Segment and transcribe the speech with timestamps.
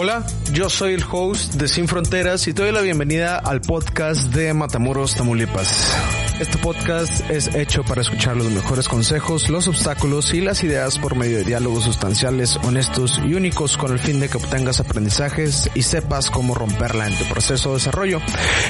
[0.00, 4.32] Hola, yo soy el host de Sin Fronteras y te doy la bienvenida al podcast
[4.32, 6.27] de Matamoros, Tamaulipas.
[6.40, 11.16] Este podcast es hecho para escuchar los mejores consejos, los obstáculos y las ideas por
[11.16, 15.82] medio de diálogos sustanciales, honestos y únicos con el fin de que obtengas aprendizajes y
[15.82, 18.20] sepas cómo romperla en tu proceso de desarrollo.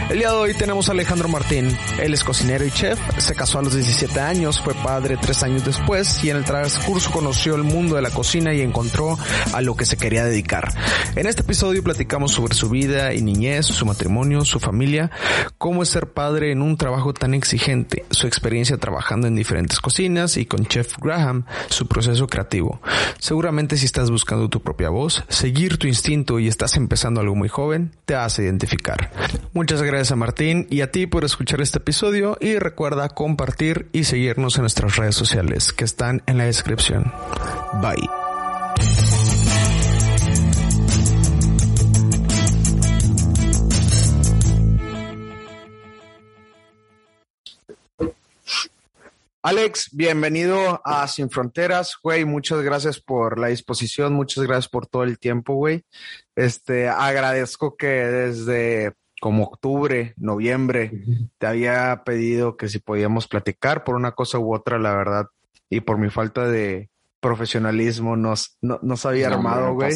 [0.08, 1.76] El día de hoy tenemos a Alejandro Martín.
[2.00, 5.62] Él es cocinero y chef, se casó a los 17 años, fue padre tres años
[5.62, 9.18] después y en el transcurso conoció el mundo de la cocina y encontró
[9.52, 10.72] a lo que se quería dedicar.
[11.16, 15.10] En este episodio platicamos sobre su vida y niñez, su matrimonio, su familia,
[15.58, 17.57] cómo es ser padre en un trabajo tan exigente
[18.10, 22.80] su experiencia trabajando en diferentes cocinas y con Chef Graham, su proceso creativo.
[23.18, 27.48] Seguramente si estás buscando tu propia voz, seguir tu instinto y estás empezando algo muy
[27.48, 29.10] joven, te hace identificar.
[29.52, 34.04] Muchas gracias a Martín y a ti por escuchar este episodio y recuerda compartir y
[34.04, 37.12] seguirnos en nuestras redes sociales que están en la descripción.
[37.82, 38.27] Bye.
[49.42, 52.24] Alex, bienvenido a Sin Fronteras, güey.
[52.24, 55.84] Muchas gracias por la disposición, muchas gracias por todo el tiempo, güey.
[56.34, 60.90] Este, agradezco que desde como octubre, noviembre,
[61.38, 65.26] te había pedido que si podíamos platicar por una cosa u otra, la verdad,
[65.70, 69.94] y por mi falta de profesionalismo nos, no, no se había armado, güey.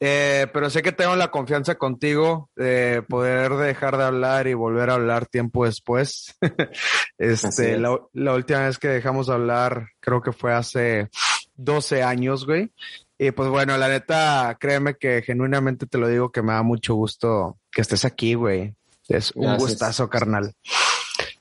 [0.00, 4.90] Eh, pero sé que tengo la confianza contigo de poder dejar de hablar y volver
[4.90, 6.36] a hablar tiempo después.
[7.18, 11.08] este, la, la, última vez que dejamos de hablar, creo que fue hace
[11.54, 12.72] 12 años, güey.
[13.18, 16.94] Y pues bueno, la neta, créeme que genuinamente te lo digo que me da mucho
[16.94, 18.74] gusto que estés aquí, güey.
[19.08, 20.54] Es un gustazo, carnal.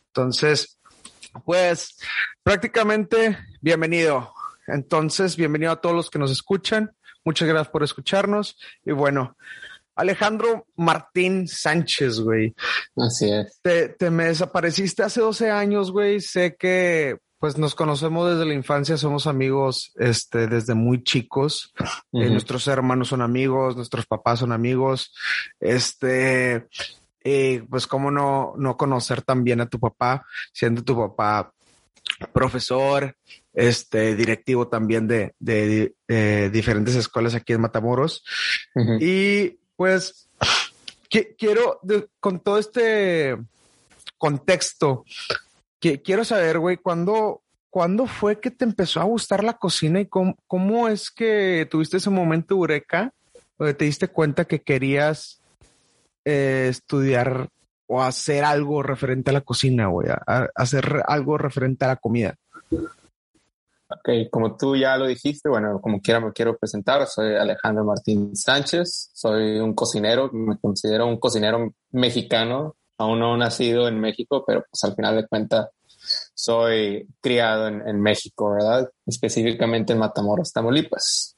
[0.07, 0.79] Entonces,
[1.45, 1.97] pues
[2.43, 4.33] prácticamente bienvenido.
[4.67, 6.95] Entonces, bienvenido a todos los que nos escuchan.
[7.23, 8.57] Muchas gracias por escucharnos.
[8.85, 9.38] Y bueno,
[9.95, 12.55] Alejandro Martín Sánchez, güey.
[12.95, 13.59] Así es.
[13.61, 16.19] Te, te me desapareciste hace 12 años, güey.
[16.19, 21.73] Sé que pues nos conocemos desde la infancia, somos amigos este, desde muy chicos.
[22.13, 25.13] eh, nuestros hermanos son amigos, nuestros papás son amigos.
[25.59, 26.67] Este,
[27.22, 31.53] eh, pues cómo no, no conocer también a tu papá, siendo tu papá
[32.31, 33.13] profesor,
[33.53, 38.24] este directivo también de, de, de diferentes escuelas aquí en Matamoros.
[38.75, 38.97] Uh -huh.
[39.02, 40.30] Y pues
[41.09, 43.38] que, quiero, de, con todo este
[44.18, 45.06] contexto,
[45.80, 50.08] que, quiero saber, güey, ¿cuándo, ¿cuándo fue que te empezó a gustar la cocina y
[50.08, 53.12] cómo, cómo es que tuviste ese momento eureka
[53.59, 55.41] donde te diste cuenta que querías
[56.25, 57.50] eh, estudiar
[57.85, 61.96] o hacer algo referente a la cocina, güey, a, a hacer algo referente a la
[61.97, 62.35] comida?
[63.95, 68.35] Ok, como tú ya lo dijiste, bueno, como quiera me quiero presentar, soy Alejandro Martín
[68.35, 74.65] Sánchez, soy un cocinero, me considero un cocinero mexicano, aún no nacido en México, pero
[74.69, 75.69] pues al final de cuentas
[76.33, 78.89] soy criado en, en México, ¿verdad?
[79.05, 81.37] Específicamente en Matamoros, Tamaulipas.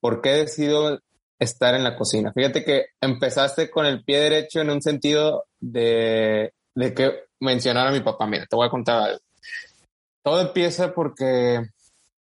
[0.00, 0.98] ¿Por qué he decidido
[1.38, 2.32] estar en la cocina?
[2.32, 7.92] Fíjate que empezaste con el pie derecho en un sentido de, de que mencionar a
[7.92, 8.26] mi papá.
[8.26, 9.18] Mira, te voy a contar algo.
[10.22, 11.60] Todo empieza porque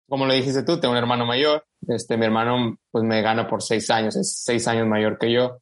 [0.08, 1.66] como le dijiste tú, tengo un hermano mayor.
[1.88, 5.60] Este, mi hermano, pues me gana por seis años, es seis años mayor que yo.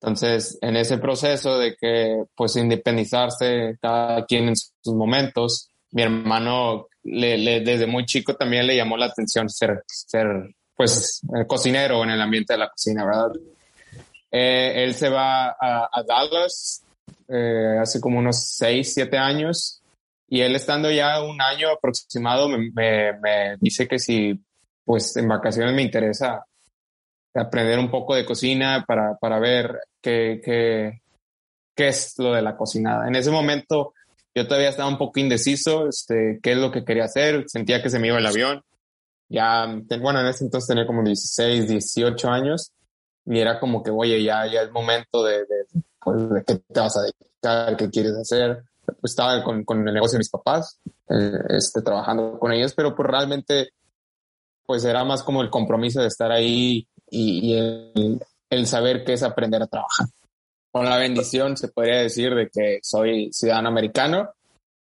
[0.00, 6.88] Entonces, en ese proceso de que, pues, independizarse cada quien en sus momentos, mi hermano,
[7.04, 10.26] le, le, desde muy chico también le llamó la atención ser, ser,
[10.74, 13.30] pues, cocinero en el ambiente de la cocina, ¿verdad?
[14.30, 16.82] Eh, él se va a, a Dallas
[17.28, 19.81] eh, hace como unos seis, siete años
[20.32, 24.42] y él estando ya un año aproximado me, me, me, dice que si
[24.82, 26.46] pues en vacaciones me interesa
[27.34, 31.02] aprender un poco de cocina para, para ver qué, qué,
[31.76, 33.06] qué es lo de la cocinada.
[33.06, 33.92] En ese momento
[34.34, 37.90] yo todavía estaba un poco indeciso, este, qué es lo que quería hacer, sentía que
[37.90, 38.62] se me iba el avión.
[39.28, 39.66] Ya,
[40.00, 42.72] bueno, en ese entonces tenía como 16, 18 años
[43.26, 45.66] y era como que, oye, ya, ya es momento de, de,
[46.00, 48.64] pues, de qué te vas a dedicar, qué quieres hacer
[49.02, 53.08] estaba con, con, el negocio de mis papás, eh, este, trabajando con ellos, pero pues
[53.08, 53.70] realmente
[54.64, 59.22] pues era más como el compromiso de estar ahí y, el, el, saber qué es
[59.22, 60.06] aprender a trabajar.
[60.70, 64.30] Con la bendición se podría decir de que soy ciudadano americano,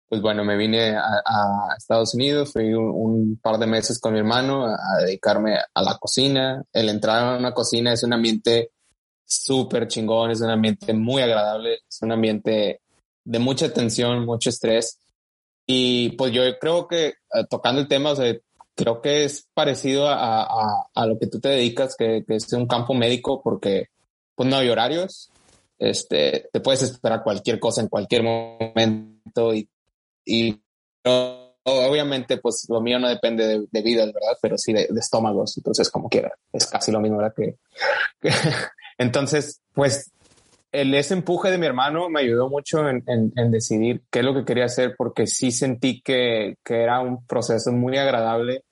[0.07, 4.19] pues bueno, me vine a, Estados Unidos, fui un, un, par de meses con mi
[4.19, 6.63] hermano a, a dedicarme a la cocina.
[6.71, 8.71] El entrar a una cocina es un ambiente
[9.25, 12.81] súper chingón, es un ambiente muy agradable, es un ambiente
[13.23, 14.99] de mucha tensión, mucho estrés.
[15.65, 18.41] Y pues yo creo que uh, tocando el tema, o sea, ¿qué
[18.75, 22.67] creo que es parecido a, a, lo que tú te dedicas, que, que, es un
[22.67, 23.87] campo médico, porque
[24.35, 25.29] pues no hay horarios,
[25.77, 29.69] este, te puedes esperar cualquier cosa en cualquier momento y,
[30.25, 30.59] y
[31.63, 34.37] obviamente pues lo mío no depende de, de vidas, ¿verdad?
[34.41, 37.33] Pero sí de, de, estómagos, entonces como quiera, es casi lo mismo, ¿verdad?
[37.35, 37.57] Que,
[38.19, 38.29] que
[38.97, 40.11] entonces, pues
[40.71, 44.25] el, ese empuje de mi hermano me ayudó mucho en, en, en, decidir qué es
[44.25, 48.63] lo que quería hacer porque sí sentí que, que era un proceso muy agradable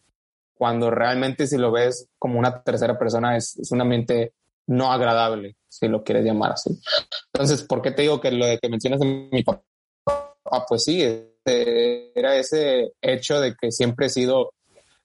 [0.54, 4.34] cuando realmente si lo ves como una tercera persona es, es un ambiente
[4.68, 6.80] no agradable, si lo quieres llamar así.
[7.34, 9.64] Entonces, ¿por qué te digo que lo de que mencionas de mi papá?
[10.46, 14.54] Ah, pues sí, este, era ese hecho de que siempre he sido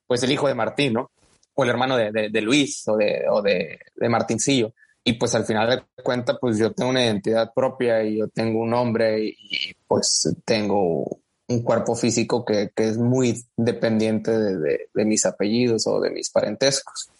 [0.07, 1.11] pues el hijo de Martín, ¿no?
[1.55, 5.35] O el hermano de, de, de Luis o de, o de, de Martincillo y pues
[5.35, 9.23] al final de cuentas, pues yo tengo una identidad propia y yo tengo un nombre
[9.23, 15.05] y, y pues tengo un cuerpo físico que, que es muy dependiente de, de, de,
[15.05, 17.11] mis apellidos o de mis parentescos.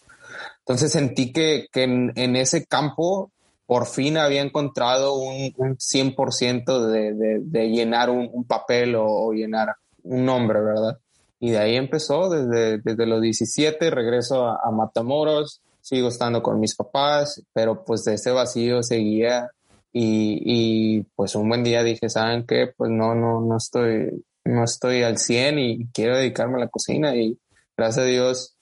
[0.59, 3.31] Entonces sentí que, que en, en, ese campo
[3.67, 9.31] por fin había encontrado un, un 100% de, de, llenar un, un papel o, o,
[9.33, 10.97] llenar un nombre, ¿verdad?
[11.39, 16.59] Y de ahí empezó, desde, desde los 17 regreso a, a Matamoros, sigo estando con
[16.59, 19.51] mis papás, pero pues de ese vacío seguía
[19.93, 22.73] y, y pues un buen día dije, ¿saben qué?
[22.75, 27.15] Pues no, no, no estoy, no estoy al 100 y quiero dedicarme a la cocina
[27.15, 27.37] y
[27.77, 28.57] gracias a Dios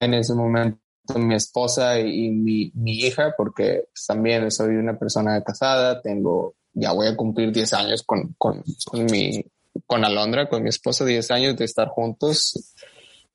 [0.00, 0.80] en ese momento
[1.14, 6.56] mi esposa y, y mi, mi, hija, porque pues, también soy una persona casada, tengo,
[6.72, 9.44] ya voy a cumplir 10 años con, con, con mi,
[9.86, 12.74] con Alondra, con mi esposa, 10 años de estar juntos.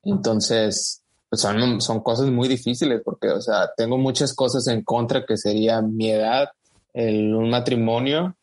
[0.03, 1.00] Entonces,
[1.31, 5.37] pues son, son cosas muy difíciles porque, o sea, tengo muchas cosas en contra que
[5.37, 6.49] sería mi edad,
[6.93, 8.35] el, un matrimonio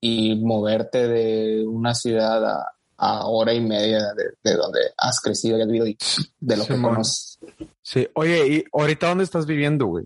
[0.00, 5.56] y moverte de una ciudad a, a hora y media de, de, donde has crecido
[5.56, 5.96] y has vivido y
[6.40, 6.94] de lo sí, que man.
[6.94, 7.38] conoces.
[7.80, 10.04] Sí, oye, ¿y ahorita dónde estás viviendo, güey?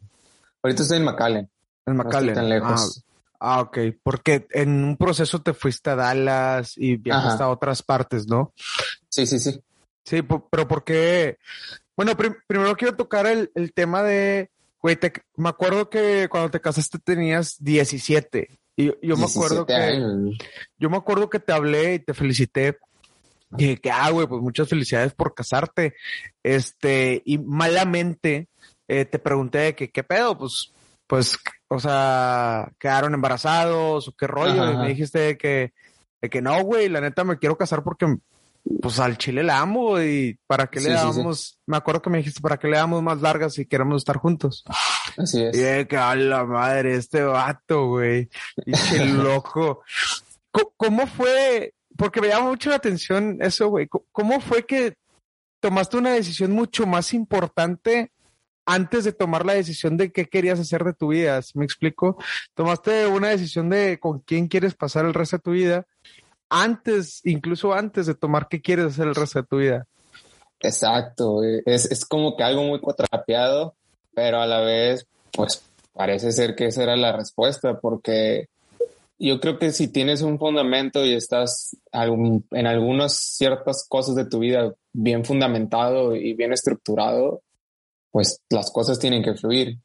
[0.62, 1.50] Ahorita estoy en McAllen.
[1.86, 2.34] En McAllen.
[2.34, 3.02] No tan lejos.
[3.40, 3.78] Ah, ah, ok.
[4.02, 7.44] Porque en un proceso te fuiste a Dallas y viajaste Ajá.
[7.44, 8.52] a otras partes, ¿no?
[9.08, 9.58] Sí, sí, sí.
[10.04, 11.38] Sí, pero ¿por qué?
[12.00, 14.50] Bueno, prim primero quiero tocar el, el tema de,
[14.80, 18.58] güey, te, me acuerdo que cuando te casaste tenías 17.
[18.76, 20.00] Y yo, yo me acuerdo que,
[20.78, 22.78] yo me acuerdo que te hablé y te felicité.
[23.50, 25.94] Y dije que, ah, güey, pues muchas felicidades por casarte.
[26.42, 28.48] Este, y malamente
[28.88, 30.38] eh, te pregunté de que, ¿qué pedo?
[30.38, 30.72] Pues,
[31.06, 31.38] pues,
[31.68, 34.62] o sea, quedaron embarazados o qué rollo.
[34.62, 34.72] Ajá.
[34.72, 35.74] Y me dijiste que,
[36.22, 38.06] de que no, güey, la neta me quiero casar porque
[38.80, 41.58] pues al chile la amo y para qué le sí, damos, sí, sí.
[41.66, 44.64] me acuerdo que me dijiste, para qué le damos más largas si queremos estar juntos.
[45.16, 45.56] Así es.
[45.56, 48.28] Y de que a la madre, este vato, güey.
[48.66, 49.82] Y qué loco.
[50.76, 51.74] ¿Cómo fue?
[51.96, 53.88] Porque me llama mucho la atención eso, güey.
[54.12, 54.94] ¿Cómo fue que
[55.60, 58.12] tomaste una decisión mucho más importante
[58.66, 61.40] antes de tomar la decisión de qué querías hacer de tu vida?
[61.54, 62.16] ¿Me explico?
[62.54, 65.86] Tomaste una decisión de con quién quieres pasar el resto de tu vida
[66.50, 69.86] antes, incluso antes de tomar qué quieres hacer el resto de tu vida.
[70.60, 73.74] Exacto, es, es como que algo muy cuatrapeado,
[74.14, 75.62] pero a la vez, pues
[75.94, 78.48] parece ser que esa era la respuesta, porque
[79.18, 84.38] yo creo que si tienes un fundamento y estás en algunas ciertas cosas de tu
[84.38, 87.42] vida bien fundamentado y bien estructurado,
[88.10, 89.78] pues las cosas tienen que fluir.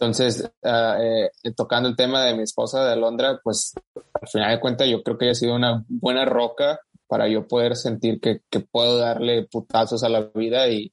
[0.00, 4.60] Entonces, uh, eh, tocando el tema de mi esposa de Alondra, pues al final de
[4.60, 6.78] cuentas yo creo que ha sido una buena roca
[7.08, 10.92] para yo poder sentir que, que, puedo darle putazos a la vida y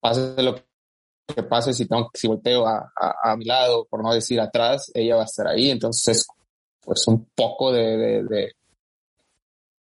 [0.00, 2.90] pase lo que pase, si, tengo, si volteo a,
[3.22, 5.70] a, mi lado, por no decir atrás, ella va a estar ahí.
[5.70, 6.26] Entonces,
[6.80, 8.52] pues un poco de, de, de,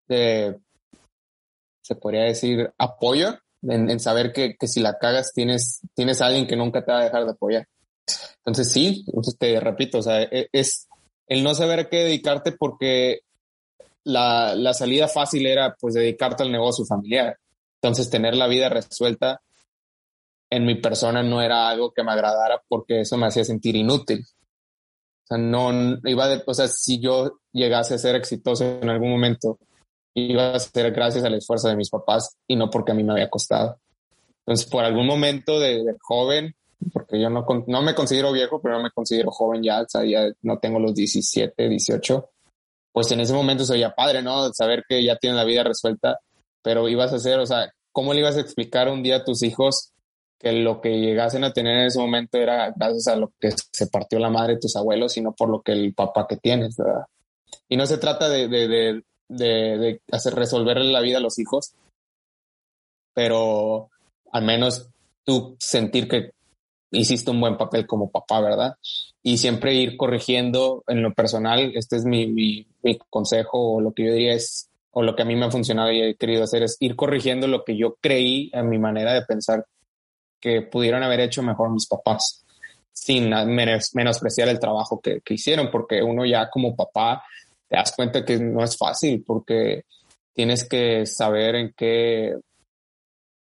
[0.09, 0.61] de
[1.83, 6.26] se podría decir, apoyo en, en saber que, que, si la cagas tienes, tienes a
[6.26, 7.68] alguien que nunca te va a dejar de apoyar.
[8.38, 9.04] Entonces sí,
[9.38, 10.88] te repito, o sea, e, es
[11.26, 13.20] el no saber qué dedicarte porque
[14.04, 17.38] la, la salida fácil era pues dedicarte al negocio familiar.
[17.80, 19.40] Entonces tener la vida resuelta
[20.50, 24.25] en mi persona no era algo que me agradara porque eso me hacía sentir inútil.
[25.25, 29.58] O sea, no iba de, o si yo llegase a ser exitoso en algún momento,
[30.14, 33.12] iba a ser gracias al esfuerzo de mis papás y no porque a mí me
[33.12, 33.80] había costado.
[34.46, 36.54] Entonces, por algún momento de joven,
[36.93, 40.05] porque yo no, no me considero viejo, pero no me considero joven ya, o sea,
[40.05, 42.31] ya no tengo los 17, 18,
[42.93, 44.53] pues en ese momento sería padre, ¿no?
[44.53, 46.21] Saber que ya tienen la vida resuelta,
[46.62, 49.43] pero ibas a hacer, o sea, ¿cómo le ibas a explicar un día a tus
[49.43, 49.93] hijos
[50.38, 53.87] que lo que llegasen a tener en ese momento era gracias a lo que se
[53.87, 57.07] partió la madre de tus abuelos, sino por lo que el papá que tienes, ¿verdad?
[57.69, 61.75] Y no se trata de, de, de, de hacer resolverle la vida a los hijos,
[63.14, 63.91] pero
[64.33, 64.88] al menos
[65.25, 66.33] tú sentir que
[66.95, 68.77] hiciste un buen papel como papá, ¿verdad?
[69.23, 72.67] Y siempre ir corrigiendo en lo personal, este es mi, mi,
[73.11, 75.91] consejo o lo que yo diría es, o lo que a mí me ha funcionado
[75.91, 79.23] y he querido hacer es ir corrigiendo lo que yo creí en mi manera de
[79.23, 79.67] pensar
[80.41, 82.45] que pudieron haber hecho mejor mis papás,
[82.93, 83.31] sin
[83.95, 87.25] menospreciar el trabajo que, que hicieron, porque uno ya como papá
[87.69, 89.85] te das cuenta que no es fácil, porque
[90.35, 92.35] tienes que saber en qué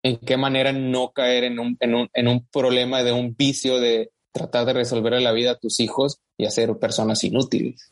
[0.04, 3.80] en qué manera no caer en un, en un, en un problema de un vicio
[3.80, 7.90] de tratar de resolver la vida a tus hijos y hacer personas inútiles.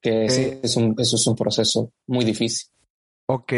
[0.00, 2.68] Que es un, eso es un proceso muy difícil.
[3.28, 3.52] Ok,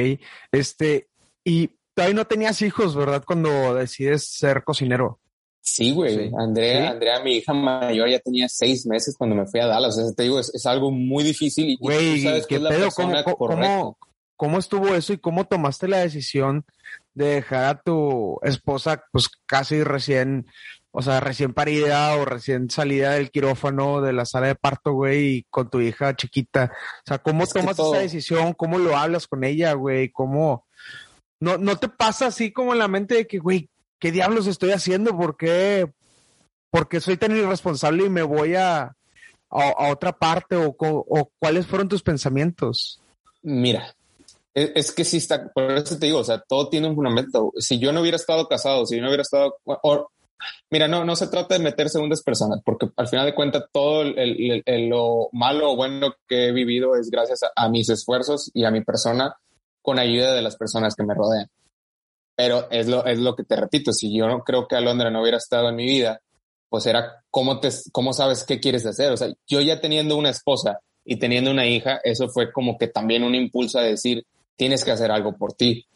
[0.52, 1.08] este,
[1.44, 3.24] y todavía no tenías hijos, ¿verdad?
[3.26, 5.18] Cuando decides ser cocinero.
[5.60, 6.30] Sí, güey.
[6.38, 9.98] Andrea, Andrea, mi hija mayor, ya tenía seis meses cuando me fui a Dallas.
[9.98, 11.68] O sea, te digo, es, algo muy difícil.
[11.70, 12.88] Y güey, es la pedo?
[13.36, 13.98] ¿Cómo,
[14.36, 16.64] ¿Cómo estuvo eso y cómo tomaste la decisión
[17.18, 20.46] de dejar a tu esposa, pues casi recién,
[20.92, 25.26] o sea, recién parida o recién salida del quirófano, de la sala de parto, güey,
[25.26, 26.72] y con tu hija chiquita?
[26.72, 28.54] O sea, ¿cómo tomas esa decisión?
[28.54, 30.10] ¿Cómo lo hablas con ella, güey?
[30.10, 30.66] ¿Cómo?
[31.40, 33.68] No, no te pasa así como en la mente de que, güey,
[34.00, 35.16] ¿qué diablos estoy haciendo?
[35.16, 35.92] ¿Por qué?
[36.70, 38.96] Porque soy tan irresponsable y me voy a,
[39.50, 43.02] a, otra parte o, o cuáles fueron tus pensamientos?
[43.42, 43.94] Mira,
[44.58, 47.52] es, que sí está, por eso te digo, o sea, todo tiene un fundamento.
[47.58, 49.56] Si yo no hubiera estado casado, si yo no hubiera estado,
[50.70, 54.02] mira, no, no se trata de meter segundas personas, porque al final de cuentas todo
[54.02, 58.70] el, lo malo o bueno que he vivido es gracias a, mis esfuerzos y a
[58.70, 59.34] mi persona
[59.82, 61.48] con ayuda de las personas que me rodean.
[62.36, 65.22] Pero es lo, es lo que te repito, si yo no creo que Alondra no
[65.22, 66.20] hubiera estado en mi vida,
[66.68, 69.12] pues era cómo, te, cómo sabes qué quieres hacer.
[69.12, 72.88] O sea, yo ya teniendo una esposa y teniendo una hija, eso fue como que
[72.88, 74.24] también un impulso a decir,
[74.58, 75.86] tienes que hacer algo por ti.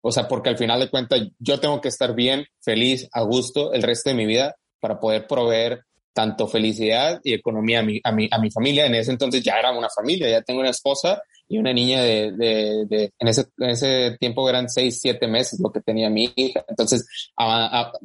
[0.00, 3.72] O sea, porque al final de cuentas yo tengo que estar bien, feliz, a gusto
[3.72, 5.82] el resto de mi vida para poder proveer
[6.12, 8.86] tanto felicidad y economía a mi, a mi, a mi familia.
[8.86, 12.32] En ese entonces ya era una familia, ya tengo una esposa y una niña de,
[12.32, 16.32] de, de en, ese, en ese tiempo eran seis, siete meses lo que tenía mi
[16.34, 16.64] hija.
[16.68, 17.06] Entonces,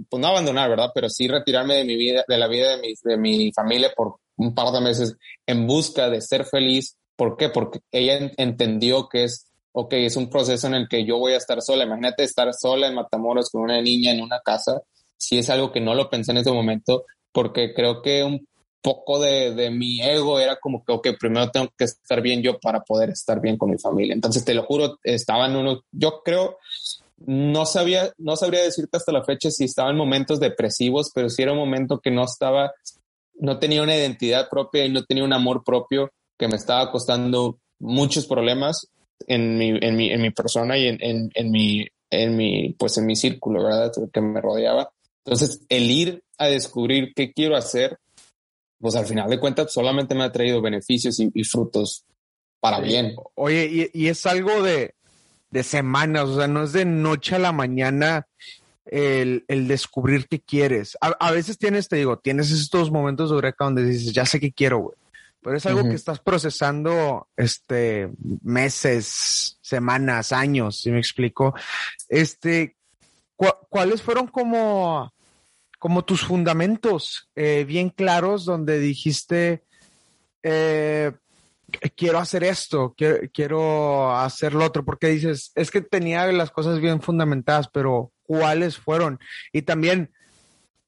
[0.09, 0.89] pues no abandonar, ¿verdad?
[0.93, 4.17] Pero sí retirarme de mi vida, de la vida de mi, de mi familia por
[4.35, 5.15] un par de meses
[5.45, 6.97] en busca de ser feliz.
[7.15, 7.49] ¿Por qué?
[7.49, 11.37] Porque ella entendió que es ok, es un proceso en el que yo voy a
[11.37, 11.85] estar sola.
[11.85, 14.81] Imagínate estar sola en Matamoros con una niña en una casa.
[15.17, 18.47] Si es algo que no lo pensé en ese momento, porque creo que un
[18.81, 22.59] poco de, de, mi ego era como que, ok, primero tengo que estar bien yo
[22.59, 24.13] para poder estar bien con mi familia.
[24.13, 26.57] Entonces, te lo juro, estaba en uno, yo creo,
[27.17, 31.43] no sabía, no sabría decirte hasta la fecha si estaba en momentos depresivos, pero sí
[31.43, 32.71] era un momento que no estaba,
[33.35, 37.59] no tenía una identidad propia y no tenía un amor propio que me estaba costando
[37.77, 38.87] muchos problemas
[39.27, 42.97] en mi, en mi, en mi persona y en, en, en, mi, en mi, pues
[42.97, 43.91] en mi círculo, ¿verdad?
[44.11, 44.91] Que me rodeaba.
[45.25, 47.97] Entonces, el ir a descubrir qué quiero hacer,
[48.79, 52.05] pues al final de cuentas solamente me ha traído beneficios y, frutos
[52.59, 53.15] para bien.
[53.35, 54.95] Oye, y, y, es algo de,
[55.51, 58.27] de semanas, o sea, no es de noche a la mañana
[58.85, 60.97] el, el descubrir qué quieres.
[61.01, 64.39] A, a, veces tienes, te digo, tienes estos momentos de eureka donde dices, ya sé
[64.39, 65.00] qué quiero, güey
[65.41, 68.09] pero es algo que estás procesando este
[68.43, 71.55] meses, semanas, años, si me explico.
[72.07, 72.77] Este,
[73.69, 75.13] ¿cuáles fueron como,
[75.79, 79.63] como tus fundamentos eh, bien claros donde dijiste,
[80.43, 81.11] eh,
[81.95, 84.85] quiero hacer esto, quiero, quiero hacer lo otro?
[84.85, 89.19] Porque dices, es que tenía las cosas bien fundamentadas, pero ¿cuáles fueron?
[89.51, 90.13] Y también,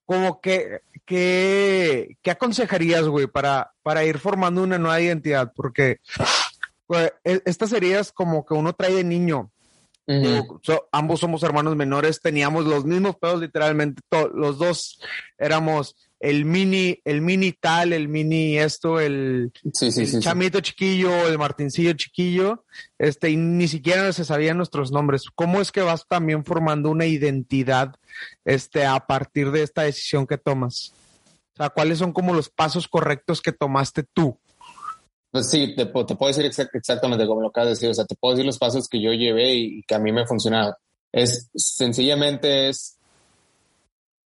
[0.06, 5.52] como que, ¿qué, aconsejarías, güey, para, para ir formando una nueva identidad?
[5.56, 6.00] Porque
[6.90, 9.52] e, estas heridas como que uno trae de niño.
[10.92, 14.02] ambos somos hermanos menores, teníamos los mismos pedos literalmente,
[14.34, 15.00] los dos
[15.38, 19.52] éramos el mini, el mini tal, el mini esto, el,
[20.22, 22.64] chamito chiquillo, el martincillo chiquillo,
[22.98, 25.26] este, y ni siquiera se sabían nuestros nombres.
[25.36, 27.94] ¿Cómo es que vas también formando una identidad,
[28.46, 30.94] este, a partir de esta decisión que tomas?
[31.56, 34.40] O sea, ¿cuáles son como los pasos correctos que tomaste tú?
[35.30, 37.90] Pues sí, te, puedo decir exactamente como lo acabas de decir.
[37.90, 40.26] O sea, te puedo decir los pasos que yo llevé y que a mí me
[40.26, 40.74] funcionaron.
[41.12, 42.98] Es sencillamente es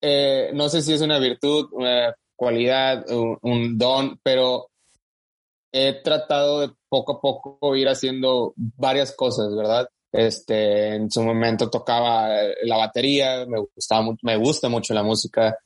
[0.01, 4.69] eh, no sé si es una virtud, una cualidad, un, don, pero
[5.71, 9.87] he tratado de poco a poco ir haciendo varias cosas, ¿verdad?
[10.11, 15.57] Este, en su momento tocaba eh, la batería, me gustaba me gusta mucho la música.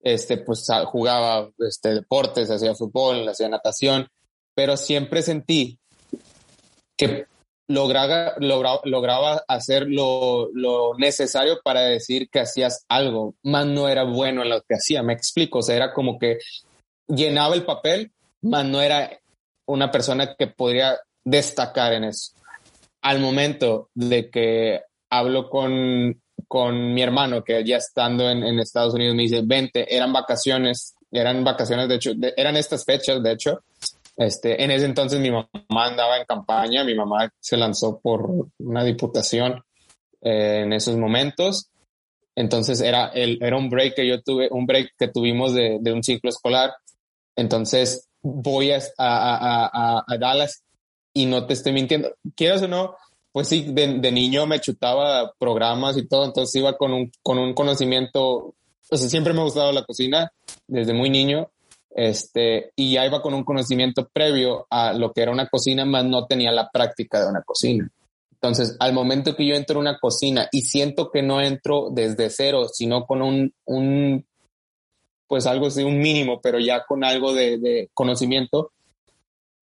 [0.00, 4.08] Este, pues jugaba este deportes, hacía fútbol, hacía natación,
[4.54, 5.78] pero siempre sentí
[6.96, 7.26] que
[7.72, 8.34] lograba,
[8.84, 14.50] lograba, hacer lo, lo, necesario para decir que hacías algo, más no era bueno en
[14.50, 16.38] lo que hacía, me explico, o sea, era como que
[17.08, 18.12] llenaba el papel,
[18.42, 19.10] más no era
[19.66, 22.32] una persona que podría destacar en eso.
[23.02, 28.94] Al momento de que hablo con, con mi hermano, que ya estando en, en Estados
[28.94, 33.62] Unidos me dice, vente, eran vacaciones, eran vacaciones, de hecho, eran estas fechas, de hecho,
[34.16, 38.28] este, en ese entonces mi mamá andaba en campaña, mi mamá se lanzó por
[38.58, 39.62] una diputación
[40.20, 41.70] eh, en esos momentos.
[42.34, 45.92] Entonces era, el, era un break que yo tuve, un break que tuvimos de, de
[45.92, 46.72] un ciclo escolar.
[47.36, 50.62] Entonces voy a, a, a, Dallas
[51.12, 52.14] y no te estoy mintiendo.
[52.34, 52.94] Quieras o no,
[53.32, 57.38] pues sí, de, de, niño me chutaba programas y todo, entonces iba con un, con
[57.38, 58.54] un conocimiento,
[58.90, 60.30] o sea, siempre me ha gustado la cocina
[60.68, 61.50] desde muy niño
[61.94, 66.04] este, y ya iba con un conocimiento previo a lo que era una cocina, más
[66.04, 67.90] no tenía la práctica de una cocina.
[68.32, 72.28] Entonces, al momento que yo entro en una cocina y siento que no entro desde
[72.28, 74.26] cero, sino con un, un
[75.28, 78.72] pues algo así, un mínimo, pero ya con algo de, de conocimiento,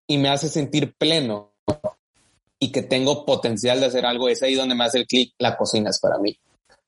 [0.08, 1.52] y me hace sentir pleno
[2.60, 5.58] y que tengo potencial de hacer algo, es ahí donde me hace el clic, la
[5.58, 6.38] cocina es para mí.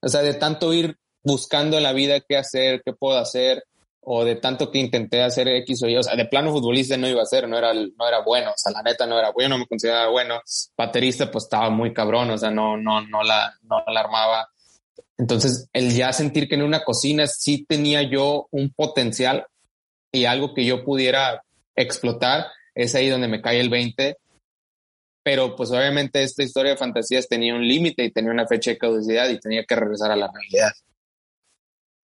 [0.02, 3.64] O sea, de tanto ir buscando en la vida qué hacer, qué puedo hacer,
[4.02, 7.08] o de tanto que intenté hacer X o Y, o sea, de plano futbolista no
[7.08, 9.50] iba a ser, no era, no era bueno, o sea, la neta no era bueno,
[9.50, 10.42] no me consideraba bueno,
[10.78, 14.50] baterista pues estaba muy cabrón, o sea, no, no, no la, no la armaba.
[15.18, 19.46] Entonces, el ya sentir que en una cocina sí tenía yo un potencial
[20.12, 21.44] y algo que yo pudiera
[21.76, 24.18] explotar, es ahí donde me cae el 20.
[25.22, 28.78] Pero pues obviamente esta historia de fantasías tenía un límite y tenía una fecha de
[28.78, 30.72] caducidad y tenía que regresar a la realidad.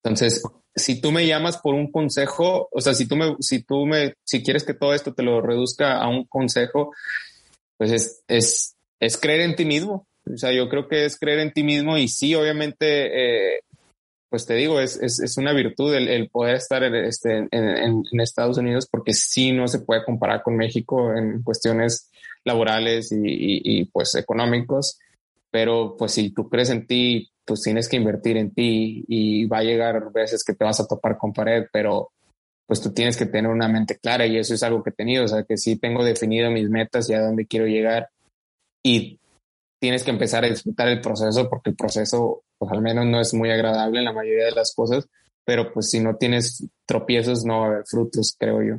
[0.06, 0.44] Entonces,
[0.76, 4.14] si tú me llamas por un consejo, o sea, si tú me, si tú me,
[4.24, 6.94] si quieres que todo esto te lo reduzca a un consejo,
[7.76, 10.08] pues es, es, es creer en ti mismo.
[10.32, 13.62] O sea, yo creo que es creer en ti mismo y sí, obviamente, eh,
[14.30, 18.04] pues te digo, es, es, es una virtud el, el, poder estar este, en, en,
[18.12, 22.12] en, Estados Unidos porque sí no se puede comparar con México en cuestiones
[22.44, 25.00] laborales y, y, y pues económicos.
[25.50, 29.60] Pero pues si tú crees en ti, pues tienes que invertir en ti y va
[29.60, 32.12] a llegar veces que te vas a topar con pared, pero
[32.68, 35.26] pues tú tienes que tener una mente clara y eso es algo que he tenido,
[35.26, 38.10] o sea, que sí tengo definido mis metas y a dónde quiero llegar
[38.84, 39.20] y
[39.80, 43.34] tienes que empezar a disfrutar el proceso porque el proceso, pues al menos no es
[43.34, 45.08] muy agradable en la mayoría de las cosas,
[45.46, 48.76] pero pues si no tienes tropiezos no va a haber frutos, creo yo.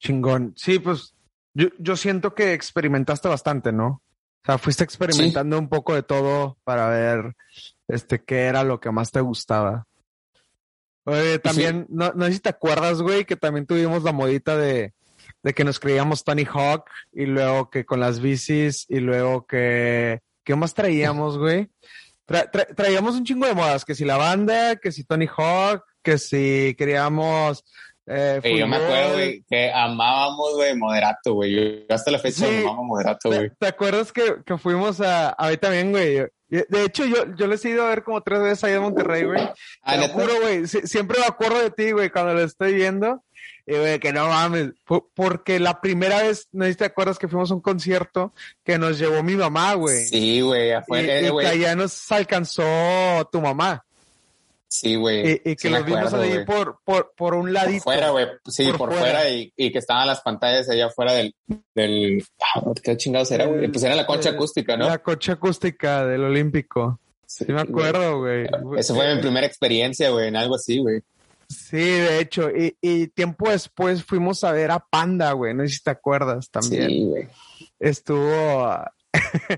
[0.00, 0.54] Chingón.
[0.56, 1.12] Sí, pues
[1.54, 4.00] yo, yo siento que experimentaste bastante, ¿no?
[4.42, 5.62] O sea, fuiste experimentando sí.
[5.62, 7.34] un poco de todo para ver
[7.86, 9.86] este qué era lo que más te gustaba.
[11.04, 11.94] Oye, también, sí.
[11.94, 14.94] no, no sé si te acuerdas, güey, que también tuvimos la modita de,
[15.42, 20.20] de que nos creíamos Tony Hawk y luego que con las bicis y luego que,
[20.44, 21.70] ¿qué más traíamos, güey?
[22.26, 25.82] Tra, tra, traíamos un chingo de modas, que si la banda, que si Tony Hawk,
[26.02, 27.64] que si queríamos
[28.08, 31.52] eh, yo me acuerdo, güey, que amábamos, güey, Moderato, güey.
[31.54, 32.60] Yo hasta la fecha sí.
[32.62, 33.50] amamos Moderato, güey.
[33.58, 36.26] ¿Te acuerdas que, que fuimos a, a ver también, güey?
[36.48, 39.24] De hecho, yo, yo les he ido a ver como tres veces ahí en Monterrey,
[39.24, 39.42] güey.
[39.82, 40.66] Ah, Te lo juro, güey.
[40.66, 43.22] Siempre me acuerdo de ti, güey, cuando lo estoy viendo.
[43.66, 44.70] Y, güey, que no mames.
[45.14, 48.32] Porque la primera vez, no te acuerdas que fuimos a un concierto
[48.64, 50.06] que nos llevó mi mamá, güey.
[50.06, 52.64] Sí, güey, afuera, y, y que allá nos alcanzó
[53.30, 53.84] tu mamá.
[54.68, 55.26] Sí, güey.
[55.26, 57.84] Y, y, que sí los vimos ahí por, por, por un ladito.
[57.84, 58.26] Por fuera, güey.
[58.46, 61.34] Sí, por, por fuera, fuera y, y, que estaban las pantallas allá afuera del.
[61.74, 62.22] del
[62.82, 63.68] ¿Qué chingados era, güey?
[63.68, 64.86] Pues era la concha acústica, ¿no?
[64.86, 67.00] La concha acústica del Olímpico.
[67.24, 68.46] Sí, sí me acuerdo, güey.
[68.76, 71.00] Esa fue mi primera experiencia, güey, en algo así, güey.
[71.48, 72.50] Sí, de hecho.
[72.50, 75.54] Y, y tiempo después fuimos a ver a Panda, güey.
[75.54, 76.88] No sé si te acuerdas también.
[76.88, 77.28] Sí, güey.
[77.78, 78.84] Estuvo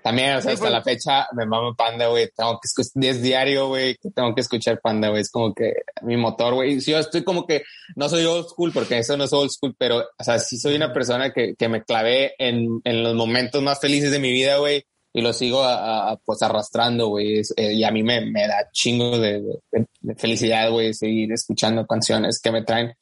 [0.02, 2.28] también, o sea, hasta la fecha me mamo Panda, güey.
[2.36, 5.22] Tengo que escuchar, es diario, güey, que tengo que escuchar Panda, güey.
[5.22, 6.80] Es como que mi motor, güey.
[6.80, 7.62] Sí, yo estoy como que,
[7.96, 10.76] no soy old school, porque eso no es old school, pero, o sea, sí soy
[10.76, 14.58] una persona que, que me clavé en, en los momentos más felices de mi vida,
[14.58, 14.84] güey.
[15.12, 17.40] Y lo sigo a, a, pues arrastrando, güey.
[17.56, 21.84] Eh, y a mí me, me da chingo de, de, de felicidad, güey, seguir escuchando
[21.84, 22.94] canciones que me traen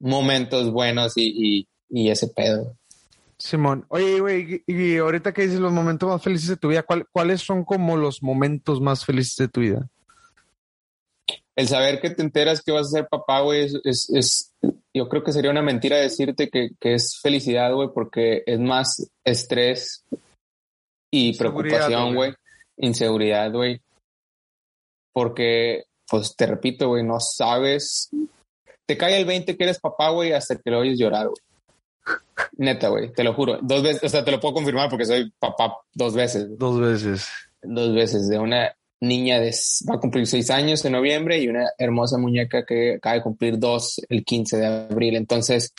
[0.00, 2.76] momentos buenos y, y, y ese pedo.
[3.40, 7.08] Simón, oye, güey, y ahorita que dices los momentos más felices de tu vida, ¿cuál,
[7.10, 9.88] ¿cuáles son como los momentos más felices de tu vida?
[11.56, 14.54] El saber que te enteras que vas a ser papá, güey, es, es, es,
[14.94, 19.10] yo creo que sería una mentira decirte que, que es felicidad, güey, porque es más
[19.24, 20.04] estrés
[21.10, 22.34] y preocupación, güey,
[22.76, 23.80] inseguridad, güey,
[25.14, 28.10] porque, pues te repito, güey, no sabes,
[28.86, 31.49] te cae el 20 que eres papá, güey, hasta que lo oyes llorar, güey.
[32.56, 33.58] Neta, güey, te lo juro.
[33.62, 36.46] Dos veces, o sea, te lo puedo confirmar porque soy papá dos veces.
[36.58, 37.28] Dos veces.
[37.62, 39.54] Dos veces de una niña de,
[39.88, 43.58] va a cumplir seis años en noviembre y una hermosa muñeca que acaba de cumplir
[43.58, 45.16] dos el 15 de abril.
[45.16, 45.72] Entonces,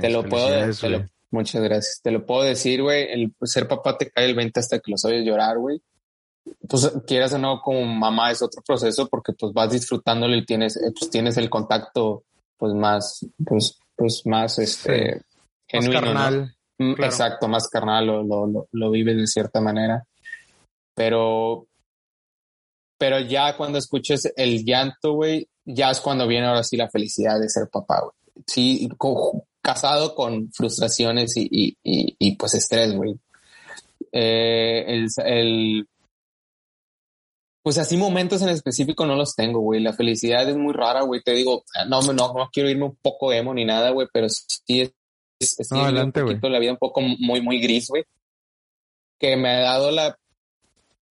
[0.00, 2.00] te lo puedo, te muchas gracias.
[2.02, 4.96] Te lo puedo decir, güey, el ser papá te cae el 20 hasta que lo
[4.96, 5.80] sabes llorar, güey.
[6.68, 10.76] Pues quieras o no, como mamá es otro proceso porque pues vas disfrutándolo y tienes,
[10.76, 12.24] eh, pues tienes el contacto
[12.56, 15.22] pues más, pues, pues más este
[15.72, 15.92] genuino.
[15.92, 16.56] Más carnal.
[16.78, 20.04] Mm, exacto, más carnal, lo, lo, lo vives de cierta manera.
[20.94, 21.66] Pero
[23.02, 27.40] pero ya cuando escuches el llanto, güey, ya es cuando viene ahora sí la felicidad
[27.40, 28.44] de ser papá, güey.
[28.46, 28.88] Sí,
[29.60, 33.18] casado con frustraciones y, y, y, pues estrés, güey.
[34.12, 35.88] Eh, el, el,
[37.64, 39.80] pues así momentos en específico no los tengo, güey.
[39.80, 41.24] La felicidad es muy rara, güey.
[41.24, 44.80] Te digo, no, no, no quiero irme un poco emo ni nada, güey, pero sí
[44.80, 44.92] es,
[45.42, 48.04] es, un poquito la vida un poco muy, muy gris, güey.
[49.18, 50.16] Que me ha dado la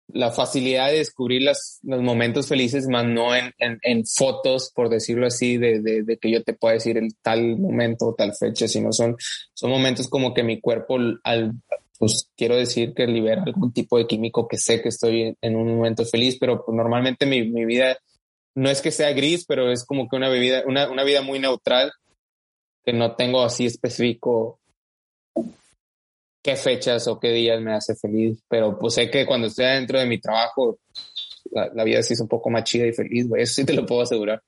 [0.08, 5.26] la facilidad de descubrir las, los momentos felices, más no en, en, fotos, por decirlo
[5.26, 8.92] así, de, de, que yo te pueda decir en tal momento o tal fecha, sino
[8.92, 9.16] son,
[9.54, 11.52] son momentos como que mi cuerpo, al,
[11.98, 15.76] pues quiero decir que libera algún tipo de químico que sé que estoy en, un
[15.76, 17.96] momento feliz, pero pues, normalmente mi, mi, vida
[18.54, 21.40] no es que sea gris, pero es como que una, vida, una, una vida muy
[21.40, 21.92] neutral,
[22.84, 24.60] que no tengo así específico
[26.44, 29.98] qué fechas o qué días me hace feliz, pero pues sé que cuando estoy dentro
[29.98, 30.78] de mi trabajo,
[31.50, 33.86] la, vida sí es un poco más chida y feliz, güey, eso sí te lo
[33.86, 34.42] puedo asegurar.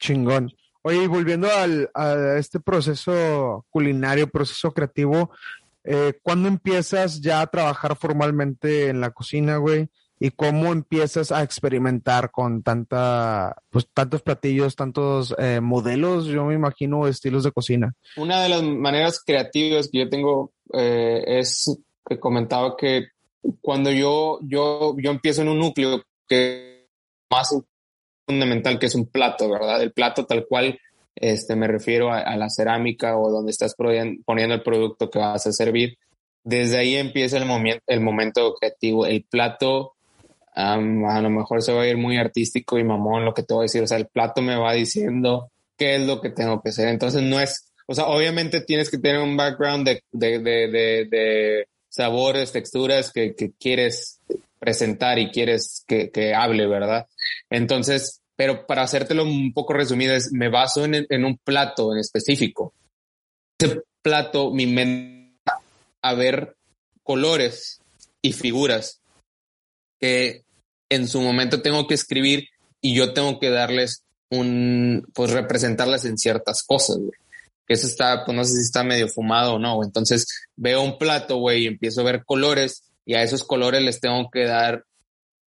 [0.00, 0.52] Chingón.
[0.82, 5.30] Oye, y volviendo al, a este proceso culinario, proceso creativo,
[5.84, 9.88] eh, ¿cuándo empiezas ya a trabajar formalmente en la cocina, güey?
[10.18, 16.54] Y cómo empiezas a experimentar con tanta, pues tantos platillos, tantos eh, modelos, yo me
[16.54, 17.94] imagino, estilos de cocina.
[18.16, 23.08] Una de las maneras creativas que yo tengo eh, es que comentaba que
[23.60, 26.88] cuando yo, yo, yo empiezo en un núcleo que
[27.30, 27.54] más
[28.26, 29.82] fundamental que es un plato, ¿verdad?
[29.82, 30.78] El plato tal cual,
[31.14, 35.52] este, me refiero a, la cerámica o donde estás poniendo el producto que vas a
[35.52, 35.98] servir.
[36.42, 39.06] Desde ahí empieza el, el momento creativo.
[39.06, 39.95] El plato
[40.56, 43.62] a lo mejor se va a ir muy artístico y mamón lo que te voy
[43.62, 43.82] a decir.
[43.82, 46.88] O sea, el plato me va diciendo qué es lo que tengo que hacer.
[46.88, 51.68] Entonces no es, o sea, obviamente tienes que tener un background de, de, de, de,
[51.88, 54.20] sabores, texturas que, que, quieres
[54.58, 57.06] presentar y quieres que, que, hable, ¿verdad?
[57.50, 61.98] Entonces, pero para hacértelo un poco resumido, es, me baso en, en un plato en
[61.98, 62.72] específico.
[63.58, 65.34] Ese plato, mi mente,
[66.02, 66.56] a ver
[67.02, 67.80] colores
[68.20, 69.00] y figuras
[69.98, 70.45] que
[70.88, 72.48] en su momento tengo que escribir
[72.80, 77.18] y yo tengo que darles un, pues representarlas en ciertas cosas, güey.
[77.66, 80.98] Que eso está, pues no sé si está medio fumado o no, Entonces veo un
[80.98, 84.84] plato, güey, y empiezo a ver colores y a esos colores les tengo que dar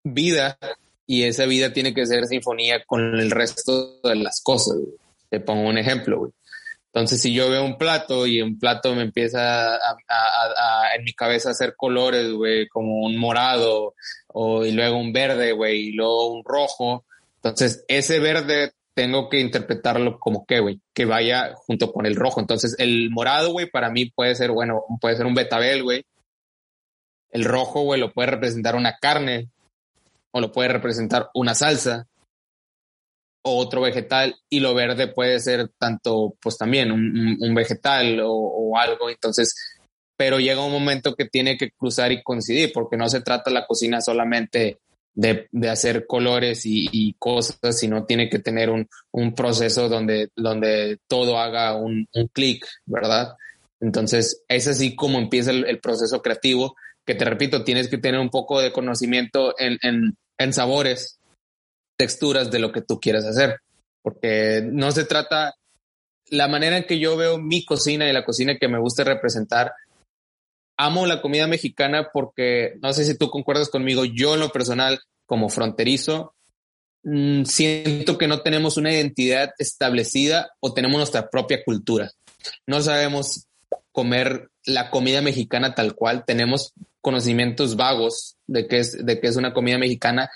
[0.02, 0.58] vida
[1.06, 4.76] y esa vida tiene que ser sinfonía con el resto de las cosas.
[5.30, 6.32] Te pongo un ejemplo, güey.
[6.96, 11.50] Entonces, si yo veo un plato y un plato me empieza a, en mi cabeza
[11.50, 13.92] a hacer colores, güey, como un morado,
[14.28, 17.04] o, y luego un verde, güey, y luego un rojo,
[17.34, 22.40] entonces ese verde tengo que interpretarlo como que, güey, que vaya junto con el rojo.
[22.40, 26.06] Entonces, el morado, güey, para mí puede ser, bueno, puede ser un betabel, güey.
[27.30, 29.50] El rojo, güey, lo puede representar una carne,
[30.30, 32.06] o lo puede representar una salsa
[33.50, 39.08] otro vegetal y lo verde puede ser tanto, pues también un, vegetal o, algo.
[39.08, 39.54] Entonces,
[40.16, 43.66] pero llega un momento que tiene que cruzar y coincidir porque no se trata la
[43.66, 44.78] cocina solamente
[45.14, 51.76] de, hacer colores y, cosas, sino tiene que tener un, proceso donde, donde todo haga
[51.76, 53.34] un, clic, ¿verdad?
[53.80, 58.30] Entonces, es así como empieza el, proceso creativo, que te repito, tienes que tener un
[58.30, 61.18] poco de conocimiento en, en, en sabores,
[61.96, 63.60] texturas de lo que tú quieras hacer,
[64.02, 65.54] porque no se trata,
[66.28, 69.72] la manera en que yo veo mi cocina y la cocina que me gusta representar,
[70.76, 75.00] amo la comida mexicana porque, no sé si tú concuerdas conmigo, yo en lo personal,
[75.24, 76.34] como fronterizo,
[77.02, 82.10] mm, siento que no tenemos una identidad establecida o tenemos nuestra propia cultura.
[82.66, 83.46] No sabemos
[83.92, 89.36] comer la comida mexicana tal cual, tenemos conocimientos vagos de qué es, de qué es
[89.36, 90.28] una comida mexicana,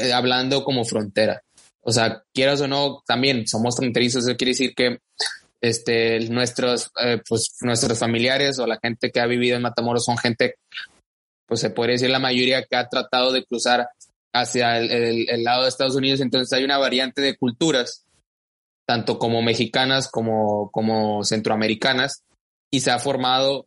[0.00, 1.42] eh, hablando como frontera.
[1.82, 4.98] O sea, quieras o no, también somos fronterizos, eso quiere decir que
[5.60, 10.16] este, nuestros, eh, pues, nuestros familiares o la gente que ha vivido en Matamoros son
[10.18, 10.56] gente,
[11.46, 13.88] pues se podría decir la mayoría que ha tratado de cruzar
[14.32, 16.20] hacia el, lado de Estados Unidos.
[16.20, 18.06] Entonces hay una variante de culturas,
[18.86, 22.22] tanto como mexicanas como, como centroamericanas,
[22.70, 23.66] y se ha formado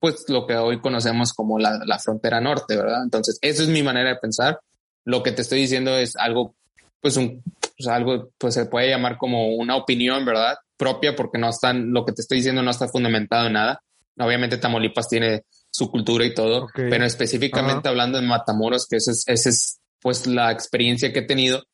[0.00, 3.02] pues lo que hoy conocemos como la, la frontera norte, ¿verdad?
[3.02, 4.60] Entonces, esa es mi manera de pensar.
[5.04, 6.54] Lo que te estoy diciendo es algo,
[7.00, 7.42] pues un,
[7.76, 10.56] pues algo, pues se puede llamar como una opinión, ¿verdad?
[10.76, 13.82] Propia, porque no están, lo que te estoy diciendo no está fundamentado en nada.
[14.18, 19.24] Obviamente Tamaulipas tiene su cultura y todo, pero específicamente hablando de Matamoros, que esa es,
[19.26, 21.64] esa es pues la experiencia que he tenido,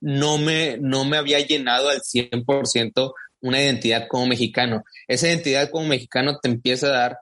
[0.00, 4.84] no me, no me había llenado al 100% una identidad como mexicano.
[5.06, 7.18] Esa identidad como mexicano te empieza a dar,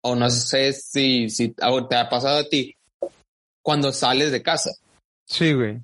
[0.00, 2.75] o no sé si, si te ha pasado a ti,
[3.66, 4.70] cuando sales de casa.
[5.26, 5.80] Sí, güey.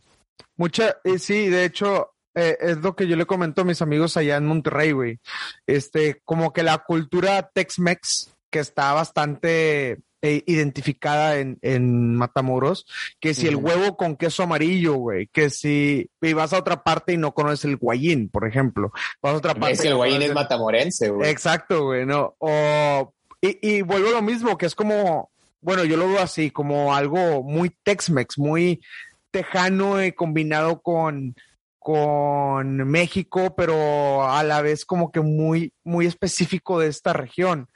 [0.56, 4.16] Mucha, eh, sí, de hecho, eh, es lo que yo le comento a mis amigos
[4.16, 5.18] allá en Monterrey, güey.
[5.66, 12.86] Este, como que la cultura Tex-Mex, que está bastante eh, identificada en, en, Matamoros,
[13.18, 17.16] que si el huevo con queso amarillo, güey, que si vas a otra parte y
[17.16, 19.72] no conoces el guayín, por ejemplo, vas a otra parte.
[19.72, 21.28] Es que el guayín es matamorense, güey.
[21.28, 22.36] Exacto, güey, no.
[22.38, 25.31] O, y, y vuelvo a lo mismo, que es como,
[25.62, 28.82] bueno, yo lo veo así, como algo muy Tex-Mex, muy
[29.30, 31.34] tejano y combinado con,
[31.78, 37.68] con México, pero a la vez como que muy, muy específico de esta región.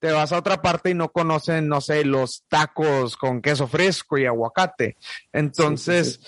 [0.00, 4.18] Te vas a otra parte y no conocen, no sé, los tacos con queso fresco
[4.18, 4.96] y aguacate.
[5.32, 6.20] Entonces,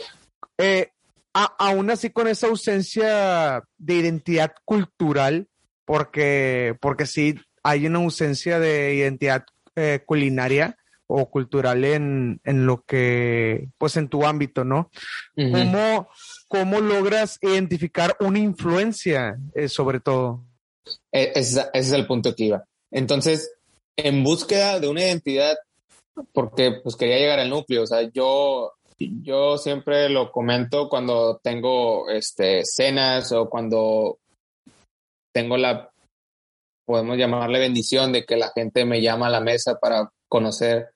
[0.59, 0.89] Eh,
[1.35, 5.49] aún así con esa ausencia de identidad cultural,
[5.85, 12.83] porque, porque sí hay una ausencia de identidad eh, culinaria o cultural en, en lo
[12.85, 14.91] que, pues en tu ámbito, ¿no?
[15.35, 16.09] ¿Cómo,
[16.49, 20.45] ¿Cómo logras identificar una influencia eh, sobre todo?
[21.13, 22.65] E, ese, es el punto que iba.
[22.91, 23.53] Entonces,
[23.97, 25.57] en búsqueda de una identidad,
[26.33, 32.09] porque pues quería llegar al núcleo, o sea, yo, yo siempre lo comento cuando tengo
[32.11, 34.19] este, cenas o cuando
[35.33, 35.91] tengo la,
[36.85, 40.91] podemos llamarle bendición de que la gente me llama a la mesa para conocer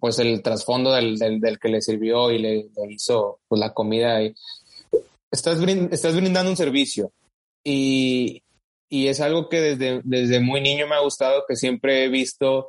[0.00, 4.22] pues el trasfondo del, del, que le sirvió y le, hizo pues, la comida.
[4.22, 4.34] Y
[5.30, 5.58] estás,
[5.90, 7.12] estás brindando un servicio
[7.64, 8.42] y,
[8.88, 12.68] y es algo que desde, desde muy niño me ha gustado, que siempre he visto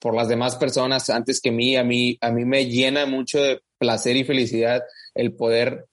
[0.00, 1.76] por las demás personas antes que mí.
[1.76, 4.82] A mí, a mí me llena mucho de placer y felicidad
[5.14, 5.86] el poder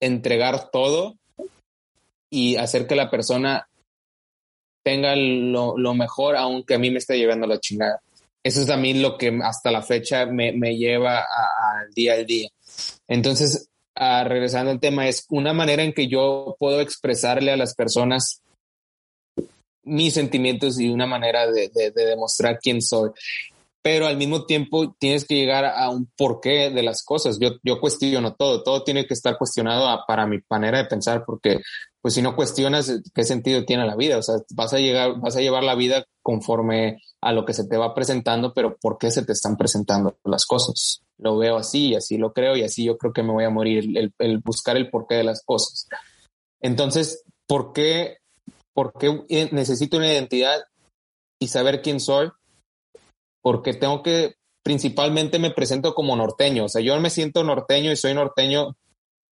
[0.00, 1.16] entregar todo
[2.30, 3.68] y hacer que la persona
[4.82, 8.00] tenga lo, lo mejor, aunque a mí me esté llevando la chingada
[8.42, 12.26] eso es a mí lo que hasta la fecha me, me lleva al día al
[12.26, 12.48] día.
[13.08, 18.42] Entonces, regresando al tema, es una manera en que yo puedo expresarle a las personas
[19.82, 23.10] mis sentimientos y una manera de, de, de demostrar quién soy
[23.82, 27.38] pero al mismo tiempo tienes que llegar a un porqué de las cosas.
[27.40, 31.60] Yo, yo cuestiono todo, todo tiene que estar cuestionado para mi manera de pensar, porque
[32.02, 35.36] pues si no cuestionas qué sentido tiene la vida, o sea, vas a llegar, vas
[35.36, 39.10] a llevar la vida conforme a lo que se te va presentando, pero ¿por qué
[39.10, 41.02] se te están presentando las cosas?
[41.18, 43.96] Lo veo así, así lo creo y así yo creo que me voy a morir,
[43.96, 45.88] el, el buscar el porqué de las cosas.
[46.60, 48.18] Entonces, ¿por qué,
[48.72, 50.60] ¿por qué necesito una identidad
[51.38, 52.30] y saber quién soy?
[53.42, 57.96] porque tengo que, principalmente me presento como norteño, o sea, yo me siento norteño y
[57.96, 58.76] soy norteño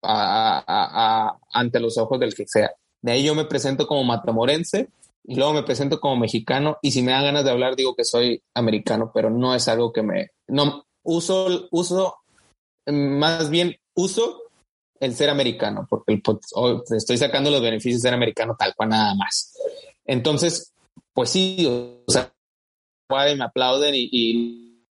[0.01, 2.71] ante los ojos del que sea.
[3.01, 4.89] De ahí yo me presento como matamorense
[5.23, 8.05] y luego me presento como mexicano y si me dan ganas de hablar digo que
[8.05, 12.15] soy americano, pero no es algo que me, no, uso, uso,
[12.85, 14.41] más bien uso
[14.99, 16.21] el ser americano, porque
[16.95, 19.53] estoy sacando los beneficios de ser americano tal cual nada más.
[20.05, 20.73] Entonces,
[21.13, 22.33] pues sí, o sea,
[23.09, 24.83] y me aplauden y,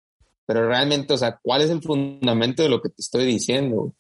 [0.46, 3.94] pero realmente, o sea, ¿cuál es el fundamento de lo que te estoy diciendo?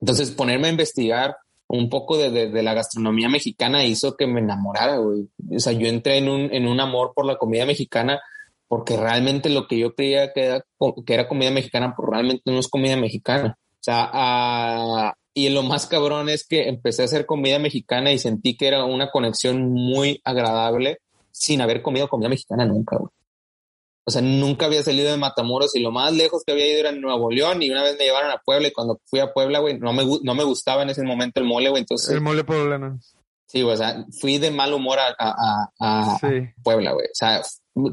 [0.00, 1.36] Entonces, ponerme a investigar
[1.68, 5.28] un poco de, de, la gastronomía mexicana hizo que me enamorara, güey.
[5.54, 8.20] O sea, yo entré en un, en un amor por la comida mexicana
[8.68, 10.60] porque realmente lo que yo creía que
[11.06, 13.58] era, comida mexicana, pues realmente no es comida mexicana.
[13.58, 18.18] O sea, uh, y lo más cabrón es que empecé a hacer comida mexicana y
[18.18, 20.98] sentí que era una conexión muy agradable
[21.30, 23.10] sin haber comido comida mexicana nunca, güey.
[24.08, 26.90] O sea, nunca había salido de Matamoros y lo más lejos que había ido era
[26.90, 29.58] en Nuevo León y una vez me llevaron a Puebla y cuando fui a Puebla,
[29.58, 31.80] güey, no me, no me gustaba en ese momento el mole, güey.
[31.80, 33.00] Entonces, el mole poblano.
[33.46, 36.18] Sí, güey, o sea, fui de mal humor a, a, a
[36.62, 37.06] Puebla, güey.
[37.06, 37.42] O sea,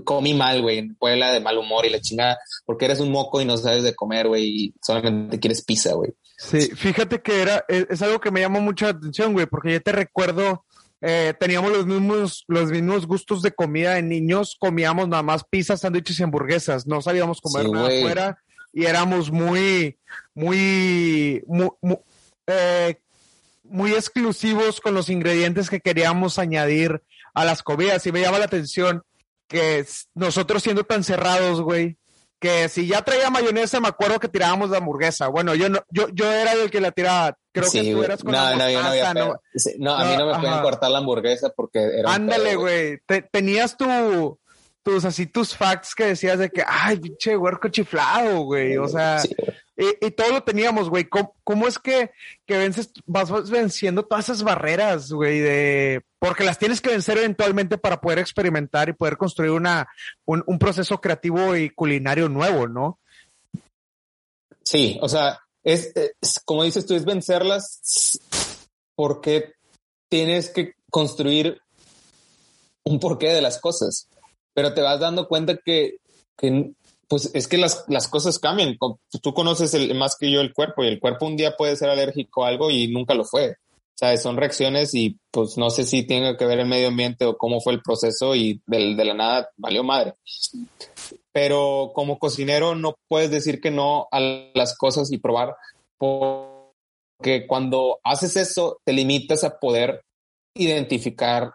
[0.03, 3.41] comí mal, güey, en Puebla de mal humor y la chingada, porque eres un moco
[3.41, 6.13] y no sabes de comer, güey, y solamente quieres pizza, güey.
[6.37, 9.73] Sí, fíjate que era, es, es algo que me llamó mucho la atención, güey, porque
[9.73, 10.63] yo te recuerdo
[11.05, 15.81] eh, teníamos los mismos, los mismos gustos de comida de niños, comíamos nada más pizzas,
[15.81, 18.37] sándwiches y hamburguesas, no sabíamos comer nada afuera
[18.71, 19.99] y éramos muy,
[20.33, 21.43] muy,
[22.47, 23.01] eh,
[23.63, 28.07] muy, exclusivos con los ingredientes que queríamos añadir a las comidas.
[28.07, 29.03] Y me llama la atención
[29.49, 29.85] que
[30.15, 31.97] nosotros siendo tan cerrados, güey,
[32.43, 35.29] que si ya traía mayonesa, me acuerdo que tirábamos la hamburguesa.
[35.29, 37.37] Bueno, yo no, yo, yo era el que la tiraba.
[37.53, 39.39] Creo que tú eras con no, la no, no,
[39.77, 42.13] no, a mí no me pueden cortar la hamburguesa porque era.
[42.13, 42.99] Ándale, güey.
[43.31, 44.37] Tenías tu,
[44.83, 48.75] tus así tus facts que decías de que, ay, pinche huerco chiflado, güey.
[48.75, 49.21] O sea,
[49.77, 51.07] y, todo lo teníamos, güey.
[51.07, 52.11] ¿Cómo, es que,
[52.45, 55.39] que vences, vas venciendo todas esas barreras, güey?
[55.39, 59.89] De, porque las tienes que vencer eventualmente para poder experimentar y poder construir una,
[60.23, 62.97] un, proceso creativo y culinario nuevo, ¿no?
[64.63, 65.91] Sí, o sea, es,
[66.45, 68.21] como dices tú, es vencerlas
[68.95, 69.51] porque
[70.07, 71.59] tienes que construir
[72.85, 74.07] un porqué de las cosas,
[74.53, 75.97] pero te vas dando cuenta que,
[76.37, 76.71] que
[77.09, 78.77] pues es que las, las cosas cambian.
[79.21, 81.89] Tú conoces el, más que yo el cuerpo y el cuerpo un día puede ser
[81.89, 83.57] alérgico a algo y nunca lo fue.
[83.95, 87.37] Sea, son reacciones y pues no sé si tiene que ver el medio ambiente o
[87.37, 90.15] cómo fue el proceso y de, de la nada valió madre.
[91.31, 94.19] Pero como cocinero no puedes decir que no a
[94.53, 95.55] las cosas y probar
[95.97, 100.01] porque cuando haces eso te limitas a poder
[100.55, 101.51] identificar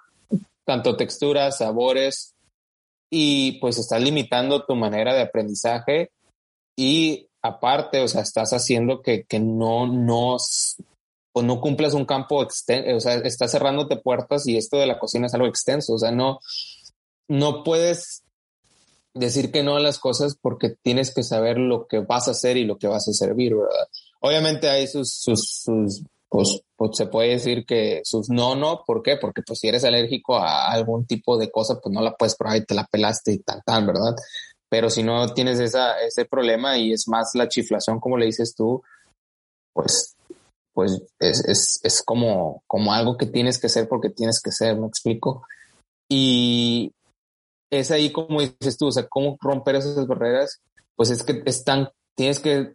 [0.65, 2.35] tanto texturas, sabores,
[3.11, 6.11] y pues estás limitando tu manera de aprendizaje
[6.77, 10.37] y aparte, o sea, estás haciendo que, que no, no,
[11.33, 14.99] o no cumplas un campo extenso, o sea, estás cerrándote puertas y esto de la
[14.99, 16.41] cocina es algo extenso, o sea, no,
[17.29, 18.23] no puedes
[19.15, 22.57] decir que no a las cosas porque tienes que saber lo que vas a hacer
[22.57, 23.89] y lo que vas a servir, ¿verdad?
[24.21, 29.03] Obviamente hay sus, sus, sus pues, pues, se puede decir que sus no, no, ¿por
[29.03, 29.17] qué?
[29.17, 32.59] Porque pues si eres alérgico a algún tipo de cosa, pues no la puedes probar
[32.59, 34.15] y te la pelaste y tal, tal, ¿verdad?
[34.69, 38.55] Pero si no tienes esa, ese problema y es más la chiflación, como le dices
[38.55, 38.83] tú,
[39.73, 40.17] pues,
[40.79, 44.77] pues es, es, es como, como algo que tienes que ser porque tienes que ser,
[44.77, 45.45] ¿me explico?
[46.09, 46.93] Y
[47.69, 50.61] es ahí como dices tú, o sea, cómo romper esas barreras,
[50.95, 52.75] pues es que están, tienes que,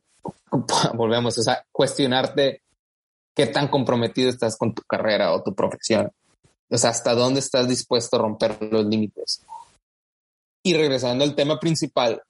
[0.95, 2.61] volvemos, o sea, cuestionarte
[3.33, 6.11] qué tan comprometido estás con tu carrera o tu profesión.
[6.69, 9.45] O sea, hasta dónde estás dispuesto a romper los límites.
[10.61, 12.21] Y regresando al tema principal,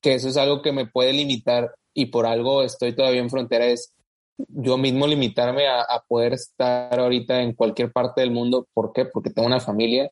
[0.00, 3.66] que eso es algo que me puede limitar y por algo estoy todavía en frontera,
[3.66, 3.93] es
[4.36, 8.66] yo mismo limitarme a, poder estar ahorita en cualquier parte del mundo.
[8.72, 9.04] ¿Por qué?
[9.04, 10.10] Porque tengo una familia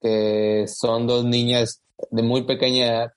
[0.00, 3.12] que son dos niñas de muy pequeña edad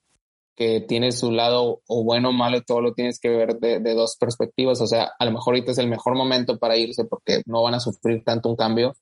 [0.54, 4.16] que tiene su lado o bueno o malo, todo lo tienes que ver de, dos
[4.18, 4.80] perspectivas.
[4.80, 7.74] O sea, a lo mejor ahorita es el mejor momento para irse porque no van
[7.74, 8.94] a sufrir tanto un cambio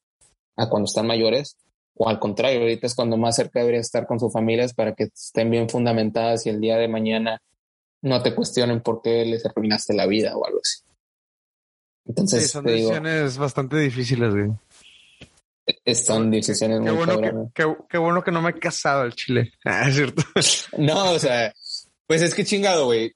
[0.56, 1.56] a cuando están mayores.
[1.96, 5.04] O al contrario, ahorita es cuando más cerca debería estar con sus familias para que
[5.04, 7.42] estén bien fundamentadas y el día de mañana
[8.02, 10.89] no te cuestionen por qué les arruinaste la vida o algo así.
[12.06, 14.50] Entonces, son decisiones bastante difíciles, güey.
[15.94, 19.52] Son decisiones muy bueno que, qué, bueno que no me he casado al chile.
[19.64, 20.22] Ah, es cierto.
[20.78, 21.52] No, o sea,
[22.06, 23.14] pues es que chingado, güey.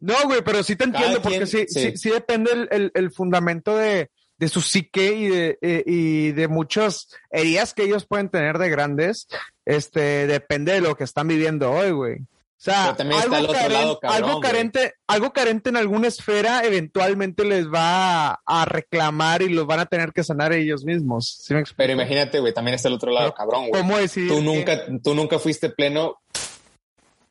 [0.00, 1.96] No, güey, pero sí te entiendo porque sí, sí.
[1.96, 7.06] sí, depende el, el, fundamento de, de, su psique y de, eh, y de muchas
[7.30, 9.28] heridas que ellos pueden tener de grandes.
[9.64, 12.18] Este, depende de lo que están viviendo hoy, güey.
[12.62, 19.48] O sea, algo, carente, algo carente en alguna esfera eventualmente les va a, reclamar y
[19.48, 21.44] los van a tener que sanar ellos mismos.
[21.76, 23.82] Pero imagínate, güey, también está el otro lado, cabrón, güey.
[23.82, 24.28] ¿Cómo decir?
[24.28, 26.22] Tú nunca, tú nunca fuiste pleno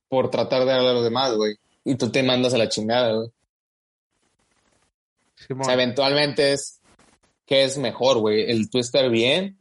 [0.10, 1.56] por tratar de hablar a los demás, güey.
[1.86, 3.30] Y tú te mandas a la chingada, güey.
[5.58, 6.82] o sea, eventualmente es
[7.46, 9.58] que es mejor, güey, el tú estar bien.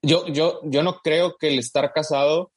[0.00, 2.53] Yo, yo, yo no creo que el estar casado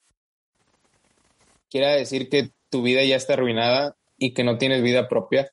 [1.70, 5.52] quiera decir que tu vida ya está arruinada y que no tienes vida propia.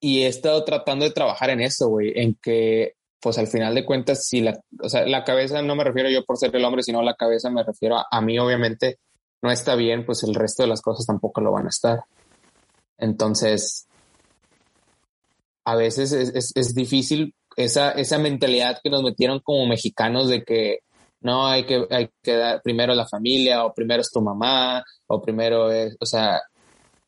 [0.00, 3.84] Y he estado tratando de trabajar en eso, güey, en que, pues al final de
[3.84, 6.82] cuentas, si la, o sea, la cabeza no me refiero yo por ser el hombre,
[6.82, 8.98] sino la cabeza me refiero a, mí, obviamente,
[9.42, 12.00] no está bien, pues el resto de las cosas tampoco lo van a estar.
[12.98, 13.86] Entonces,
[15.64, 20.80] a veces es, es difícil esa, esa mentalidad que nos metieron como mexicanos de que
[21.26, 25.20] no, hay que, hay que dar primero la familia, o primero es tu mamá, o
[25.20, 26.40] primero es, o sea,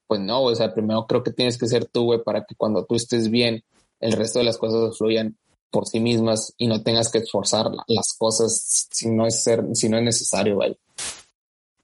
[0.08, 2.84] pues no, o sea, primero creo que tienes que ser tú, güey, para que cuando
[2.84, 3.62] tú estés bien,
[4.00, 5.36] el resto de las cosas fluyan
[5.70, 9.88] por sí mismas y no tengas que esforzar las cosas si no es ser, si
[9.88, 10.76] no es necesario, güey.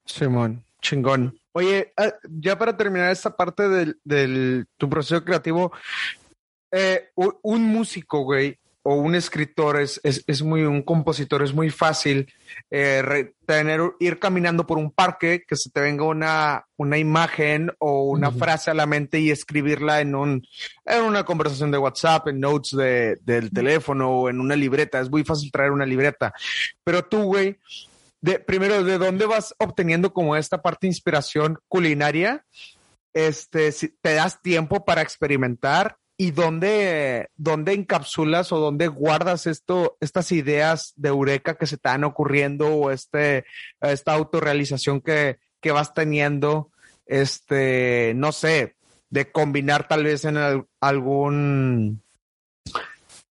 [0.04, 1.38] Simón, chingón.
[1.52, 5.70] Oye, ah, ya para terminar esta parte del, del tu proceso creativo,
[6.72, 7.10] eh,
[7.42, 12.30] un músico, güey, o un escritor es, es, muy, un compositor es muy fácil
[12.70, 18.02] eh, tener, ir caminando por un parque, que se te venga una, una imagen o
[18.02, 20.46] una frase a la mente y escribirla en un,
[20.84, 25.00] en una conversación de WhatsApp, en notes de, del teléfono o en una libreta.
[25.00, 26.34] Es muy fácil traer una libreta.
[26.84, 27.58] Pero tú, güey,
[28.20, 32.44] de, primero, ¿de dónde vas obteniendo como esta parte de inspiración culinaria?
[33.14, 39.96] Este, si te das tiempo para experimentar ¿Y dónde, dónde encapsulas o dónde guardas esto,
[40.00, 43.44] estas ideas de Eureka que se te están ocurriendo o este,
[43.80, 46.70] esta autorrealización que, que vas teniendo?
[47.06, 48.76] Este, no sé,
[49.10, 50.36] de combinar tal vez en
[50.80, 52.02] algún,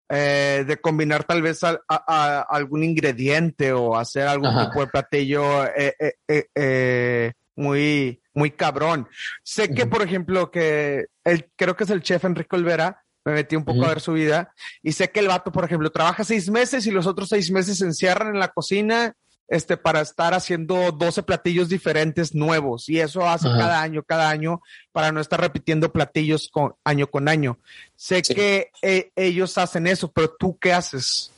[0.09, 5.95] eh, de combinar tal vez a, algún ingrediente o hacer algún tipo de platillo eh,
[6.28, 9.09] eh, muy, muy cabrón.
[9.43, 13.55] Sé que, por ejemplo, que el, creo que es el chef Enrique Olvera, me metí
[13.55, 16.51] un poco a ver su vida, y sé que el vato, por ejemplo, trabaja seis
[16.51, 19.15] meses y los otros seis meses se encierran en la cocina
[19.47, 22.89] este, para estar haciendo 12 platillos diferentes nuevos.
[22.89, 27.29] Y eso hace cada año, cada año, para no estar repitiendo platillos con, año con
[27.29, 27.59] año.
[27.97, 31.33] Sé que eh, ellos hacen eso, pero tú qué haces?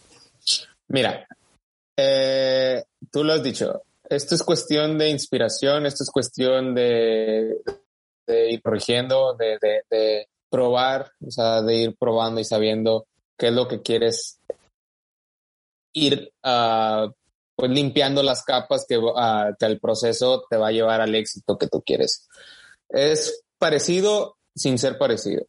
[0.89, 1.27] Mira,
[1.97, 3.83] eh, tú lo has dicho,
[4.15, 7.63] esto es cuestión de inspiración, esto es cuestión de,
[8.29, 13.07] ir corrigiendo, de, probar, o sea, de ir probando y sabiendo
[13.39, 14.39] qué es lo que quieres
[15.95, 17.11] ir uh,
[17.57, 21.57] pues limpiando las capas que, uh, que el proceso te va a llevar al éxito
[21.57, 22.29] que tú quieres.
[22.91, 25.47] Es parecido sin ser parecido.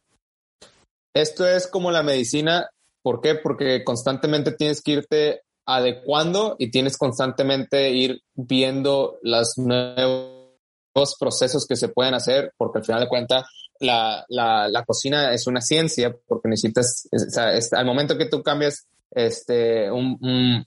[1.14, 2.70] Esto es como la medicina.
[3.02, 3.34] ¿Por qué?
[3.34, 11.76] Porque constantemente tienes que irte adecuando y tienes constantemente ir viendo los nuevos procesos que
[11.76, 13.44] se pueden hacer, porque al final de cuentas
[13.80, 18.42] la, la, la cocina es una ciencia, porque necesitas, o sea, al momento que tú
[18.42, 20.18] cambias este, un,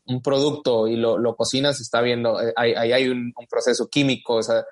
[0.05, 3.87] un, producto y lo, lo, cocinas, está viendo, eh, ahí hay, hay un, un, proceso
[3.87, 4.65] químico, o sea,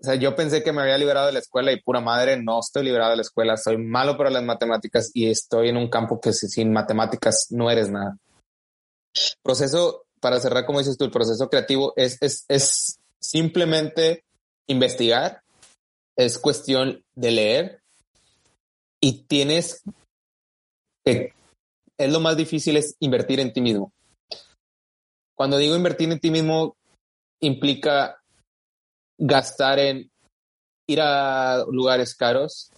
[0.00, 2.60] o sea, yo pensé que me había liberado de la escuela y pura madre, no
[2.60, 6.20] estoy liberado de la escuela, soy malo para las matemáticas y estoy en un campo
[6.20, 8.16] que sin matemáticas no eres nada.
[9.42, 14.24] Proceso, para cerrar, como dices tú, el proceso creativo es, es, es simplemente
[14.68, 15.42] investigar,
[16.16, 17.82] es cuestión de leer
[19.00, 19.82] y tienes
[21.04, 21.32] que,
[21.96, 23.92] es lo más difícil es invertir en ti mismo.
[25.36, 26.76] Cuando digo invertir en ti mismo,
[27.40, 28.20] implica
[29.18, 30.10] gastar en
[30.88, 32.72] ir a lugares caros,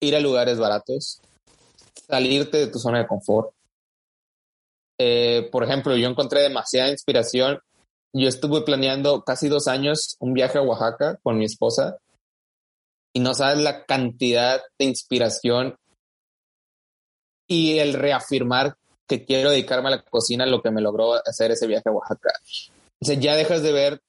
[0.00, 1.20] ir a lugares baratos,
[2.06, 3.52] salirte de tu zona de confort,
[4.98, 7.60] eh, por ejemplo, yo encontré demasiada inspiración.
[8.12, 11.98] Yo estuve planeando casi dos años un viaje a Oaxaca con mi esposa
[13.14, 15.76] y no sabes la cantidad de inspiración
[17.48, 18.76] y el reafirmar
[19.06, 22.32] que quiero dedicarme a la cocina lo que me logró hacer ese viaje a Oaxaca.
[23.00, 24.00] O ya dejas de ver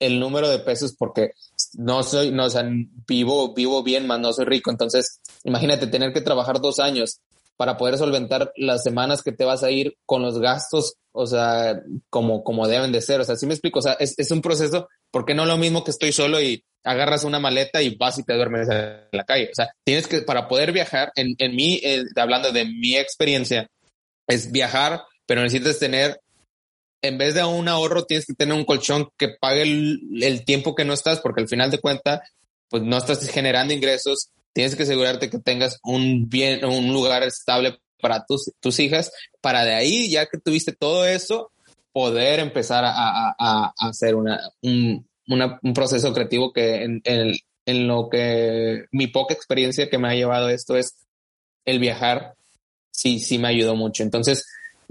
[0.00, 1.32] el número de pesos porque
[1.74, 2.64] no soy, no, o sea,
[3.06, 4.70] vivo, vivo bien, más no soy rico.
[4.70, 7.20] Entonces, imagínate tener que trabajar dos años
[7.58, 11.82] para poder solventar las semanas que te vas a ir con los gastos, o sea,
[12.08, 13.20] como, como deben de ser.
[13.20, 15.82] O sea, sí me explico, o sea, es, es un proceso, porque no lo mismo
[15.82, 19.48] que estoy solo y agarras una maleta y vas y te duermes en la calle.
[19.50, 21.82] O sea, tienes que, para poder viajar, en, en mí,
[22.14, 23.66] hablando de mi experiencia,
[24.28, 26.20] es viajar, pero necesitas tener,
[27.02, 30.76] en vez de un ahorro, tienes que tener un colchón que pague el, el tiempo
[30.76, 32.20] que no estás, porque al final de cuentas,
[32.70, 37.78] pues no estás generando ingresos tienes que asegurarte que tengas un bien, un lugar estable
[38.00, 41.50] para tus, tus hijas, para de ahí, ya que tuviste todo eso,
[41.92, 47.34] poder empezar a, a, a hacer una, un, una, un, proceso creativo que en, en,
[47.66, 50.94] en, lo que mi poca experiencia que me ha llevado esto es
[51.64, 52.34] el viajar,
[52.90, 54.02] sí, sí me ayudó mucho.
[54.02, 54.46] Entonces,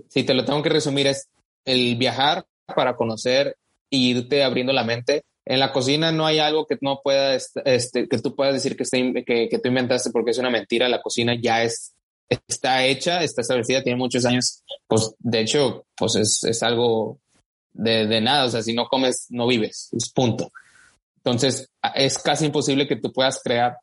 [0.10, 1.28] si te lo tengo que resumir, es
[1.66, 2.46] el viajar
[2.76, 3.56] para conocer
[3.90, 8.08] e irte abriendo la mente en la cocina no hay algo que no pueda, este,
[8.10, 8.84] que tú puedas decir que,
[9.26, 10.90] que, que tú inventaste porque es una mentira.
[10.90, 11.94] La cocina ya es,
[12.48, 14.64] está hecha, está establecida, tiene muchos años.
[14.88, 17.20] Pues de hecho, pues es, es algo
[17.72, 18.46] de, de, nada.
[18.46, 19.90] O sea, si no comes, no vives.
[19.94, 20.52] Es punto.
[21.18, 23.78] Entonces, es casi imposible que tú puedas crear.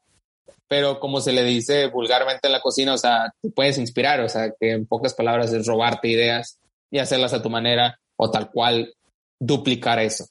[0.68, 4.28] Pero como se le dice vulgarmente en la cocina, o sea, tú puedes inspirar, o
[4.28, 6.58] sea, que en pocas palabras es robarte ideas
[6.90, 8.94] y hacerlas a tu manera o tal cual
[9.38, 10.26] duplicar eso.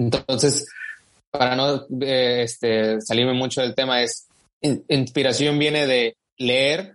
[0.00, 0.66] Entonces,
[1.30, 4.28] para no eh, este, salirme mucho del tema, es
[4.62, 6.94] inspiración viene de leer,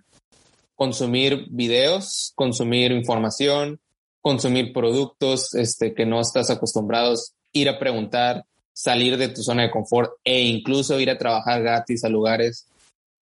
[0.73, 3.79] consumir videos, consumir información,
[4.21, 8.43] consumir productos este, que no estás acostumbrados, ir a preguntar,
[8.73, 12.67] salir de tu zona de confort e incluso ir a trabajar gratis a lugares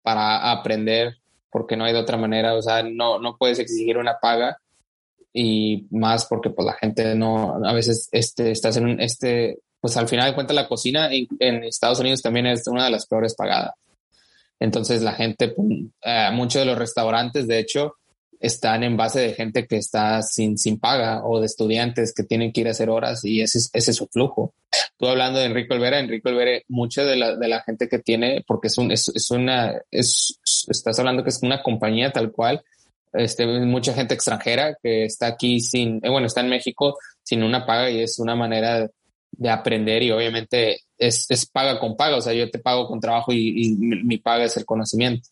[0.01, 1.17] para aprender
[1.51, 4.57] porque no hay de otra manera, o sea, no, no puedes exigir una paga
[5.33, 9.97] y más porque pues la gente no, a veces este, estás en un, este, pues
[9.97, 13.35] al final de cuentas la cocina en, Estados Unidos también es una de las peores
[13.35, 13.73] pagadas.
[14.57, 15.67] Entonces la gente, pues,
[16.05, 17.95] eh, muchos de los restaurantes, de hecho,
[18.39, 22.53] están en base de gente que está sin, sin paga o de estudiantes que tienen
[22.53, 24.53] que ir a hacer horas y ese, ese es su flujo.
[24.95, 28.41] Tú hablando de Enrico Olvera, Enrico Olvera, mucha de la, de la gente que tiene,
[28.47, 32.63] porque es, un, es, es una, es, estás hablando que es una compañía tal cual,
[33.11, 37.65] este, mucha gente extranjera que está aquí sin, eh, bueno, está en México sin una
[37.65, 38.89] paga y es una manera
[39.37, 42.99] de aprender y obviamente es, es paga con paga, o sea, yo te pago con
[42.99, 45.27] trabajo y, y mi, paga es el conocimiento.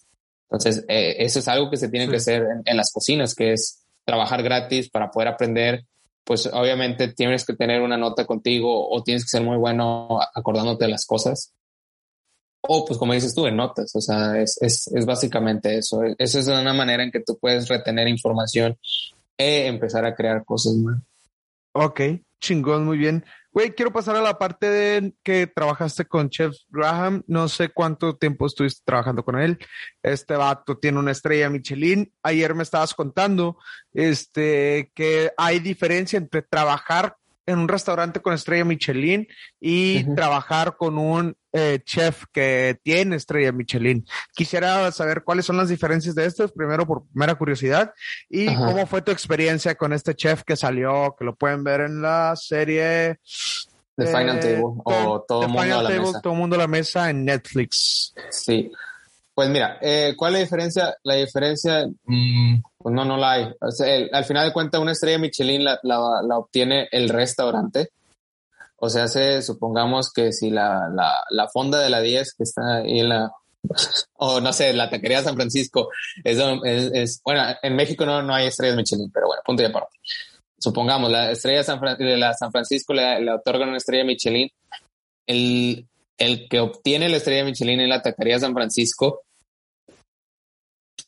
[0.49, 3.85] Entonces, eh, eso es algo que se tiene que hacer en, las cocinas, que es
[4.03, 5.85] trabajar gratis para poder aprender.
[6.23, 10.85] Pues obviamente tienes que tener una nota contigo o tienes que ser muy bueno acordándote
[10.85, 11.53] de las cosas.
[12.61, 13.95] O pues como dices tú, en notas.
[13.95, 16.01] O sea, es, es, es básicamente eso.
[16.17, 18.77] Eso es una manera en que tú puedes retener información
[19.37, 21.01] e empezar a crear cosas nuevas.
[21.73, 22.01] Ok,
[22.41, 23.23] chingón, muy bien.
[23.53, 27.21] Güey, quiero pasar a la parte de que trabajaste con Chef Graham.
[27.27, 29.57] No sé cuánto tiempo estuviste trabajando con él.
[30.01, 32.13] Este vato tiene una estrella Michelin.
[32.23, 33.57] Ayer me estabas contando
[33.93, 39.27] este, que hay diferencia entre trabajar en un restaurante con estrella Michelin
[39.59, 44.05] y trabajar con un eh, chef que tiene estrella Michelin.
[44.33, 47.93] Quisiera saber cuáles son las diferencias de estos, primero por primera curiosidad,
[48.29, 52.01] y cómo fue tu experiencia con este chef que salió, que lo pueden ver en
[52.01, 53.19] la serie
[53.97, 56.21] The Final Table o Todo el mundo a la mesa.
[56.21, 58.13] Todo mundo a la mesa en Netflix.
[58.29, 58.71] Sí.
[59.33, 60.95] Pues mira, eh, ¿cuál es la diferencia?
[61.03, 63.55] La diferencia, mm, pues no, no la hay.
[64.11, 67.91] al final de cuentas, una estrella Michelin la, la, obtiene el restaurante.
[68.83, 70.89] O sea, se, supongamos que si la,
[71.29, 73.31] la, fonda de la 10 que está ahí en la,
[74.13, 75.89] o no sé, la taquería San Francisco,
[76.23, 79.99] es, bueno, en México no, no hay estrellas Michelin, pero bueno, punto y aparte.
[80.59, 84.49] Supongamos, la estrella San, de la San Francisco le, le otorgan una estrella Michelin.
[85.27, 89.21] El, el que obtiene la estrella Michelin en la taquería San Francisco,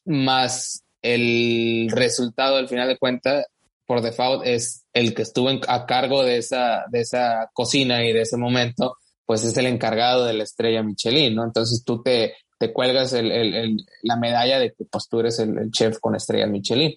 [0.06, 3.48] más el resultado al final de cuentas,
[3.88, 8.22] por default, es el que estuvo a cargo de esa, de esa cocina y de
[8.22, 11.44] ese momento, pues es el encargado de la estrella Michelin, ¿no?
[11.44, 15.72] Entonces tú te, te cuelgas el, el, la medalla de que pues, tú eres el,
[15.72, 16.96] chef con estrella Michelin.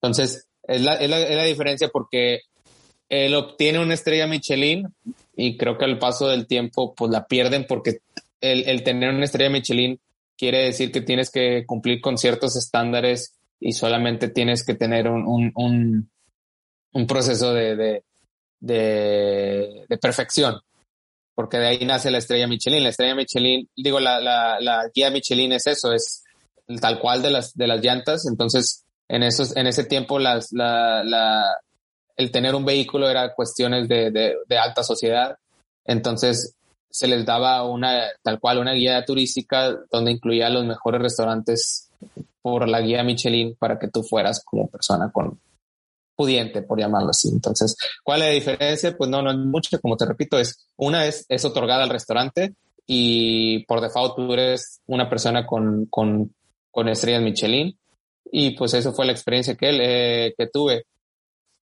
[0.00, 2.40] Entonces, es la, es la, es la diferencia porque
[3.08, 4.88] él obtiene una estrella Michelin
[5.36, 7.98] y creo que al paso del tiempo pues la pierden porque
[8.40, 9.98] el, tener una estrella Michelin
[10.36, 15.52] quiere decir que tienes que cumplir con ciertos estándares y solamente tienes que tener un,
[15.54, 16.10] un,
[17.06, 18.04] proceso de, de,
[18.60, 20.60] de, perfección,
[21.34, 22.82] porque de ahí nace la estrella Michelin.
[22.82, 26.22] La estrella Michelin, digo, la, la, la guía Michelin es eso, es
[26.80, 31.04] tal cual de las, de las llantas, entonces en, esos, en ese tiempo las, la,
[31.04, 31.44] la,
[32.16, 35.36] el tener un vehículo era cuestiones de, de, alta sociedad.
[35.84, 36.54] Entonces
[36.90, 41.90] se les daba una, tal cual, una guía turística donde incluía los mejores restaurantes
[42.40, 45.38] por la guía Michelin para que tú fueras como persona con
[46.14, 47.28] pudiente, por llamarlo así.
[47.28, 48.96] Entonces, ¿cuál es la diferencia?
[48.96, 52.54] Pues no, no es mucho, como te repito, es una es, es otorgada al restaurante
[52.86, 56.34] y por default tú eres una persona con, con,
[56.70, 57.76] con estrellas Michelin
[58.30, 60.86] y pues eso fue la experiencia que, él, eh, que tuve.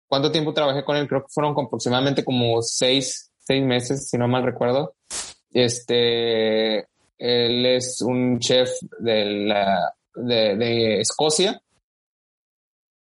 [0.06, 1.08] ¿Cuánto tiempo trabajé con él?
[1.08, 4.94] Creo que fueron aproximadamente como seis, seis meses, si no mal recuerdo.
[5.52, 6.78] Este,
[7.18, 11.60] él es un chef de, la, de, Escocia.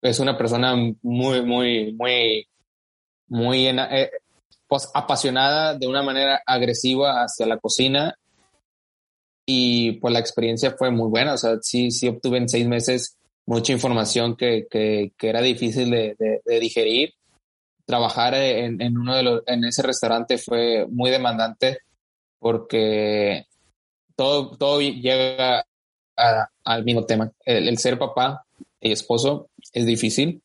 [0.05, 2.47] Es una persona muy, muy, muy,
[3.27, 4.11] muy eh,
[4.67, 8.15] pues, apasionada de una manera agresiva hacia la cocina.
[9.47, 11.33] Y pues la experiencia fue muy buena.
[11.33, 15.89] O sea, sí, sí obtuve en seis meses mucha información que, que, que era difícil
[15.89, 17.13] de, de, digerir.
[17.85, 21.79] Trabajar en, en, uno de los, en ese restaurante fue muy demandante
[22.39, 23.45] porque
[24.15, 25.65] todo, todo llega
[26.15, 27.31] al mismo tema.
[27.43, 28.44] El, ser papá
[28.81, 30.41] y esposo es difícil,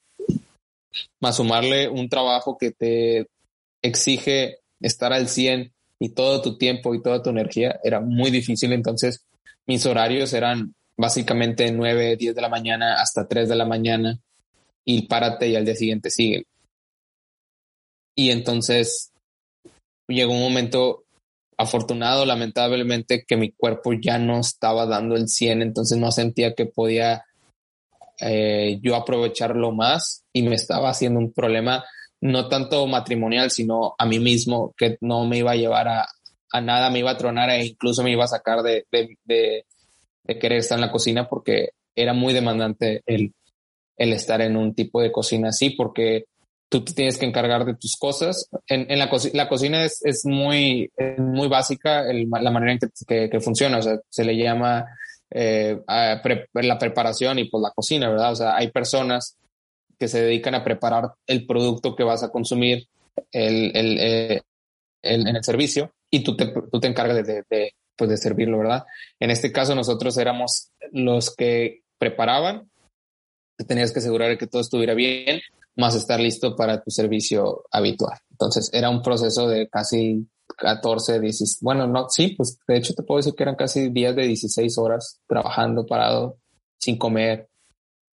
[1.20, 3.26] más sumarle un trabajo que te
[3.83, 8.72] exige estar al 100 y todo tu tiempo y toda tu energía era muy difícil.
[8.72, 9.24] Entonces,
[9.66, 14.18] mis horarios eran básicamente 9, 10 de la mañana hasta 3 de la mañana
[14.85, 16.45] y párate y al día siguiente sigue.
[18.16, 19.12] Y entonces
[20.09, 21.05] llegó un momento
[21.57, 26.66] afortunado, lamentablemente, que mi cuerpo ya no estaba dando el 100, entonces no sentía que
[26.66, 27.24] podía
[28.20, 31.84] eh, yo aprovecharlo más y me estaba haciendo un problema
[32.20, 36.06] no tanto matrimonial, sino a mí mismo, que no me iba a llevar a,
[36.52, 39.64] a nada, me iba a tronar e incluso me iba a sacar de, de,
[40.38, 43.32] querer estar en la cocina porque era muy demandante el,
[43.96, 46.26] el estar en un tipo de cocina así, porque
[46.68, 48.48] tú tienes que encargar de tus cosas.
[48.68, 53.40] En, en la, la, cocina es, es muy, muy básica la manera en que, que,
[53.40, 54.86] funciona, o sea, se le llama
[55.31, 58.33] eh, la preparación y pues la cocina, ¿verdad?
[58.33, 59.37] O sea, hay personas
[59.99, 62.89] que se dedican a preparar el producto que vas a consumir
[63.33, 64.43] el, el, eh,
[65.03, 68.85] en el servicio y tú te, tú te encargas de, de, pues de servirlo, ¿verdad?
[69.20, 72.70] En este caso nosotros éramos los que preparaban,
[73.68, 75.41] tenías que asegurar que todo estuviera bien,
[75.76, 78.18] más estar listo para tu servicio habitual.
[78.31, 80.26] Entonces era un proceso de casi
[80.61, 84.14] 14, 16, bueno, no, sí, pues de hecho te puedo decir que eran casi días
[84.14, 86.36] de 16 horas trabajando parado,
[86.78, 87.48] sin comer,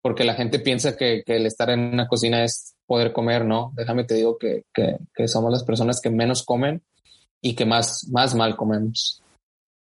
[0.01, 3.73] porque la gente piensa que, que el estar en una cocina es poder comer, ¿no?
[3.75, 6.81] Déjame te digo que, que, que somos las personas que menos comen
[7.41, 9.21] y que más, más mal comemos.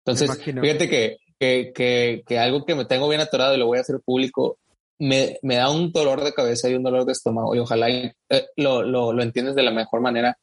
[0.05, 3.79] Entonces, fíjate que, que, que, que, algo que me tengo bien atorado y lo voy
[3.79, 4.59] a hacer público,
[4.99, 8.13] me, me da un dolor de cabeza y un dolor de estómago y ojalá eh,
[8.55, 10.37] lo, lo, lo, entiendes de la mejor manera.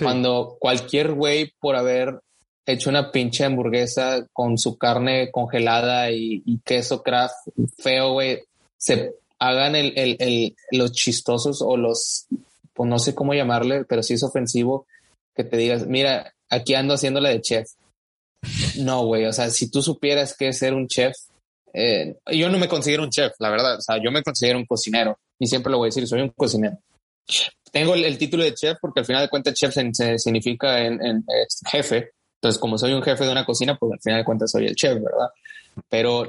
[0.00, 2.20] Cuando cualquier güey por haber
[2.66, 7.34] hecho una pinche hamburguesa con su carne congelada y, queso craft
[7.78, 8.42] feo, güey,
[8.76, 12.26] se hagan el, el, el, los chistosos o los,
[12.72, 14.86] pues no sé cómo llamarle, pero sí es ofensivo
[15.34, 17.68] que te digas, mira, aquí ando haciéndole de chef.
[18.78, 21.14] No, güey, o sea, si tú supieras qué es ser un chef,
[21.72, 24.66] eh, yo no me considero un chef, la verdad, o sea, yo me considero un
[24.66, 26.78] cocinero y siempre lo voy a decir, soy un cocinero.
[27.72, 31.24] Tengo el, título de chef porque al final de cuentas chef se, significa en,
[31.70, 34.66] jefe, entonces como soy un jefe de una cocina, pues al final de cuentas soy
[34.66, 35.28] el chef, ¿verdad?
[35.88, 36.26] Pero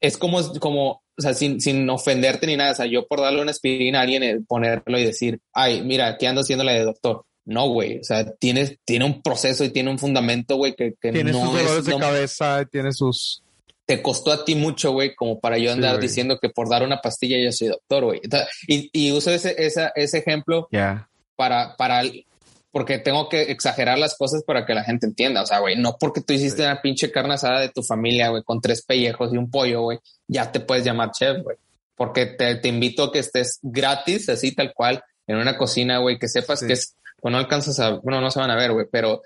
[0.00, 3.40] es como, como, o sea, sin, sin ofenderte ni nada, o sea, yo por darle
[3.40, 6.84] una aspirina a alguien, eh, ponerlo y decir, ay, mira, aquí ando haciendo la de
[6.84, 7.98] doctor no, güey.
[7.98, 11.42] O sea, tiene, tiene un proceso y tiene un fundamento, güey, que, que tiene sus
[11.42, 13.42] dolores de cabeza, tiene sus.
[13.86, 17.00] Te costó a ti mucho, güey, como para yo andar diciendo que por dar una
[17.00, 18.20] pastilla yo soy doctor, güey.
[18.68, 20.68] Y, y uso ese, esa, ese ejemplo
[21.36, 22.02] para, para,
[22.70, 25.42] porque tengo que exagerar las cosas para que la gente entienda.
[25.42, 28.42] O sea, güey, no porque tú hiciste una pinche carne asada de tu familia, güey,
[28.44, 31.56] con tres pellejos y un pollo, güey, ya te puedes llamar chef, güey.
[31.96, 36.18] Porque te, te invito a que estés gratis, así tal cual, en una cocina, güey,
[36.18, 38.86] que sepas que es pues no alcanzas a, bueno, no se van a ver, güey,
[38.90, 39.22] pero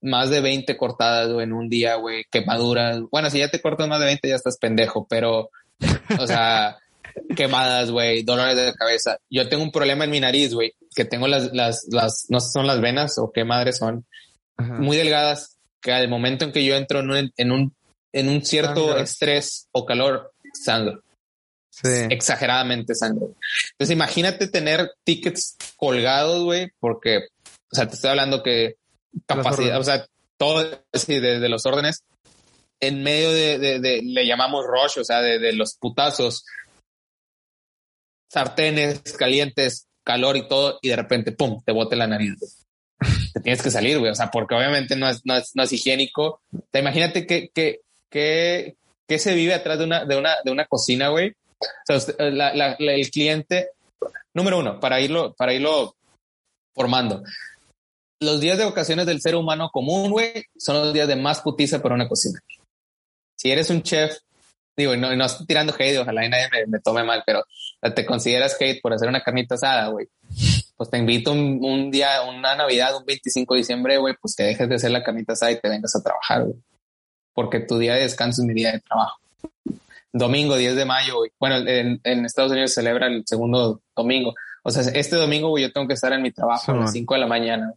[0.00, 3.00] más de 20 cortadas, güey, en un día, güey, quemaduras.
[3.10, 5.50] Bueno, si ya te cortas más de 20 ya estás pendejo, pero,
[6.18, 6.76] o sea,
[7.36, 9.18] quemadas, güey, dolores de cabeza.
[9.30, 12.50] Yo tengo un problema en mi nariz, güey, que tengo las, las, las, no sé,
[12.52, 14.06] son las venas o qué madres son,
[14.58, 17.74] muy delgadas, que al momento en que yo entro en un, en un,
[18.12, 21.02] en un cierto estrés o calor, sangro.
[21.84, 23.26] Exageradamente sangre.
[23.72, 27.18] Entonces imagínate tener tickets colgados, güey, porque,
[27.70, 28.77] o sea, te estoy hablando que
[29.26, 30.06] capacidad, o sea,
[30.36, 32.04] todo así de, los órdenes,
[32.80, 36.44] en medio de, de, le llamamos rush, o sea, de, los putazos,
[38.30, 42.64] sartenes calientes, calor y todo, y de repente, pum, te bote la nariz.
[43.32, 45.72] Te tienes que salir, güey, o sea, porque obviamente no es, no es, no es
[45.72, 46.40] higiénico.
[46.70, 50.64] Te imagínate que, que, que, que se vive atrás de una, de una, de una
[50.64, 53.70] cocina, güey, o sea, el cliente,
[54.34, 55.96] número uno, para irlo, para irlo
[56.74, 57.22] formando.
[58.20, 61.80] Los días de ocasiones del ser humano común, güey, son los días de más putiza
[61.80, 62.40] para una cocina.
[63.36, 64.18] Si eres un chef,
[64.76, 67.44] digo, no, no estoy tirando hate, ojalá y nadie me, tome mal, pero
[67.94, 70.08] te consideras hate por hacer una carnita asada, güey.
[70.76, 74.44] Pues te invito un, un, día, una Navidad, un 25 de diciembre, güey, pues que
[74.44, 76.56] dejes de hacer la carnita asada y te vengas a trabajar, güey.
[77.34, 79.18] Porque tu día de descanso es mi día de trabajo
[80.12, 84.34] domingo 10 de mayo, Bueno, en, Estados Unidos se celebra el segundo domingo.
[84.62, 87.14] O sea, este domingo, güey, yo tengo que estar en mi trabajo a las 5
[87.14, 87.74] de la mañana.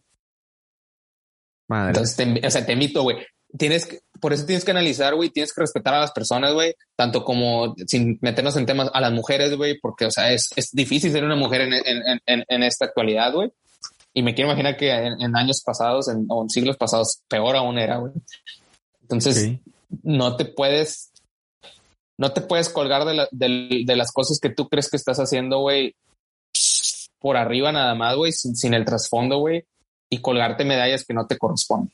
[1.68, 1.90] Madre.
[1.90, 3.18] Entonces, te, o sea, te invito, güey.
[3.56, 6.74] Tienes que, por eso tienes que analizar, güey, tienes que respetar a las personas, güey,
[6.96, 10.70] tanto como sin meternos en temas a las mujeres, güey, porque, o sea, es, es
[10.72, 13.52] difícil ser una mujer en, en, en, en esta actualidad, güey.
[14.14, 17.78] Y me quiero imaginar que en, años pasados, en, o en siglos pasados, peor aún
[17.78, 18.12] era, güey.
[19.02, 19.58] Entonces,
[20.02, 21.12] no te puedes
[22.18, 25.96] no te puedes colgar de, de, las cosas que tú crees que estás haciendo, güey,
[27.18, 29.64] por arriba nada más, güey, sin, el trasfondo, güey,
[30.12, 31.92] y colgarte medallas que no te corresponden.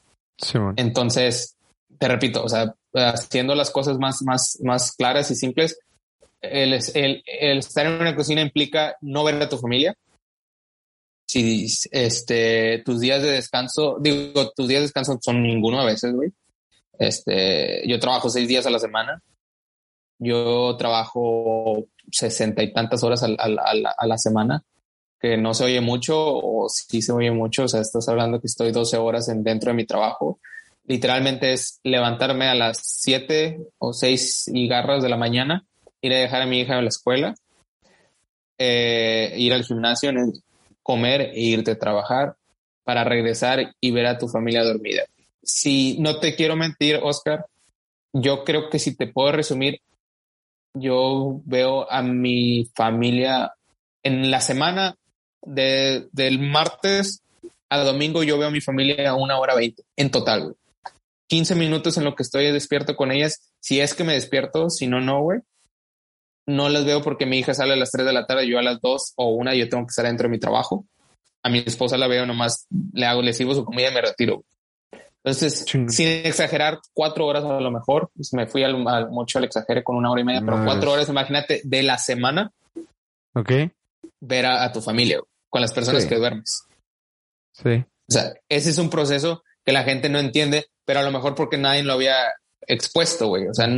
[0.76, 1.56] Entonces,
[1.98, 5.78] te repito, o sea, haciendo las cosas más, más, más claras y simples,
[6.40, 9.94] el, el, el estar en una cocina implica no ver a tu familia.
[11.26, 16.12] Si este, tus días de descanso, digo, tus días de descanso son ninguno a veces,
[16.14, 16.32] güey.
[16.98, 19.22] Este, yo trabajo seis días a la semana
[20.18, 24.64] yo trabajo sesenta y tantas horas a, la, semana,
[25.20, 27.64] que no se oye mucho o sí se oye mucho.
[27.64, 30.38] O sea, estás hablando que estoy 12 horas en, dentro de mi trabajo
[30.88, 35.64] literalmente es levantarme a las 7 o 6 y garras de la mañana,
[36.00, 37.34] ir a dejar a mi hija a la escuela,
[38.58, 40.10] eh, ir al gimnasio,
[40.82, 42.36] comer e irte a trabajar
[42.84, 45.02] para regresar y ver a tu familia dormida.
[45.42, 47.44] Si no te quiero mentir, Oscar,
[48.14, 49.80] yo creo que si te puedo resumir,
[50.72, 53.52] yo veo a mi familia
[54.02, 54.96] en la semana
[55.42, 57.22] de, del martes
[57.70, 60.56] a domingo, yo veo a mi familia a una hora veinte en total.
[61.28, 63.52] 15 minutos en lo que estoy despierto con ellas.
[63.60, 65.40] Si es que me despierto, si no, no, güey.
[66.46, 68.62] No las veo porque mi hija sale a las 3 de la tarde, yo a
[68.62, 70.86] las 2 o una, yo tengo que estar dentro de mi trabajo.
[71.42, 74.44] A mi esposa la veo nomás, le hago, le sirvo su comida y me retiro.
[75.22, 78.78] Entonces, sin exagerar, cuatro horas a lo mejor, pues me fui al,
[79.10, 82.50] mucho al exagere con una hora y media, pero cuatro horas, imagínate, de la semana.
[83.34, 83.52] Ok.
[84.20, 86.64] Ver a, tu familia, con las personas que duermes.
[87.52, 87.84] Sí.
[88.08, 91.34] O sea, ese es un proceso que la gente no entiende, pero a lo mejor
[91.34, 92.16] porque nadie lo había
[92.62, 93.46] expuesto, güey.
[93.48, 93.68] O sea,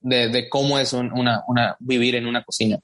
[0.00, 2.78] de, cómo es una, una, vivir en una cocina.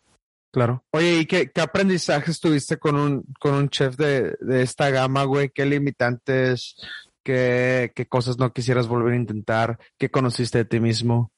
[0.53, 0.85] Claro.
[0.91, 5.23] Oye, ¿y qué, qué aprendizajes tuviste con un, con un chef de, de esta gama,
[5.25, 5.51] güey?
[5.51, 6.77] ¿Qué limitantes
[7.23, 9.79] ¿Qué, cosas no quisieras volver a intentar?
[9.99, 11.31] ¿Qué conociste de ti mismo?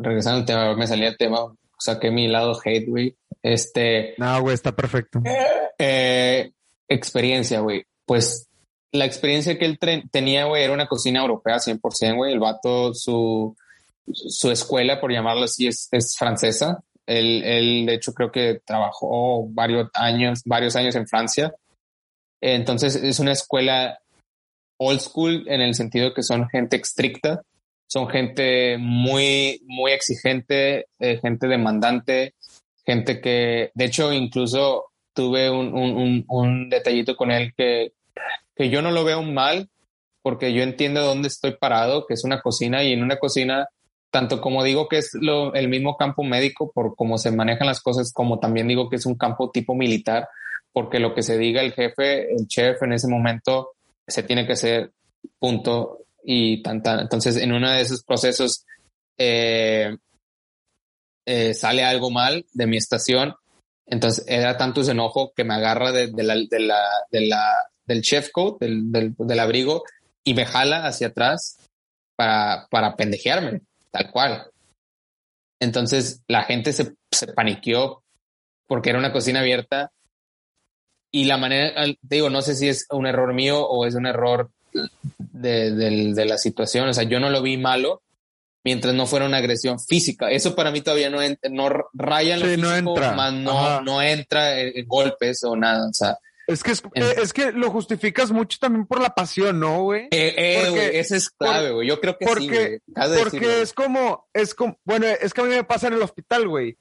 [0.00, 3.16] Regresando al tema, me salía el tema, saqué mi lado hate, güey.
[3.42, 4.14] Este.
[4.18, 5.20] No, güey, está perfecto.
[5.78, 6.52] Eh,
[6.88, 7.84] experiencia, güey.
[8.04, 8.48] Pues
[8.92, 9.78] la experiencia que él
[10.10, 12.32] tenía, güey, era una cocina europea 100%, güey.
[12.32, 13.56] El vato, su,
[14.12, 16.82] su escuela, por llamarlo así, es, es francesa.
[17.06, 21.54] Él, él, de hecho, creo que trabajó varios años, varios años en Francia.
[22.40, 23.98] Entonces, es una escuela
[24.78, 27.42] old school en el sentido que son gente estricta,
[27.88, 32.34] son gente muy, muy exigente, eh, gente demandante,
[32.84, 34.84] gente que, de hecho, incluso
[35.14, 37.92] tuve un, un, un, detallito con él que,
[38.54, 39.70] que yo no lo veo mal,
[40.22, 43.66] porque yo entiendo dónde estoy parado, que es una cocina y en una cocina,
[44.10, 47.80] tanto como digo que es lo, el mismo campo médico por cómo se manejan las
[47.80, 50.28] cosas, como también digo que es un campo tipo militar,
[50.72, 53.70] porque lo que se diga el jefe, el chef en ese momento
[54.06, 54.92] se tiene que hacer
[55.38, 56.62] punto y.
[56.64, 58.64] Entonces, en uno de esos procesos
[59.18, 59.96] eh,
[61.26, 63.34] eh, sale algo mal de mi estación.
[63.86, 66.34] Entonces, era tanto ese enojo que me agarra de, de la,
[67.10, 67.52] de la,
[67.84, 69.82] del chef coat, del, del, abrigo,
[70.24, 71.58] y me jala hacia atrás
[72.16, 74.50] para, para pendejearme, tal cual.
[75.60, 78.02] Entonces, la gente se, se paniqueó
[78.66, 79.90] porque era una cocina abierta
[81.10, 84.50] y la manera, digo, no sé si es un error mío o es un error
[85.18, 86.88] de, de, la situación.
[86.88, 88.02] O sea, yo no lo vi malo
[88.64, 90.30] mientras no fuera una agresión física.
[90.30, 91.18] Eso para mí todavía no,
[91.50, 93.30] no raya en lo físico, no entra.
[93.30, 95.88] no, no entra en, golpes o nada.
[95.88, 99.82] O sea, es que, es, es, que lo justificas mucho también por la pasión, ¿no,
[99.82, 100.04] güey?
[100.04, 101.86] Eh, eh, ese es clave, güey.
[101.86, 105.50] Yo creo que porque, sí, Porque es como, es como, bueno, es que a mí
[105.50, 106.78] me pasa en el hospital, güey.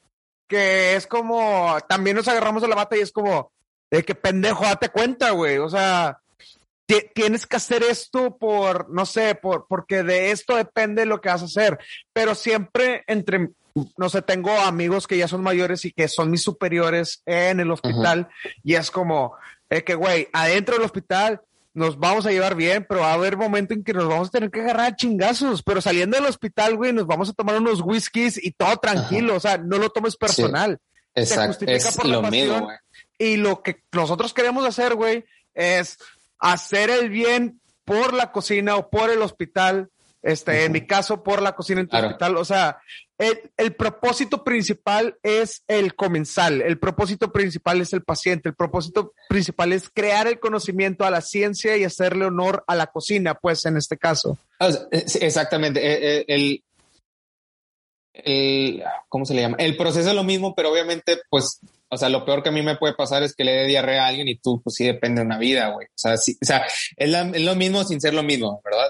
[0.47, 3.51] Que es como, también nos agarramos a la bata y es como,
[3.91, 5.57] de que pendejo, date cuenta, güey.
[5.57, 6.21] O sea,
[7.13, 11.41] tienes que hacer esto por, no sé, por, porque de esto depende lo que vas
[11.41, 11.77] a hacer.
[12.13, 13.49] Pero siempre entre,
[13.97, 17.71] no sé, tengo amigos que ya son mayores y que son mis superiores en el
[17.71, 18.29] hospital
[18.63, 19.35] y es como,
[19.69, 21.41] es que, güey, adentro del hospital
[21.73, 24.31] nos vamos a llevar bien, pero va a haber momento en que nos vamos a
[24.31, 28.43] tener que agarrar chingazos, pero saliendo del hospital, güey, nos vamos a tomar unos whiskies
[28.43, 30.79] y todo tranquilo, o sea, no lo tomes personal.
[31.13, 32.77] Exacto, es lo mismo, güey.
[33.19, 35.99] Y lo que nosotros queremos hacer, güey, es
[36.39, 39.89] hacer el bien por la cocina o por el hospital.
[40.23, 42.35] Este, en mi caso, por la cocina en tu hospital.
[42.35, 42.81] O sea,
[43.17, 49.13] el, el, propósito principal es el comensal, el propósito principal es el paciente, el propósito
[49.29, 53.65] principal es crear el conocimiento a la ciencia y hacerle honor a la cocina, pues
[53.65, 54.37] en este caso.
[54.91, 55.79] Exactamente.
[55.79, 56.63] Eh, eh, el,
[58.13, 59.57] el, ¿cómo se le llama?
[59.59, 61.59] El proceso es lo mismo, pero obviamente, pues,
[61.89, 64.05] o sea, lo peor que a mí me puede pasar es que le dé diarrea
[64.05, 65.87] a alguien y tú, pues sí depende de una vida, güey.
[65.87, 66.65] O sea, sí, o sea
[66.95, 68.87] es, lo mismo sin ser lo mismo, ¿verdad?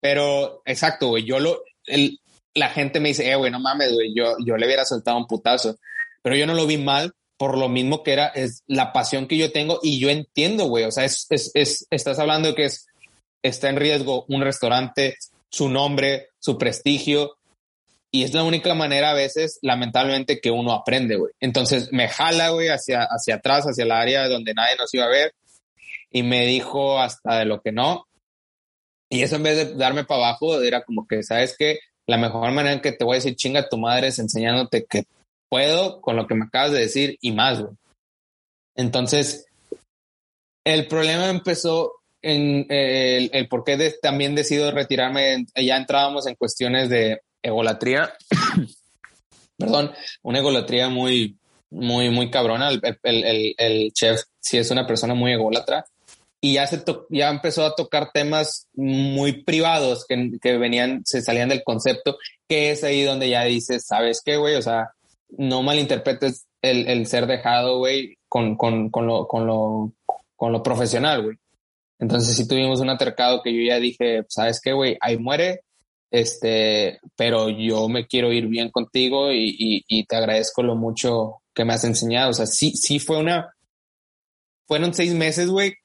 [0.00, 2.20] Pero, exacto, güey, yo lo, el,
[2.54, 5.26] la gente me dice, eh, güey, no mames, güey, yo, yo le hubiera soltado un
[5.26, 5.76] putazo,
[6.22, 9.36] pero yo no lo vi mal por lo mismo que era, es la pasión que
[9.36, 12.64] yo tengo y yo entiendo, güey, o sea, es, es, es, estás hablando de que
[12.64, 12.86] es,
[13.42, 15.18] está en riesgo un restaurante,
[15.50, 17.35] su nombre, su prestigio,
[18.16, 21.34] y es la única manera a veces, lamentablemente, que uno aprende, güey.
[21.38, 25.10] Entonces me jala, güey, hacia, hacia atrás, hacia el área donde nadie nos iba a
[25.10, 25.34] ver.
[26.10, 28.06] Y me dijo hasta de lo que no.
[29.10, 31.80] Y eso en vez de darme para abajo, era como que, ¿sabes qué?
[32.06, 35.04] La mejor manera en que te voy a decir chinga tu madre es enseñándote que
[35.50, 37.74] puedo con lo que me acabas de decir y más, güey.
[38.76, 39.44] Entonces,
[40.64, 41.92] el problema empezó
[42.22, 48.12] en el, el por qué también decido retirarme, ya entrábamos en cuestiones de egolatría.
[49.58, 49.92] Perdón,
[50.22, 51.38] una egolatría muy,
[51.70, 52.70] muy, muy cabrona.
[53.02, 55.84] El, chef sí es una persona muy ególatra
[56.40, 61.48] y ya se ya empezó a tocar temas muy privados que, que, venían, se salían
[61.48, 64.54] del concepto, que es ahí donde ya dices, ¿sabes qué, güey?
[64.56, 64.90] O sea,
[65.30, 69.92] no malinterpretes el, el ser dejado, güey, con, con, con, lo, con, lo,
[70.36, 71.36] con lo profesional, güey.
[71.98, 74.98] Entonces sí tuvimos un atercado que yo ya dije, ¿sabes qué, güey?
[75.00, 75.62] Ahí muere,
[76.10, 81.64] este, pero yo me quiero ir bien contigo y, y, te agradezco lo mucho que
[81.64, 82.30] me has enseñado.
[82.30, 83.54] O sea, sí, sí fue una,
[84.66, 85.76] fueron seis meses, güey,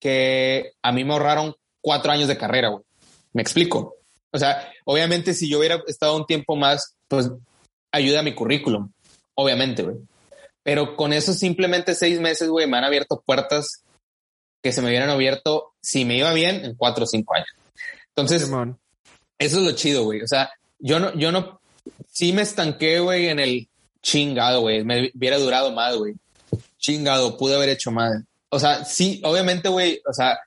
[0.00, 2.84] que a mí me ahorraron cuatro años de carrera, güey.
[3.32, 3.96] Me explico.
[4.32, 7.30] O sea, obviamente si yo hubiera estado un tiempo más, pues
[7.92, 8.92] ayuda a mi currículum,
[9.34, 9.96] obviamente, güey.
[10.62, 13.84] Pero con esos simplemente seis meses, güey, me han abierto puertas
[14.62, 17.48] que se me hubieran abierto si me iba bien en cuatro o cinco años.
[18.08, 18.50] Entonces,
[19.38, 20.22] eso es lo chido, güey.
[20.22, 21.60] O sea, yo no, yo no,
[22.10, 23.68] sí me estanqué, güey, en el
[24.02, 24.84] chingado, güey.
[24.84, 26.14] Me hubiera durado más, güey.
[26.78, 28.22] Chingado, pude haber hecho más.
[28.50, 30.38] O sea, sí, obviamente, güey, o sea,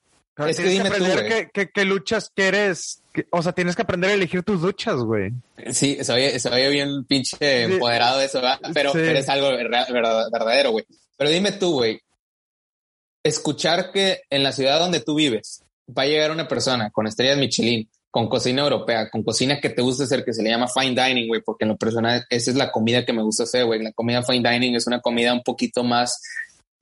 [0.48, 1.06] es que dime tú,
[1.54, 3.02] qué, qué, luchas quieres.
[3.30, 5.32] o sea, tienes que aprender a elegir tus luchas, güey.
[5.72, 8.60] Sí, se oye, bien pinche empoderado eso, ¿verdad?
[8.74, 10.86] Pero, es algo verdadero, güey.
[11.18, 12.02] Pero dime tú, güey,
[13.24, 15.64] escuchar que en la ciudad donde tú vives
[15.96, 19.82] va a llegar una persona con estrellas Michelin, con cocina europea, con cocina que te
[19.82, 22.58] gusta hacer, que se le llama fine dining, güey, porque en lo personal esa es
[22.58, 23.82] la comida que me gusta hacer, güey.
[23.82, 26.22] La comida fine dining es una comida un poquito más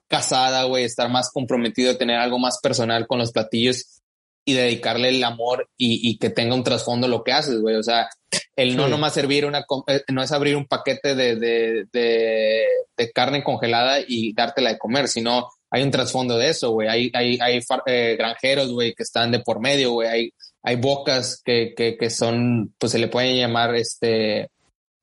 [0.10, 4.02] casada, güey, estar más comprometido, tener algo más personal con los platillos
[4.44, 7.76] y dedicarle el amor y, que tenga un trasfondo lo que haces, güey.
[7.76, 8.10] O sea,
[8.56, 13.44] el no nomás servir una, eh, no es abrir un paquete de, de, de, carne
[13.44, 16.88] congelada y dártela de comer, sino hay un trasfondo de eso, güey.
[16.88, 20.08] Hay, hay, hay eh, granjeros, güey, que están de por medio, güey.
[20.08, 24.50] Hay, hay bocas que, que, son, pues se le pueden llamar, este,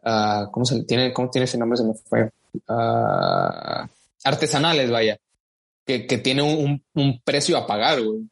[0.05, 1.79] uh, ¿cómo se tiene, cómo tiene ese nombre?
[1.79, 2.31] Se me fue.
[2.69, 3.87] Uh,
[4.25, 5.19] artesanales, vaya,
[5.87, 8.29] que, que tiene un, un, precio a pagar, güey.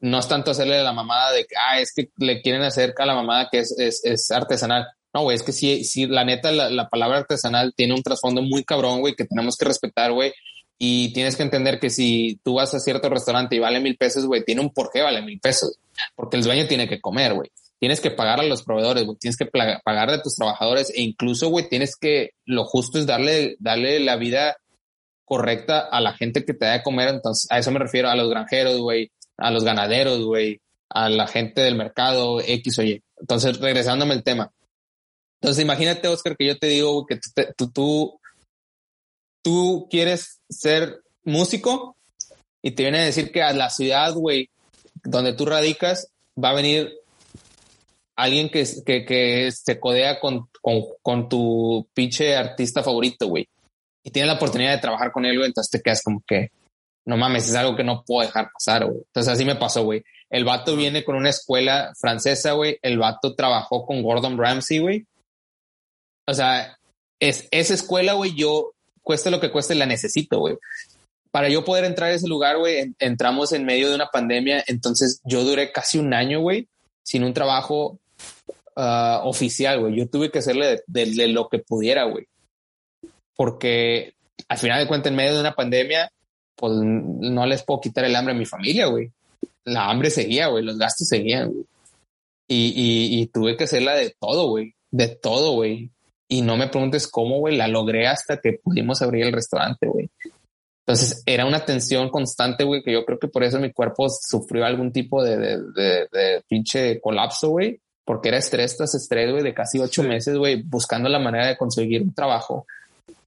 [0.00, 3.06] No es tanto hacerle la mamada de que, ah, es que le quieren hacer a
[3.06, 4.86] la mamada que es, es, es artesanal.
[5.12, 8.42] No, güey, es que sí, sí, la neta, la, la palabra artesanal tiene un trasfondo
[8.42, 10.32] muy cabrón, güey, que tenemos que respetar, güey.
[10.78, 14.26] Y tienes que entender que si tú vas a cierto restaurante y vale mil pesos,
[14.26, 15.78] güey, tiene un porqué vale mil pesos.
[16.14, 17.50] Porque el dueño tiene que comer, güey.
[17.78, 19.16] Tienes que pagar a los proveedores, güey.
[19.18, 23.56] Tienes que pagar a tus trabajadores e incluso, güey, tienes que, lo justo es darle,
[23.58, 24.56] darle la vida
[25.24, 27.08] correcta a la gente que te da de comer.
[27.08, 31.26] Entonces, a eso me refiero a los granjeros, güey, a los ganaderos, güey, a la
[31.26, 32.82] gente del mercado, X o.
[32.82, 34.50] Entonces, regresándome al tema.
[35.40, 37.20] Entonces, imagínate, Oscar, que yo te digo que
[37.56, 38.20] tú, tú
[39.90, 41.96] quieres ser músico
[42.62, 44.48] y te viene a decir que a la ciudad, güey,
[45.02, 46.08] donde tú radicas,
[46.42, 46.92] va a venir
[48.16, 53.48] alguien que, que, que se codea con, con, con tu pinche artista favorito, güey
[54.04, 56.50] y tienes la oportunidad de trabajar con él, güey, entonces te quedas como que,
[57.06, 58.98] no mames, es algo que no puedo dejar pasar, güey.
[58.98, 60.04] Entonces así me pasó, güey.
[60.28, 62.78] El vato viene con una escuela francesa, güey.
[62.82, 65.06] El vato trabajó con Gordon Ramsay, güey.
[66.26, 66.78] O sea,
[67.18, 68.73] es esa escuela, güey, yo,
[69.04, 70.56] cueste lo que cueste, la necesito, güey.
[71.30, 74.64] Para yo poder entrar a ese lugar, güey, entramos en medio de una pandemia.
[74.66, 76.66] Entonces yo duré casi un año, güey,
[77.04, 78.00] sin un trabajo
[78.74, 79.96] ah, oficial, güey.
[79.96, 82.26] Yo tuve que hacerle de lo que pudiera, güey
[83.36, 84.14] porque
[84.48, 86.10] al final de cuentas, en medio de una pandemia,
[86.56, 89.10] pues no les puedo quitar el hambre a mi familia, güey.
[89.64, 91.64] La hambre seguía, güey, los gastos seguían, güey.
[92.46, 95.90] Y, y, tuve que hacerla de todo, güey, de todo, güey.
[96.28, 100.10] Y no me preguntes cómo, güey, la logré hasta que pudimos abrir el restaurante, güey.
[100.86, 104.64] Entonces era una tensión constante, güey, que yo creo que por eso mi cuerpo sufrió
[104.64, 109.42] algún tipo de, de, de, de pinche colapso, güey, porque era estrés tras estrés, güey,
[109.42, 112.66] de casi ocho meses, güey, buscando la manera de conseguir un trabajo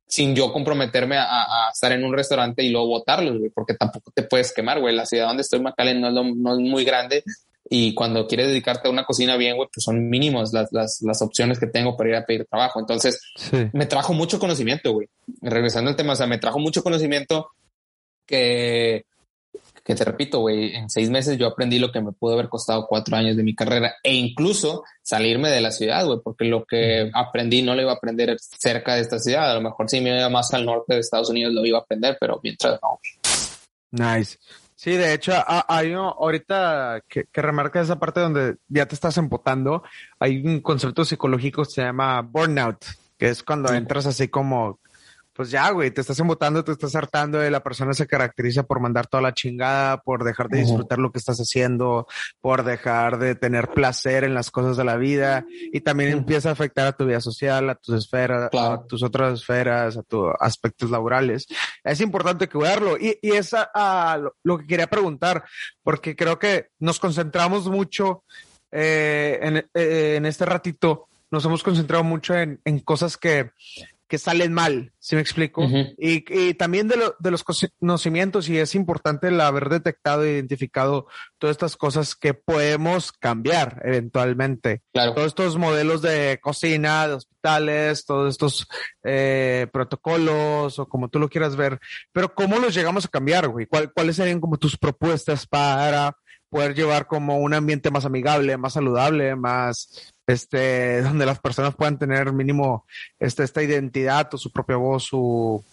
[0.07, 4.23] sin yo comprometerme a, estar en un restaurante y luego botarlos, güey, porque tampoco te
[4.23, 4.95] puedes quemar, güey.
[4.95, 7.23] La ciudad donde estoy, McAllen, no es, no es muy grande
[7.70, 11.22] y cuando quieres dedicarte a una cocina bien, güey, pues son mínimos las, las, las
[11.22, 12.80] opciones que tengo para ir a pedir trabajo.
[12.80, 13.22] Entonces,
[13.74, 15.07] me trajo mucho conocimiento, güey.
[15.41, 17.49] Regresando al tema, o sea, me trajo mucho conocimiento
[18.26, 19.05] que
[19.88, 22.86] que te repito, güey, en seis meses yo aprendí lo que me pudo haber costado
[22.88, 27.09] cuatro años de mi carrera e incluso salirme de la ciudad, güey, porque lo que
[27.13, 29.49] aprendí no lo iba a aprender cerca de esta ciudad.
[29.49, 31.82] A lo mejor si me iba más al norte de Estados Unidos lo iba a
[31.84, 32.99] aprender, pero mientras no.
[33.91, 34.38] Nice.
[34.80, 35.34] Sí, de hecho,
[35.67, 39.82] hay uno, ahorita que, que remarca esa parte donde ya te estás empotando,
[40.19, 42.86] hay un concepto psicológico que se llama burnout,
[43.17, 44.80] que es cuando entras así como
[45.38, 48.79] pues ya, güey, te estás embotando, te estás hartando de la persona se caracteriza por
[48.79, 52.07] mandar toda la chingada, por dejar de disfrutar lo que estás haciendo,
[52.41, 56.53] por dejar de tener placer en las cosas de la vida y también empieza a
[56.53, 60.89] afectar a tu vida social, a tus esferas, a tus otras esferas, a tus aspectos
[60.89, 61.45] laborales.
[61.83, 62.97] Es importante cuidarlo.
[62.97, 65.43] Y, y es a, lo, que quería preguntar,
[65.83, 68.23] porque creo que nos concentramos mucho
[68.71, 73.51] eh, en, eh, en este ratito nos hemos concentrado mucho en, en cosas que,
[74.08, 75.64] que salen mal, si me explico?
[75.97, 80.34] y, y, también de, lo, de, los conocimientos, y es importante el haber detectado e
[80.34, 84.82] identificado todas estas cosas que podemos cambiar eventualmente.
[84.93, 85.14] Claro.
[85.14, 88.68] Todos estos modelos de cocina, de hospitales, todos estos
[89.03, 91.80] eh, protocolos, o como tú lo quieras ver,
[92.12, 93.68] pero ¿cómo los llegamos a cambiar, güey?
[93.68, 96.16] ¿Cuáles serían como tus propuestas para
[96.49, 101.97] poder llevar como un ambiente más amigable, más saludable, más este, donde las personas puedan
[101.97, 102.86] tener mínimo
[103.17, 105.63] este, esta identidad o su propia voz, su...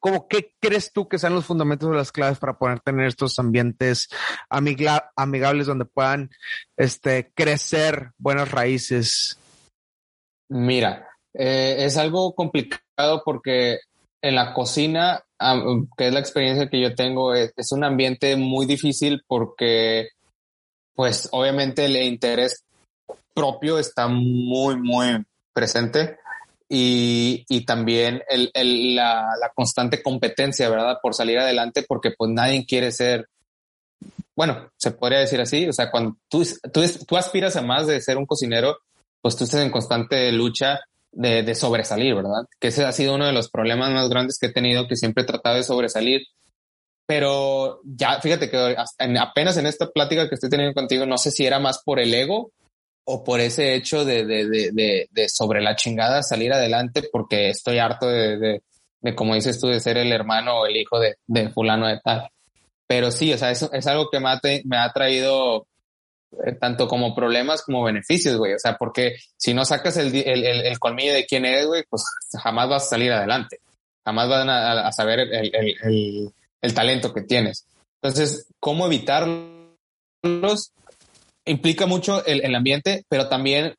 [0.00, 3.38] ¿Cómo, ¿Qué crees tú que sean los fundamentos de las claves para poder tener estos
[3.38, 4.08] ambientes
[4.48, 6.30] amigables donde puedan
[6.78, 9.38] este, crecer buenas raíces?
[10.48, 13.80] Mira, eh, es algo complicado porque
[14.22, 15.22] en la cocina,
[15.98, 20.08] que es la experiencia que yo tengo, es, es, un ambiente muy difícil porque,
[20.94, 22.64] pues, obviamente el interés
[23.40, 25.24] propio está muy, muy
[25.54, 26.18] presente
[26.68, 30.98] y, y también el, el, la, la, constante competencia, ¿verdad?
[31.02, 33.28] Por salir adelante, porque pues nadie quiere ser,
[34.36, 38.02] bueno, se podría decir así, o sea, cuando tú, tú, tú aspiras a más de
[38.02, 38.76] ser un cocinero,
[39.22, 40.80] pues tú estás en constante lucha
[41.12, 42.44] de, de, sobresalir, ¿verdad?
[42.58, 45.22] Que ese ha sido uno de los problemas más grandes que he tenido, que siempre
[45.24, 46.26] he tratado de sobresalir.
[47.06, 48.76] Pero ya, fíjate que
[49.18, 52.12] apenas en esta plática que estoy teniendo contigo, no sé si era más por el
[52.12, 52.52] ego
[53.12, 57.78] o por ese hecho de, de, de, de, sobre la chingada salir adelante porque estoy
[57.78, 58.62] harto de,
[59.16, 61.16] como dices tú, de ser el hermano o el hijo de,
[61.50, 62.28] fulano de tal.
[62.86, 65.66] Pero sí, o sea, eso es algo que me ha, me ha traído
[66.44, 68.54] eh, tanto como problemas como beneficios, güey.
[68.54, 72.04] O sea, porque si no sacas el, el, el, colmillo de quién eres, güey, pues
[72.42, 73.58] jamás vas a salir adelante.
[74.04, 76.32] Jamás van a, a saber el,
[76.62, 77.66] el talento que tienes.
[78.02, 80.72] Entonces, ¿cómo evitarlos?
[81.44, 83.74] Implica mucho el, el, ambiente, pero también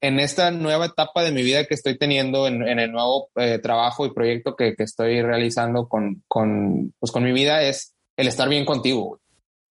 [0.00, 3.58] en esta nueva etapa de mi vida que estoy teniendo, en, en el nuevo eh,
[3.58, 8.28] trabajo y proyecto que, que, estoy realizando con, con, pues con mi vida, es el
[8.28, 9.20] estar bien contigo,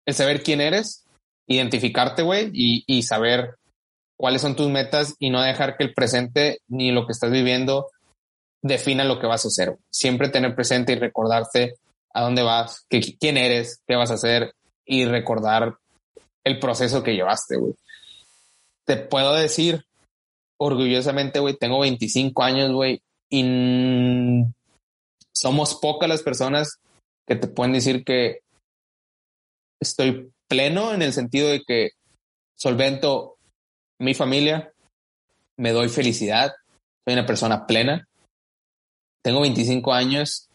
[0.06, 1.06] el saber quién eres,
[1.46, 3.56] identificarte, güey, y, y saber
[4.16, 7.88] cuáles son tus metas y no dejar que el presente ni lo que estás viviendo
[8.62, 9.78] defina lo que vas a hacer.
[9.90, 11.76] Siempre tener presente y recordarte
[12.12, 15.76] a dónde vas, qué, quién eres, qué vas a hacer y recordar
[16.44, 17.74] el proceso que llevaste, güey.
[18.86, 19.84] Te puedo decir
[20.58, 24.44] orgullosamente, güey, tengo 25 años, güey, y
[25.34, 26.80] somos pocas las personas
[27.26, 28.40] que te pueden decir que
[29.80, 31.90] estoy pleno en el sentido de que
[32.58, 33.36] solvento
[33.98, 34.72] mi familia,
[35.56, 36.52] me doy felicidad,
[37.06, 38.06] soy una persona plena,
[39.22, 40.49] tengo 25 años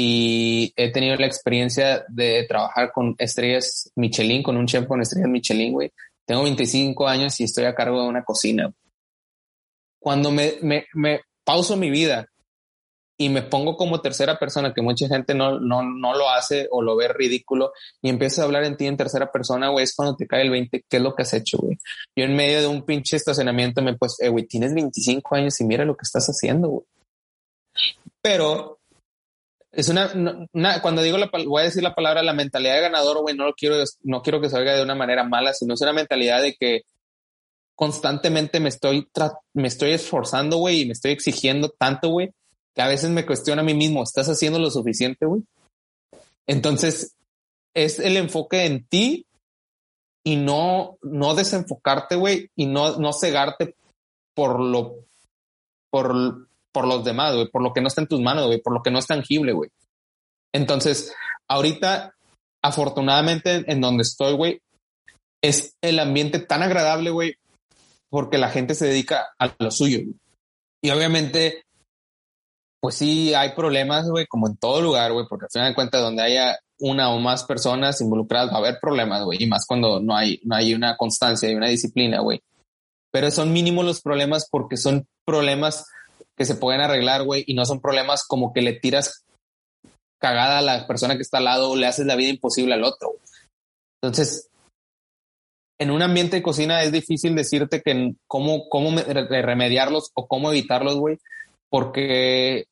[0.00, 5.28] y he tenido la experiencia de trabajar con estrellas Michelin, con un chef con estrellas
[5.28, 5.90] Michelin, güey.
[6.24, 8.72] Tengo 25 años y estoy a cargo de una cocina.
[9.98, 12.28] Cuando me, me, me pauso mi vida
[13.16, 16.80] y me pongo como tercera persona, que mucha gente no, no, no lo hace o
[16.80, 20.14] lo ve ridículo, y empiezo a hablar en ti en tercera persona, güey, es cuando
[20.14, 21.76] te cae el 20, ¿qué es lo que has hecho, güey?
[22.14, 25.64] Yo en medio de un pinche estacionamiento me pues, eh, güey, tienes 25 años y
[25.64, 26.86] mira lo que estás haciendo, güey.
[28.22, 28.77] Pero
[29.70, 30.10] es una,
[30.80, 33.54] cuando digo la, voy a decir la palabra la mentalidad de ganador, güey, no lo
[33.54, 36.82] quiero, no quiero que salga de una manera mala, sino es una mentalidad de que
[37.74, 39.08] constantemente me estoy,
[39.54, 42.30] me estoy esforzando, güey, y me estoy exigiendo tanto, güey,
[42.74, 45.42] que a veces me cuestiono a mí mismo, ¿estás haciendo lo suficiente, güey?
[46.46, 47.14] Entonces,
[47.74, 49.26] es el enfoque en ti
[50.24, 53.76] y no, no desenfocarte, güey, y no, no cegarte
[54.34, 55.04] por lo,
[55.90, 56.47] por,
[56.78, 58.84] por los demás, güey, por lo que no está en tus manos, güey, por lo
[58.84, 59.68] que no es tangible, güey.
[60.54, 61.12] Entonces,
[61.50, 62.14] ahorita,
[62.62, 64.60] afortunadamente, en donde estoy, güey,
[65.42, 67.34] es el ambiente tan agradable, güey,
[68.08, 69.98] porque la gente se dedica a lo suyo.
[70.80, 71.64] Y obviamente,
[72.80, 76.00] pues sí, hay problemas, güey, como en todo lugar, güey, porque al final de cuentas,
[76.00, 79.98] donde haya una o más personas involucradas, va a haber problemas, güey, y más cuando
[79.98, 82.40] no hay, no hay una constancia y una disciplina, güey.
[83.10, 85.86] Pero son mínimos los problemas porque son problemas
[86.38, 89.24] que se pueden arreglar, güey, y no son problemas como que le tiras
[90.20, 92.84] cagada a la persona que está al lado o le haces la vida imposible al
[92.84, 93.16] otro.
[94.02, 94.48] Entonces,
[95.80, 100.96] en un ambiente de cocina es difícil decirte que cómo, cómo remediarlos o cómo evitarlos,
[100.96, 101.18] güey,
[101.70, 102.66] porque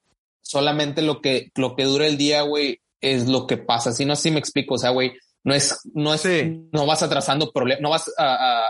[0.44, 3.92] solamente lo que, lo que dura el día, güey, es lo que pasa.
[3.92, 4.74] Si no, así me explico.
[4.74, 5.12] O sea, güey,
[5.46, 6.26] no es, no es,
[6.72, 8.12] no vas atrasando problemas, no vas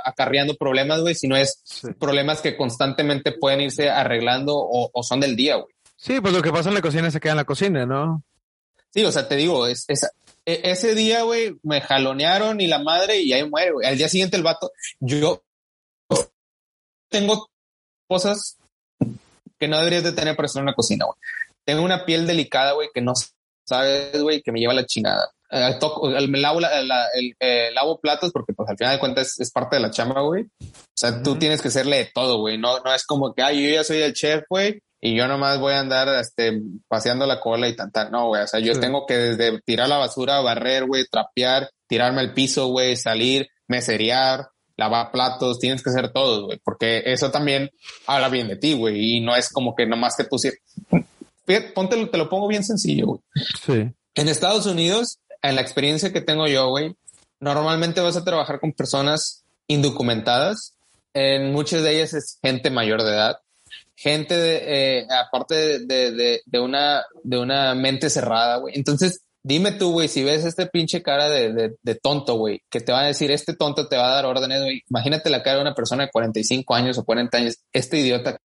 [0.05, 1.63] acarreando problemas, güey, sino es
[1.99, 5.75] problemas que constantemente pueden irse arreglando o, son del día, güey.
[5.97, 8.23] Sí, pues lo que pasa en la cocina se queda en la cocina, ¿no?
[8.93, 10.07] Sí, o sea, te digo, es, es
[10.45, 13.89] e, ese día, güey, me jalonearon y la madre y ahí muere, güey.
[13.89, 14.71] Al día siguiente el vato,
[15.01, 15.43] yo
[17.09, 17.49] tengo
[18.07, 18.59] cosas
[19.59, 21.17] que no deberías de tener para estar en una cocina, güey.
[21.65, 23.15] Tengo una piel delicada, güey, que no
[23.67, 25.33] sabes, güey, que me lleva la chingada.
[25.57, 26.61] Eh, toco, me lavo,
[27.41, 30.45] eh, lavo platos porque pues al final de cuentas es, parte de la chamba, güey.
[30.45, 32.59] O sea, tú tienes que hacerle de todo, güey.
[32.59, 35.59] No, no es como que, ay, yo ya soy el chef, güey, y yo nomás
[35.59, 38.11] voy a andar este, paseando la cola y tanta.
[38.11, 38.43] No, güey.
[38.43, 42.69] O sea, yo tengo que desde tirar la basura, barrer, güey, trapear, tirarme al piso,
[42.69, 47.71] güey, salir, meserear, lavar platos, tienes que hacer todo, güey, porque eso también
[48.07, 50.37] habla bien de ti, güey, y no es como que nomás que tú
[51.75, 53.21] Ponte, te lo pongo bien sencillo, güey.
[53.65, 53.95] Sí.
[54.15, 56.95] En Estados Unidos, en la experiencia que tengo yo, güey,
[57.41, 60.75] normalmente vas a trabajar con personas indocumentadas.
[61.15, 63.39] En muchas de ellas es gente mayor de edad,
[63.95, 68.75] gente eh, aparte de, de, de, una, de una mente cerrada, güey.
[68.77, 72.93] Entonces, dime tú, güey, si ves este pinche cara de, de, tonto, güey, que te
[72.93, 74.83] va a decir, este tonto te va a dar órdenes, güey.
[74.91, 78.39] Imagínate la cara de una persona de 45 años o 40 años, este idiota.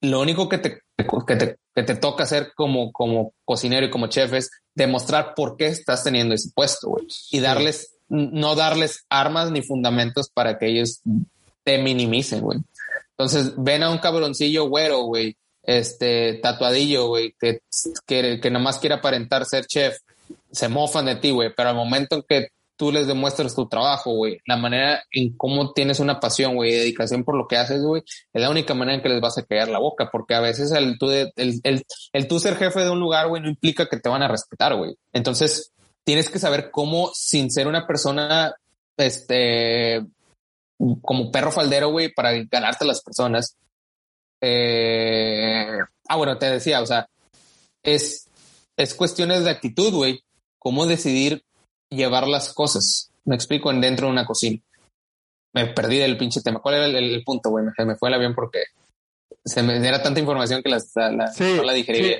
[0.00, 4.08] Lo único que te, que te, que te toca hacer como, como cocinero y como
[4.08, 7.06] chef es demostrar por qué estás teniendo ese puesto, güey.
[7.30, 11.00] Y darles, no darles armas ni fundamentos para que ellos
[11.64, 12.58] te minimicen, güey.
[13.10, 17.60] Entonces ven a un cabroncillo güero, güey, este tatuadillo, güey, que,
[18.06, 19.98] que, que nomás quiere aparentar ser chef,
[20.50, 22.48] se mofan de ti, güey, pero al momento en que
[22.78, 27.24] tú les demuestras tu trabajo, güey, la manera en cómo tienes una pasión, güey, dedicación
[27.24, 28.02] por lo que haces, güey,
[28.32, 30.70] es la única manera en que les vas a callar la boca, porque a veces
[30.70, 33.98] el tú, el, el, el tú ser jefe de un lugar, güey, no implica que
[33.98, 34.96] te van a respetar, güey.
[35.12, 35.72] Entonces,
[36.04, 38.54] tienes que saber cómo, sin ser una persona,
[38.96, 40.06] este,
[41.02, 43.56] como perro faldero, güey, para ganarte a las personas.
[44.40, 47.08] Eh, ah, bueno, te decía, o sea,
[47.82, 48.28] es,
[48.76, 50.22] es cuestiones de actitud, güey.
[50.60, 51.44] Cómo decidir
[51.90, 53.10] llevar las cosas.
[53.24, 54.60] Me explico en dentro de una cocina.
[55.54, 56.60] Me perdí del pinche tema.
[56.60, 57.64] ¿Cuál era el, punto, güey?
[57.64, 58.64] Me, me fue el avión porque
[59.44, 60.78] se me era tanta información que la,
[61.56, 62.16] no la digerí.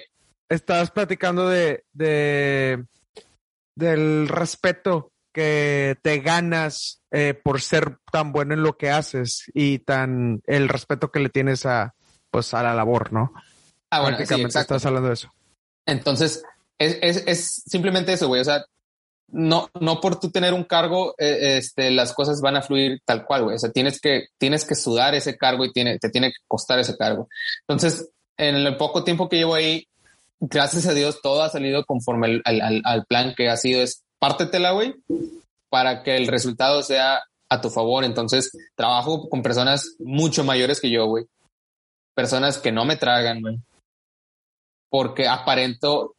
[0.48, 2.84] Estabas platicando de, de
[3.76, 9.78] del respeto que te ganas eh, por ser tan bueno en lo que haces y
[9.80, 11.94] tan el respeto que le tienes a
[12.30, 13.32] pues a la labor, ¿no?
[13.90, 15.32] Ah, bueno, sí, estás hablando de eso.
[15.86, 16.42] Entonces,
[16.78, 18.40] es, es, es simplemente eso, güey.
[18.40, 18.64] O sea,
[19.30, 23.24] no, no por tú tener un cargo, eh, este, las cosas van a fluir tal
[23.24, 23.56] cual, güey.
[23.56, 26.78] O sea, tienes que, tienes que sudar ese cargo y tiene, te tiene que costar
[26.78, 27.28] ese cargo.
[27.66, 29.86] Entonces, en el poco tiempo que llevo ahí,
[30.40, 34.02] gracias a Dios, todo ha salido conforme al, al, al plan que ha sido es
[34.18, 34.94] pártetela, güey,
[35.68, 38.04] para que el resultado sea a tu favor.
[38.04, 41.26] Entonces, trabajo con personas mucho mayores que yo, güey.
[42.14, 43.58] Personas que no me tragan, güey.
[44.90, 46.14] Porque aparento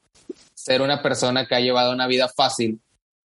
[0.53, 2.80] ser una persona que ha llevado una vida fácil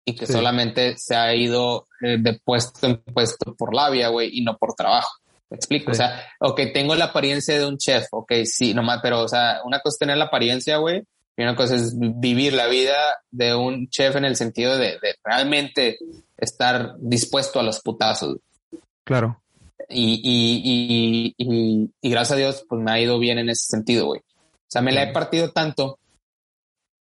[0.08, 4.41] y que solamente se ha ido eh, de puesto en puesto por labia, güey, y
[4.41, 5.10] no por trabajo.
[5.49, 5.91] ¿Me explico?
[5.91, 9.60] O sea, ok, tengo la apariencia de un chef, ok, sí, nomás, pero, o sea,
[9.66, 11.03] una cosa es tener la apariencia, güey,
[11.36, 12.95] y una cosa es vivir la vida
[13.32, 15.97] de un chef en el sentido de, realmente
[16.38, 18.38] estar dispuesto a los putazos.
[19.03, 19.41] Claro.
[19.89, 24.05] Y, y, y, y, gracias a Dios, pues me ha ido bien en ese sentido,
[24.05, 24.22] güey.
[24.22, 25.99] O sea, me la he partido tanto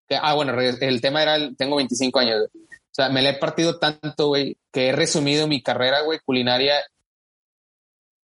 [0.05, 2.49] que, ah, bueno, el tema era, tengo 25 años,
[2.91, 6.75] O sea, me la he partido tanto, güey, que he resumido mi carrera, güey, culinaria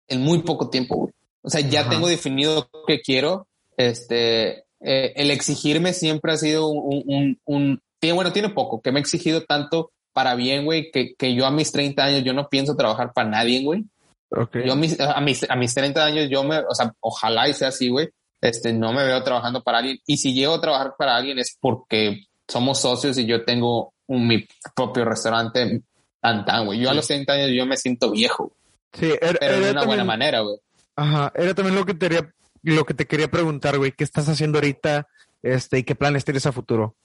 [0.09, 1.13] en muy poco tiempo, güey.
[1.43, 3.47] O sea, ya tengo definido qué quiero.
[3.77, 8.99] Este, eh, el exigirme siempre ha sido un, un, tiene, bueno, tiene poco, que me
[8.99, 12.49] ha exigido tanto para bien, güey, que, que yo a mis 30 años yo no
[12.49, 13.85] pienso trabajar para nadie, güey.
[14.31, 14.67] Okay.
[14.67, 17.53] Yo a mis, a mis, a mis 30 años yo me, o sea, ojalá y
[17.53, 18.09] sea así, güey.
[18.41, 19.99] Este, no me veo trabajando para alguien.
[20.07, 23.94] Y si llego a trabajar para alguien es porque somos socios y yo tengo un,
[24.09, 25.83] mi propio restaurante
[26.21, 26.81] tan tan, güey.
[26.81, 28.53] Yo a los 30 años yo me siento viejo.
[28.93, 30.57] Sí, era, pero de una buena manera, güey.
[30.97, 32.31] Ajá, era también lo que te quería
[32.65, 35.07] lo que te quería preguntar, güey, ¿qué estás haciendo ahorita?
[35.43, 36.97] Este, y qué planes tienes a futuro?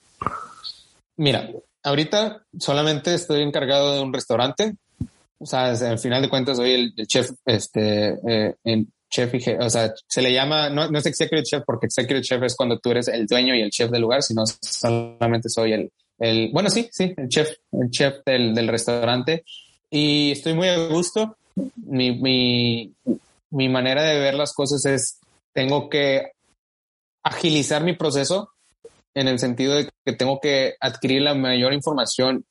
[1.16, 1.50] Mira,
[1.82, 4.76] ahorita solamente estoy encargado de un restaurante.
[5.38, 9.92] O sea, al final de cuentas soy el, chef, este, eh, chef y o sea,
[10.06, 13.08] se le llama, no, no es executive chef porque executive chef es cuando tú eres
[13.08, 17.12] el dueño y el chef del lugar, sino solamente soy el, el, bueno, sí, sí,
[17.16, 19.44] el chef, el chef del, del restaurante
[19.90, 21.36] y estoy muy a gusto.
[21.76, 22.94] Mi, mi,
[23.50, 25.18] mi manera de ver las cosas es
[25.52, 26.32] tengo que
[27.22, 28.50] agilizar mi proceso
[29.14, 32.44] en el sentido de que tengo que adquirir la mayor información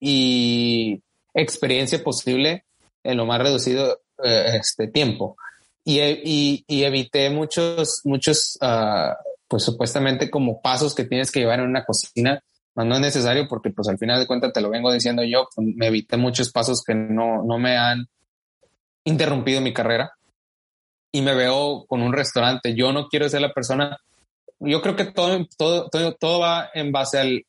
[0.00, 1.02] y
[1.34, 2.64] experiencia posible
[3.02, 5.36] en lo más reducido eh, este tiempo.
[5.84, 9.12] Y, y, y, evité muchos, muchos, uh,
[9.48, 12.40] pues supuestamente como pasos que tienes que llevar en una cocina.
[12.74, 15.68] No es necesario porque pues al final de cuentas te lo vengo diciendo yo, pues,
[15.76, 18.06] me evité muchos pasos que no, no me han
[19.04, 20.12] interrumpido mi carrera
[21.12, 22.74] y me veo con un restaurante.
[22.74, 23.98] Yo no quiero ser la persona
[24.64, 27.44] yo creo que todo, todo, todo, todo va en base al,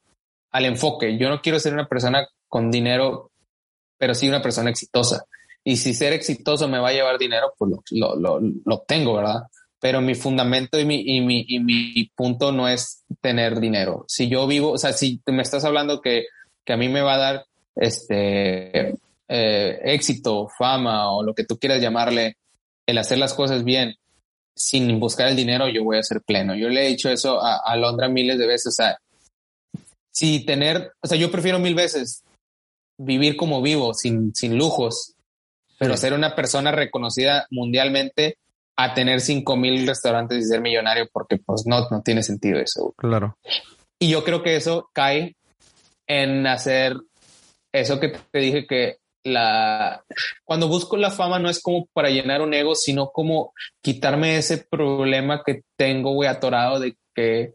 [0.51, 1.17] al enfoque.
[1.17, 3.31] Yo no quiero ser una persona con dinero,
[3.97, 5.25] pero sí una persona exitosa.
[5.63, 9.15] Y si ser exitoso me va a llevar dinero, pues lo, lo, lo, lo obtengo,
[9.15, 9.43] ¿verdad?
[9.83, 14.05] Pero mi fundamento y mi, y, mi, y mi punto no es tener dinero.
[14.07, 16.27] Si yo vivo, o sea, si me estás hablando que,
[16.63, 17.45] que a mí me va a dar
[17.75, 18.95] este
[19.27, 22.37] eh, éxito, fama o lo que tú quieras llamarle,
[22.87, 23.95] el hacer las cosas bien,
[24.55, 26.55] sin buscar el dinero, yo voy a ser pleno.
[26.55, 28.67] Yo le he dicho eso a, a Londra miles de veces.
[28.67, 28.97] O sea,
[30.11, 32.23] si tener, o sea, yo prefiero mil veces
[32.97, 35.15] vivir como vivo, sin, sin lujos,
[35.77, 38.37] pero ser una persona reconocida mundialmente
[38.75, 42.93] a tener cinco mil restaurantes y ser millonario, porque pues no, no tiene sentido eso.
[42.97, 43.37] Claro.
[43.99, 45.35] Y yo creo que eso cae
[46.07, 46.95] en hacer
[47.71, 50.03] eso que te dije que la
[50.43, 54.65] cuando busco la fama no es como para llenar un ego, sino como quitarme ese
[54.69, 57.53] problema que tengo, güey, atorado de que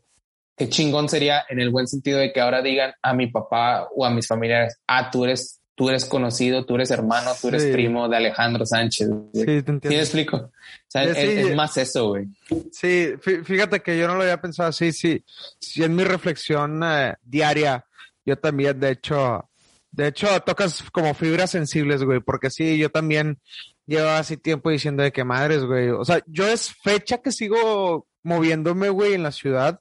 [0.57, 4.05] qué chingón sería en el buen sentido de que ahora digan a mi papá o
[4.05, 8.09] a mis familiares, ah, tú eres, tú eres conocido, tú eres hermano, tú eres primo
[8.09, 9.09] de Alejandro Sánchez.
[9.33, 9.89] Sí, te entiendo.
[9.89, 10.37] ¿Sí me explico?
[10.37, 10.51] O
[10.89, 12.27] sea, es, más eso, güey.
[12.73, 13.13] Sí,
[13.45, 15.25] fíjate que yo no lo había pensado así, sí.
[15.61, 17.87] Sí, en mi reflexión eh, diaria,
[18.27, 19.49] yo también, de hecho,
[19.93, 23.39] de hecho, tocas como fibras sensibles, güey, porque sí, yo también
[23.87, 25.91] llevo así tiempo diciendo de que madres, güey.
[25.91, 29.81] O sea, yo es fecha que sigo moviéndome, güey, en la ciudad.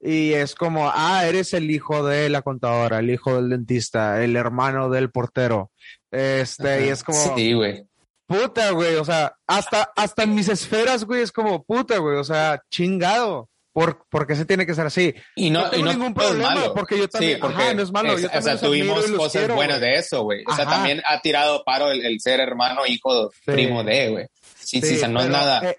[0.00, 4.36] Y es como, ah, eres el hijo de la contadora, el hijo del dentista, el
[4.36, 5.72] hermano del portero.
[6.10, 7.36] Este, y es como.
[7.36, 7.84] Sí, güey.
[8.26, 8.96] Puta, güey.
[8.96, 12.16] O sea, hasta, hasta en mis esferas, güey, es como puta, güey.
[12.16, 13.48] O sea, chingado.
[13.72, 15.14] ¿Por, porque se tiene que ser así?
[15.36, 18.14] Y no, tengo ningún problema, porque yo también, ajá, no es malo.
[18.14, 20.42] o sea, tuvimos cosas buenas de eso, güey.
[20.46, 24.26] O sea, también ha tirado paro el, ser hermano, hijo, primo de, güey.
[24.58, 25.70] Sí, sí, o sea, no es nada.
[25.70, 25.76] Eh,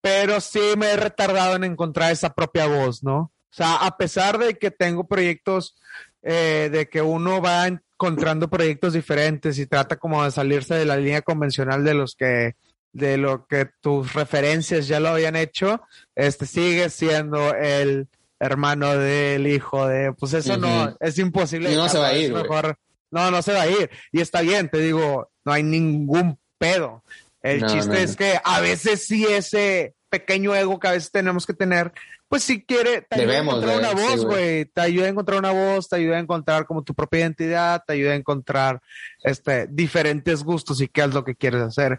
[0.00, 3.18] pero sí me he retardado en encontrar esa propia voz, ¿no?
[3.18, 5.76] O sea, a pesar de que tengo proyectos,
[6.22, 10.96] eh, de que uno va encontrando proyectos diferentes y trata como de salirse de la
[10.96, 12.54] línea convencional de los que
[12.92, 15.80] de lo que tus referencias ya lo habían hecho,
[16.16, 18.08] este sigue siendo el
[18.40, 21.72] hermano del hijo de, pues eso no, es imposible.
[21.72, 22.32] Y no se va a ir.
[22.32, 23.90] no, no se va a ir.
[24.10, 27.04] Y está bien, te digo, no hay ningún pedo.
[27.42, 31.54] El chiste es que a veces sí ese pequeño ego que a veces tenemos que
[31.54, 31.92] tener,
[32.28, 35.52] pues si quiere, te ayuda a encontrar una voz, güey, te ayuda a encontrar una
[35.52, 38.80] voz, te ayuda a encontrar como tu propia identidad, te ayuda a encontrar
[39.22, 41.98] este diferentes gustos y qué es lo que quieres hacer.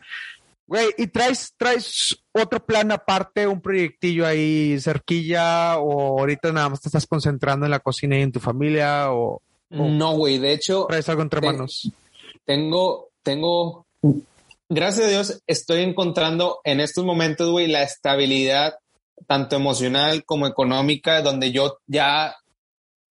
[0.67, 6.79] Güey, ¿y traes, traes otro plan aparte, un proyectillo ahí cerquilla o ahorita nada más
[6.79, 9.41] te estás concentrando en la cocina y en tu familia o...
[9.69, 10.85] no, güey, de hecho...
[10.87, 11.91] ¿Traes algo entre manos?
[12.45, 13.85] Tengo, tengo,
[14.71, 18.73] gracias a Dios, estoy encontrando en estos momentos, güey, la estabilidad
[19.27, 22.35] tanto emocional como económica, donde yo ya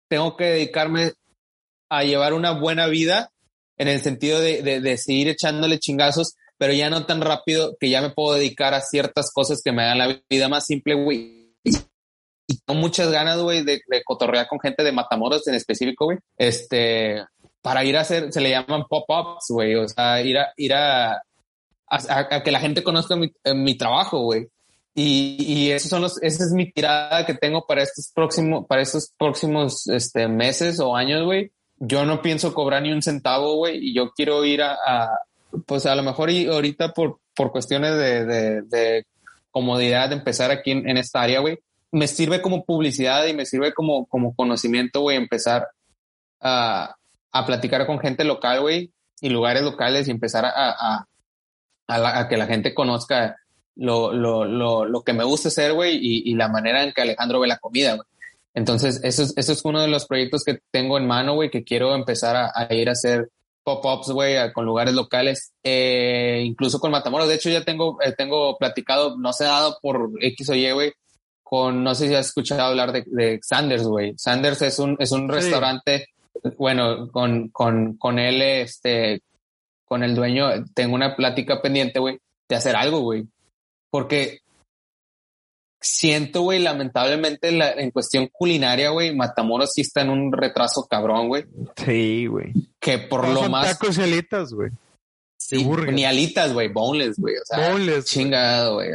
[0.10, 1.14] tengo que dedicarme
[1.90, 3.32] a llevar una buena vida
[3.78, 7.90] en el sentido de, de, de seguir echándole chingazos pero ya no tan rápido que
[7.90, 11.54] ya me puedo dedicar a ciertas cosas que me hagan la vida más simple, güey.
[12.48, 16.20] Y tengo muchas ganas, güey, de, de, cotorrear con gente de Matamoros en específico, güey.
[16.38, 17.22] Este,
[17.62, 19.76] para ir a hacer, se le llaman pop-ups, güey.
[19.76, 21.22] O sea, ir a, ir a,
[21.88, 24.48] a, que la gente conozca mi, eh, mi trabajo, güey.
[24.96, 28.82] Y, y esos son los, esa es mi tirada que tengo para estos próximos, para
[28.82, 31.52] estos próximos este, meses o años, güey.
[31.80, 34.78] Yo no pienso cobrar ni un centavo, güey, y yo quiero ir a,
[35.66, 39.06] pues a lo mejor y ahorita por, por cuestiones de, de, de
[39.52, 41.60] comodidad de empezar aquí en, esta área, güey,
[41.92, 45.68] me sirve como publicidad y me sirve como, como conocimiento, güey, empezar
[46.42, 46.96] a,
[47.32, 48.92] a platicar con gente local, güey,
[49.22, 51.08] y lugares locales y empezar a, a,
[51.88, 53.38] a, a que la gente conozca
[53.76, 57.02] lo, lo, lo, lo que me gusta hacer, güey, y, y, la manera en que
[57.02, 58.08] Alejandro ve la comida, güey.
[58.54, 61.64] Entonces, eso es, eso es uno de los proyectos que tengo en mano, güey, que
[61.64, 63.30] quiero empezar a, a ir a hacer
[63.64, 67.28] pop-ups, güey, con lugares locales, eh, incluso con Matamoros.
[67.28, 70.72] De hecho, ya tengo, eh, tengo platicado, no se ha dado por X o Y,
[70.72, 70.94] güey,
[71.42, 74.14] con, no sé si has escuchado hablar de, de Sanders, güey.
[74.18, 76.08] Sanders es un, es un restaurante,
[76.58, 79.22] bueno, con, con, con él, este,
[79.94, 82.18] con el dueño, tengo una plática pendiente, güey,
[82.50, 83.28] de hacer algo, güey.
[83.92, 84.40] Porque
[85.80, 87.50] siento, güey, lamentablemente
[87.80, 91.46] en cuestión culinaria, güey, Matamoros sí está en un retraso cabrón, güey.
[91.76, 92.54] Sí, güey.
[92.80, 93.68] Que por lo más.
[93.68, 94.72] Tacos y alitas, güey.
[95.38, 97.36] Sí, ni alitas, güey, boneless, güey.
[97.36, 98.06] O sea, boneless.
[98.06, 98.94] Chingado, güey.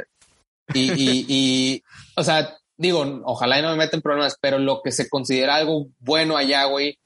[0.75, 1.83] Y, y, y,
[2.17, 5.87] o sea, digo, ojalá y no me meten problemas, pero lo que se considera algo
[6.01, 6.99] bueno allá, güey,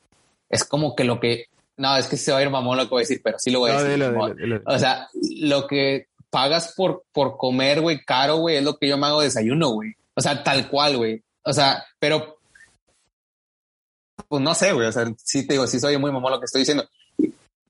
[0.48, 1.44] es como que lo que.
[1.82, 3.50] No, es que se va a ir mamón lo que voy a decir, pero sí
[3.50, 4.62] lo voy a decir.
[4.64, 5.08] O sea,
[5.40, 9.20] lo que pagas por, por comer, güey, caro, güey, es lo que yo me hago
[9.20, 9.92] desayuno, güey.
[10.14, 11.24] O sea, tal cual, güey.
[11.44, 12.38] O sea, pero
[14.28, 14.86] pues no sé, güey.
[14.86, 16.88] O sea, sí te digo, sí soy muy mamón lo que estoy diciendo.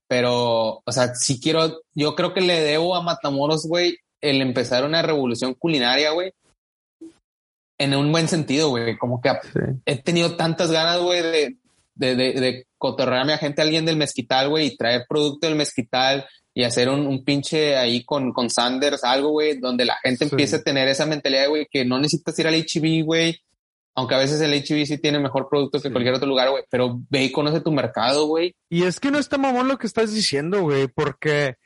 [0.06, 4.84] Pero, o sea, si quiero, yo creo que le debo a Matamoros, güey, el empezar
[4.84, 6.34] una revolución culinaria, güey.
[7.78, 8.98] En un buen sentido, güey.
[8.98, 9.30] Como que
[9.86, 11.56] he tenido tantas ganas, güey, de,
[11.94, 16.26] de, de, de cotorrearme a gente, alguien del mezquital, güey, y traer producto del mezquital,
[16.54, 20.56] y hacer un, un pinche ahí con, con Sanders, algo, güey, donde la gente empiece
[20.56, 23.40] a tener esa mentalidad, güey, que no necesitas ir al HB, güey,
[23.94, 27.00] aunque a veces el HB sí tiene mejor producto que cualquier otro lugar, güey, pero
[27.08, 28.54] ve y conoce tu mercado, güey.
[28.68, 31.56] Y es que no está mamón lo que estás diciendo, güey, porque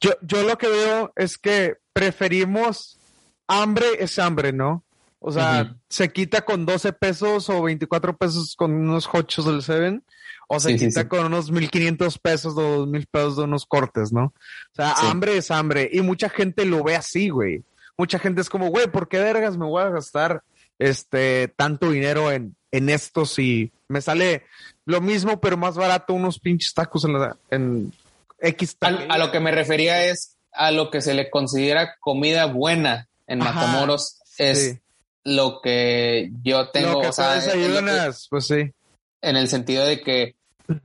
[0.00, 2.98] yo, yo lo que veo es que preferimos
[3.46, 4.84] hambre es hambre, ¿no?
[5.24, 10.04] O sea, se quita con 12 pesos o 24 pesos con unos hochos del Seven
[10.48, 14.24] o se quita con unos 1500 pesos o 2000 pesos de unos cortes, ¿no?
[14.24, 15.88] O sea, hambre es hambre.
[15.92, 17.62] Y mucha gente lo ve así, güey.
[17.96, 20.42] Mucha gente es como, güey, ¿por qué vergas me voy a gastar
[20.80, 24.42] este tanto dinero en, en esto si me sale
[24.84, 27.92] lo mismo, pero más barato unos pinches tacos en, la, en
[28.40, 33.08] X a, lo que me refería es a lo que se le considera comida buena
[33.28, 34.18] en Matamoros.
[34.36, 34.81] Es
[35.24, 36.94] lo que yo tengo.
[36.94, 37.40] Lo que o sea,
[38.30, 38.72] pues sí.
[39.20, 40.34] En el sentido de que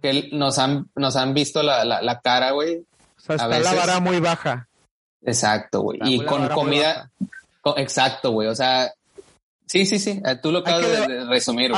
[0.01, 2.77] que nos han, nos han visto la, la, cara, güey.
[3.17, 4.67] O sea, está la vara muy baja.
[5.23, 5.99] Exacto, güey.
[6.03, 7.11] Y con comida.
[7.77, 8.47] exacto, güey.
[8.47, 8.91] O sea,
[9.65, 10.21] sí, sí, sí.
[10.25, 11.71] Eh, tú lo acabas de, resumir.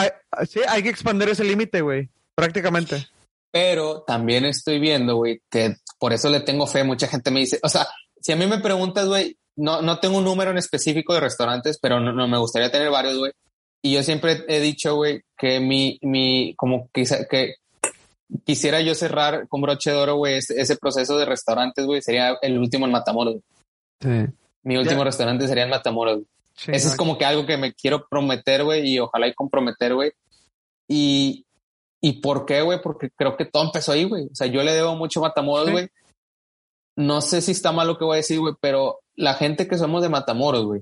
[0.47, 2.09] sí, hay que expandir ese límite, güey.
[2.35, 3.07] Prácticamente.
[3.51, 6.83] Pero también estoy viendo, güey, que por eso le tengo fe.
[6.83, 7.87] Mucha gente me dice, o sea,
[8.21, 11.77] si a mí me preguntas, güey, no, no tengo un número en específico de restaurantes,
[11.81, 13.31] pero no, no me gustaría tener varios, güey.
[13.81, 17.55] Y yo siempre he dicho, güey, que mi, mi, como quizá, que
[18.45, 22.57] quisiera yo cerrar con broche de oro, güey, ese, proceso de restaurantes, güey, sería el
[22.57, 23.37] último en Matamoros.
[24.01, 24.25] Sí.
[24.63, 26.21] Mi último restaurante sería en Matamoros.
[26.67, 30.11] Eso es como que algo que me quiero prometer, güey, y ojalá y comprometer, güey.
[30.87, 31.45] Y,
[32.01, 32.81] ¿Y por qué, güey?
[32.81, 34.25] Porque creo que todo empezó ahí, güey.
[34.25, 35.89] O sea, yo le debo mucho a Matamoros, güey.
[36.97, 39.77] No sé si está mal lo que voy a decir, güey, pero la gente que
[39.77, 40.81] somos de Matamoros, güey,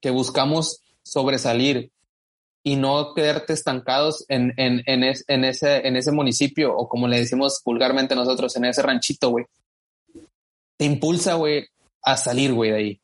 [0.00, 1.90] que buscamos sobresalir,
[2.62, 7.18] y no quedarte estancados en, en, en, en, ese, en ese municipio o como le
[7.18, 9.46] decimos vulgarmente nosotros, en ese ranchito, güey.
[10.76, 11.66] Te impulsa, güey,
[12.02, 13.00] a salir, güey, de ahí.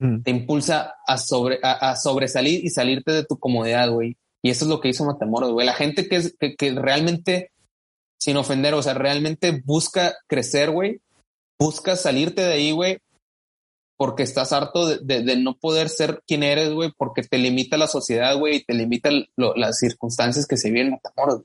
[0.00, 0.22] Mm.
[0.22, 4.16] Te impulsa a, sobre, a, sobresalir y salirte de tu comodidad, güey.
[4.42, 5.66] Y eso es lo que hizo Matamoros, güey.
[5.66, 7.52] La gente que, es, que, que realmente,
[8.18, 11.00] sin ofender, o sea, realmente busca crecer, güey.
[11.58, 12.98] Busca salirte de ahí, güey
[14.00, 18.34] porque estás harto de, no poder ser quien eres, güey, porque te limita la sociedad,
[18.34, 21.42] güey, y te limita las circunstancias que se viven en Matamoros.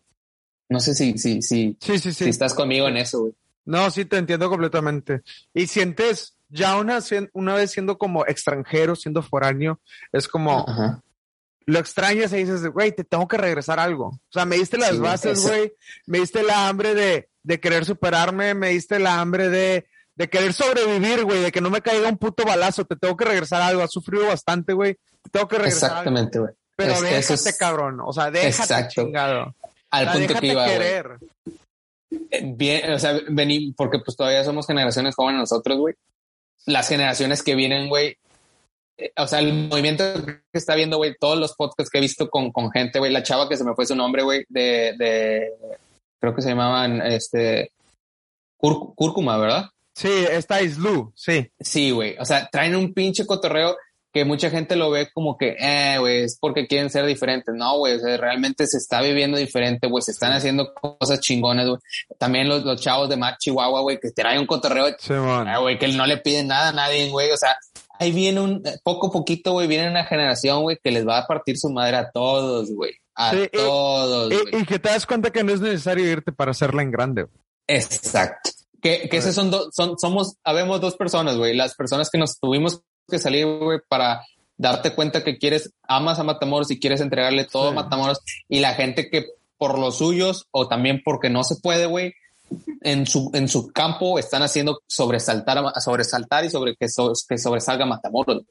[0.69, 3.33] No sé si, si, si, sí, sí, si estás conmigo en eso, güey.
[3.65, 5.21] No, sí, te entiendo completamente.
[5.53, 6.99] Y sientes, ya una,
[7.33, 9.81] una vez siendo como extranjero, siendo foráneo,
[10.13, 10.65] es como,
[11.65, 14.05] lo extrañas y dices, güey, te tengo que regresar algo.
[14.05, 15.73] O sea, me diste las bases, güey,
[16.05, 20.53] me diste la hambre de, de querer superarme, me diste la hambre de de querer
[20.53, 23.81] sobrevivir, güey, de que no me caiga un puto balazo, te tengo que regresar algo,
[23.81, 26.53] has sufrido bastante, güey, te tengo que regresar Exactamente, güey.
[26.75, 29.55] Pero déjate, cabrón, o sea, déjate chingado.
[29.91, 31.17] Al punto que iba, querer.
[32.31, 35.95] Eh, bien, o sea, vení, porque pues todavía somos generaciones jóvenes nosotros, güey.
[36.65, 38.17] Las generaciones que vienen, güey,
[38.97, 42.29] eh, o sea, el movimiento que está viendo, güey, todos los podcasts que he visto
[42.29, 45.51] con, con gente, güey, la chava que se me fue su nombre, güey, de, de,
[46.19, 47.71] creo que se llamaban, este,
[48.57, 49.69] cúrcuma, ¿verdad?
[49.95, 51.49] Sí, esta es Lu, sí.
[51.59, 52.17] Sí, güey.
[52.19, 53.77] O sea, traen un pinche cotorreo
[54.15, 57.53] que mucha gente lo ve como que, eh, güey, es porque quieren ser diferentes.
[57.53, 61.67] No, güey, o sea, realmente se está viviendo diferente, güey, se están haciendo cosas chingonas,
[61.67, 61.79] güey.
[62.17, 65.77] También los, los chavos de Mar Chihuahua, güey, que traen un cotorreo, sí, eh, güey,
[65.77, 67.31] que no le piden nada a nadie, güey.
[67.31, 67.57] O sea,
[67.99, 71.27] ahí viene un, poco a poquito, güey, viene una generación, güey, que les va a
[71.27, 72.93] partir su madre a todos, güey.
[73.15, 74.31] A todos.
[74.31, 77.27] Y, y, que te das cuenta que no es necesario irte para hacerla en grande.
[77.67, 78.51] Exacto.
[78.85, 81.55] Que, que son dos, son, somos, habemos dos personas, güey.
[81.55, 84.23] Las personas que nos tuvimos que salir, güey, para
[84.57, 88.75] darte cuenta que quieres, amas a Matamoros y quieres entregarle todo a Matamoros y la
[88.75, 89.25] gente que
[89.57, 92.13] por los suyos o también porque no se puede, güey,
[92.81, 96.87] en su, en su campo están haciendo sobresaltar, sobresaltar y sobre que,
[97.27, 98.43] que sobresalga Matamoros.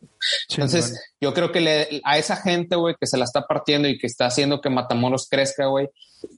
[0.50, 3.96] Entonces, yo creo que le, a esa gente, güey, que se la está partiendo y
[3.96, 5.88] que está haciendo que Matamoros crezca, güey,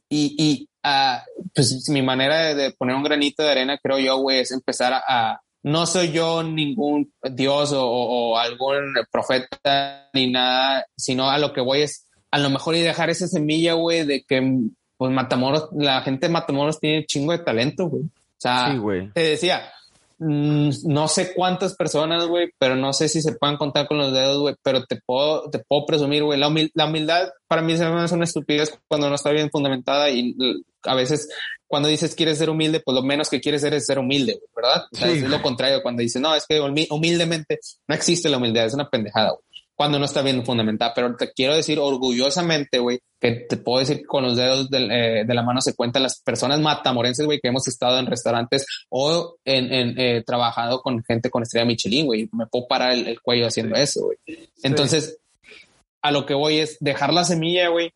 [0.08, 4.40] y, y uh, pues mi manera de, poner un granito de arena, creo yo, güey,
[4.40, 11.30] es empezar a, no soy yo ningún dios o, o, algún profeta ni nada, sino
[11.30, 14.42] a lo que voy es a lo mejor y dejar esa semilla, güey, de que
[14.96, 18.04] pues Matamoros, la gente de Matamoros tiene chingo de talento, güey.
[18.04, 18.78] O sea,
[19.14, 19.70] te decía,
[20.18, 24.12] mm, no sé cuántas personas, güey, pero no sé si se puedan contar con los
[24.12, 28.00] dedos, güey, pero te puedo, te puedo presumir, güey, la, humildad para mí se me
[28.00, 30.34] hace una estupidez cuando no está bien fundamentada y
[30.82, 31.28] a veces
[31.66, 34.84] cuando dices quieres ser humilde, pues lo menos que quieres ser es ser humilde, ¿verdad?
[34.92, 37.58] O sea, es lo contrario cuando dices, no, es que humildemente
[37.88, 39.45] no existe la humildad, es una pendejada, güey
[39.76, 40.92] cuando no está bien fundamentada.
[40.94, 45.24] Pero te quiero decir orgullosamente, güey, que te puedo decir que con los dedos eh,
[45.26, 49.36] de, la mano se cuentan las personas matamorenses, güey, que hemos estado en restaurantes o
[49.44, 52.28] en, en eh, trabajado con gente con estrella Michelin, güey.
[52.32, 54.18] Me puedo parar el, cuello haciendo eso, güey.
[54.62, 55.18] Entonces,
[56.02, 57.92] a lo que voy es dejar la semilla, güey,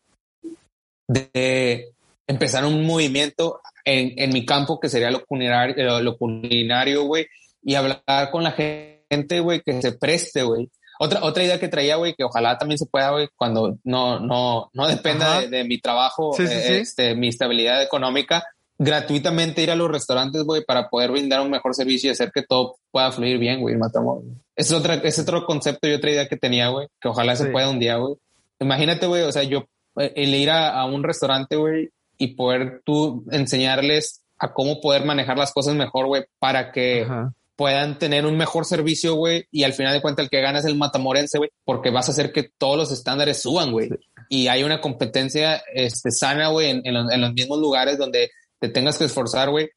[1.07, 1.89] de
[2.27, 7.27] empezar un movimiento en, en mi campo que sería lo culinario, lo culinario, güey,
[7.63, 10.69] y hablar con la gente, güey, que se preste, güey,
[11.03, 14.69] otra, otra idea que traía, güey, que ojalá también se pueda, güey, cuando no, no,
[14.71, 18.43] no dependa de, mi trabajo, eh, este, mi estabilidad económica,
[18.77, 22.43] gratuitamente ir a los restaurantes, güey, para poder brindar un mejor servicio y hacer que
[22.43, 24.23] todo pueda fluir bien, güey, matamos.
[24.55, 27.71] Es otra, es otro concepto y otra idea que tenía, güey, que ojalá se pueda
[27.71, 28.13] un día, güey.
[28.59, 29.65] Imagínate, güey, o sea, yo,
[29.97, 35.39] eh, el ir a, un restaurante, güey, y poder tú enseñarles a cómo poder manejar
[35.39, 37.07] las cosas mejor, güey, para que
[37.55, 40.65] puedan tener un mejor servicio, güey, y al final de cuentas el que gana es
[40.65, 43.89] el matamorense, güey, porque vas a hacer que todos los estándares suban, güey.
[44.29, 48.97] Y hay una competencia este, sana, güey, en, en, los mismos lugares donde te tengas
[48.97, 49.69] que esforzar, güey,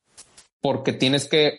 [0.60, 1.56] porque tienes que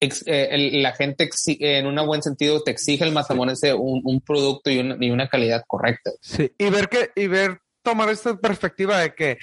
[0.00, 4.78] eh, la gente en un buen sentido te exige el matamorense un, un producto y,
[5.00, 6.12] y, una calidad correcta.
[6.20, 9.38] Sí, y ver que, y ver, tomar esta perspectiva de que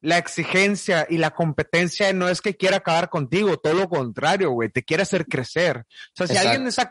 [0.00, 4.70] la exigencia y la competencia no es que quiera acabar contigo, todo lo contrario, güey,
[4.70, 5.78] te quiere hacer crecer.
[5.78, 6.88] O sea, si alguien está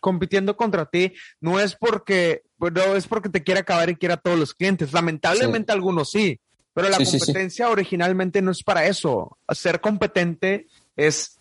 [0.00, 4.18] compitiendo contra ti, no es porque, no es porque te quiere acabar y quiera a
[4.18, 4.92] todos los clientes.
[4.92, 6.40] Lamentablemente algunos sí,
[6.74, 9.38] pero la competencia originalmente no es para eso.
[9.50, 11.38] Ser competente es,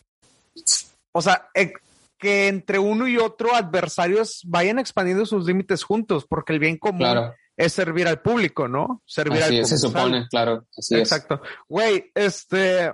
[1.12, 1.74] o sea, e,
[2.18, 7.34] que entre uno y otro adversarios vayan expandiendo sus límites juntos, porque el bien común
[7.62, 9.04] es servir al público, ¿no?
[9.06, 10.66] Servir al se supone, claro.
[10.90, 11.42] Exacto.
[11.70, 12.92] Güey, este,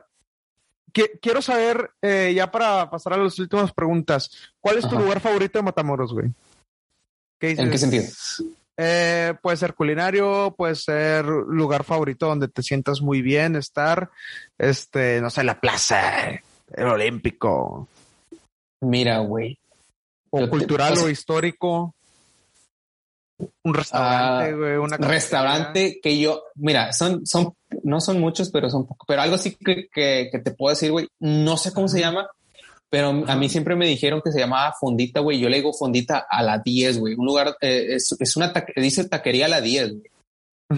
[1.21, 4.29] quiero saber, eh, ya para pasar a las últimas preguntas,
[4.59, 6.27] ¿cuál es tu lugar favorito de Matamoros, güey?
[7.39, 8.03] ¿En qué sentido?
[8.75, 14.11] Eh, puede ser culinario, puede ser lugar favorito donde te sientas muy bien, estar,
[14.57, 16.41] este, no sé, la plaza,
[16.73, 17.87] el olímpico.
[18.81, 19.57] Mira, güey.
[20.29, 21.95] O cultural o histórico.
[23.63, 27.53] Un restaurante, ah, güey, una restaurante que yo, mira, son, son,
[27.83, 31.07] no son muchos, pero son poco, pero algo sí que, que, te puedo decir, güey,
[31.19, 32.27] no sé cómo se llama,
[32.89, 35.39] pero a mí siempre me dijeron que se llamaba Fondita, güey.
[35.39, 37.15] Yo le digo Fondita a la 10, güey.
[37.15, 40.11] Un lugar, eh, es, es, una, dice taquería a la 10, güey.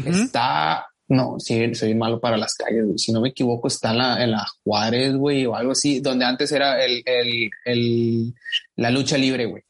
[0.06, 2.98] Está, no, sí, soy malo para las calles, güey.
[2.98, 6.26] Si no me equivoco, está en la, en la Juárez, güey, o algo así, donde
[6.26, 8.34] antes era el, el, el
[8.76, 9.64] la lucha libre, güey.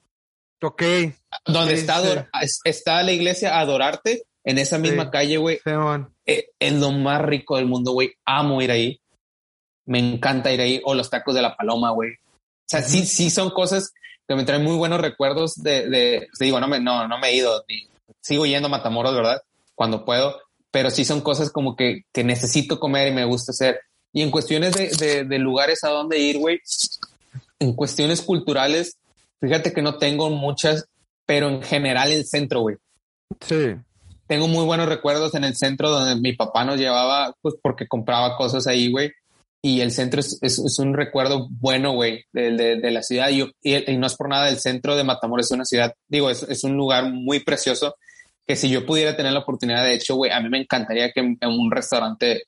[0.62, 0.84] Ok.
[1.46, 2.30] Donde está,
[2.64, 5.60] está la iglesia Adorarte, en esa misma calle, güey.
[6.26, 8.14] Eh, es lo más rico del mundo, güey.
[8.26, 9.00] Amo ir ahí.
[9.86, 10.82] Me encanta ir ahí.
[10.84, 12.12] O los tacos de la paloma, güey.
[12.12, 13.94] O sea, sí, sí son cosas
[14.28, 17.36] que me traen muy buenos recuerdos de, de digo, no me, no, no me he
[17.36, 17.88] ido, ni
[18.22, 19.42] sigo yendo a Matamoros, ¿verdad?
[19.74, 23.82] Cuando puedo, pero sí son cosas como que, que necesito comer y me gusta hacer.
[24.14, 26.60] Y en cuestiones de, de, de lugares a donde ir, güey,
[27.58, 28.98] en cuestiones culturales,
[29.42, 30.86] Fíjate que no tengo muchas,
[31.26, 32.78] pero en general el centro, güey.
[33.42, 33.76] Sí.
[34.28, 38.38] Tengo muy buenos recuerdos en el centro donde mi papá nos llevaba, pues porque compraba
[38.38, 39.12] cosas ahí, güey.
[39.62, 43.30] Y el centro es, es, un recuerdo bueno, güey, de, de, la ciudad.
[43.30, 46.44] Y, y, no es por nada, el centro de Matamoros es una ciudad, digo, es,
[46.44, 47.96] es un lugar muy precioso
[48.48, 51.20] que si yo pudiera tener la oportunidad, de hecho, güey, a mí me encantaría que
[51.20, 52.44] en, en un restaurante,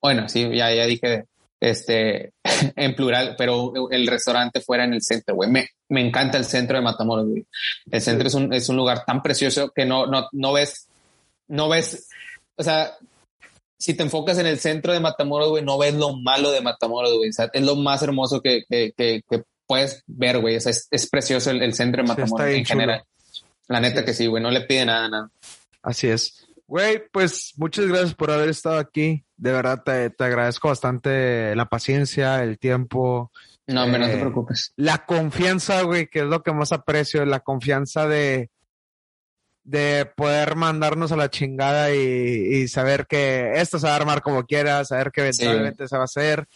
[0.00, 1.24] bueno, sí, ya, ya dije
[1.64, 2.32] este,
[2.76, 5.50] en plural, pero el restaurante fuera en el centro, güey.
[5.50, 7.46] Me, me encanta el centro de Matamoros, güey.
[7.90, 10.88] El centro es un, es un lugar tan precioso que no, no, no ves,
[11.48, 12.08] no ves,
[12.56, 12.96] o sea,
[13.78, 17.14] si te enfocas en el centro de Matamoros, güey, no ves lo malo de Matamoros,
[17.16, 17.30] güey.
[17.30, 19.22] O sea, es lo más hermoso que, que, que,
[19.66, 20.56] puedes ver, güey.
[20.56, 23.02] O sea, es, es precioso el, centro de Matamoros en general.
[23.68, 25.30] La neta que sí, güey, no le pide nada, nada.
[25.82, 26.43] Así es.
[26.66, 29.24] Güey, pues muchas gracias por haber estado aquí.
[29.36, 33.30] De verdad te, te agradezco bastante la paciencia, el tiempo.
[33.66, 34.72] No, no te eh, preocupes.
[34.76, 38.50] La confianza, güey, que es lo que más aprecio, la confianza de,
[39.64, 44.44] de poder mandarnos a la chingada y, saber que esto se va a armar como
[44.44, 46.46] quiera, saber que eventualmente se va a hacer.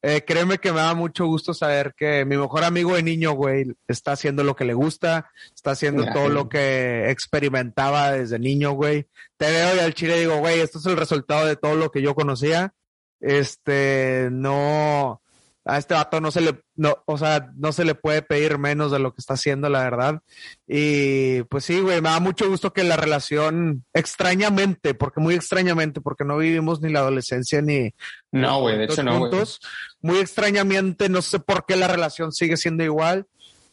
[0.00, 3.66] Eh, créeme que me da mucho gusto saber que mi mejor amigo de niño, güey,
[3.88, 9.08] está haciendo lo que le gusta, está haciendo todo lo que experimentaba desde niño, güey.
[9.36, 12.00] Te veo y al chile digo, güey, esto es el resultado de todo lo que
[12.00, 12.72] yo conocía.
[13.20, 15.20] Este, no,
[15.68, 18.90] a este vato no se le, no, o sea, no se le puede pedir menos
[18.90, 20.22] de lo que está haciendo, la verdad.
[20.66, 26.00] Y pues sí, güey, me da mucho gusto que la relación, extrañamente, porque muy extrañamente,
[26.00, 27.94] porque no vivimos ni la adolescencia ni.
[28.32, 29.18] No, güey, de hecho no.
[29.18, 29.60] Juntos,
[30.00, 33.26] muy extrañamente, no sé por qué la relación sigue siendo igual.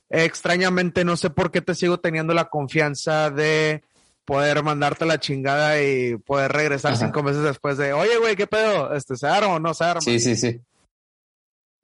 [0.09, 3.83] Extrañamente, no sé por qué te sigo teniendo la confianza de
[4.25, 8.93] poder mandarte la chingada y poder regresar cinco meses después de, oye, güey, ¿qué pedo?
[8.93, 10.01] Este, ¿Se arma o no se arma?
[10.01, 10.59] Sí, sí, sí.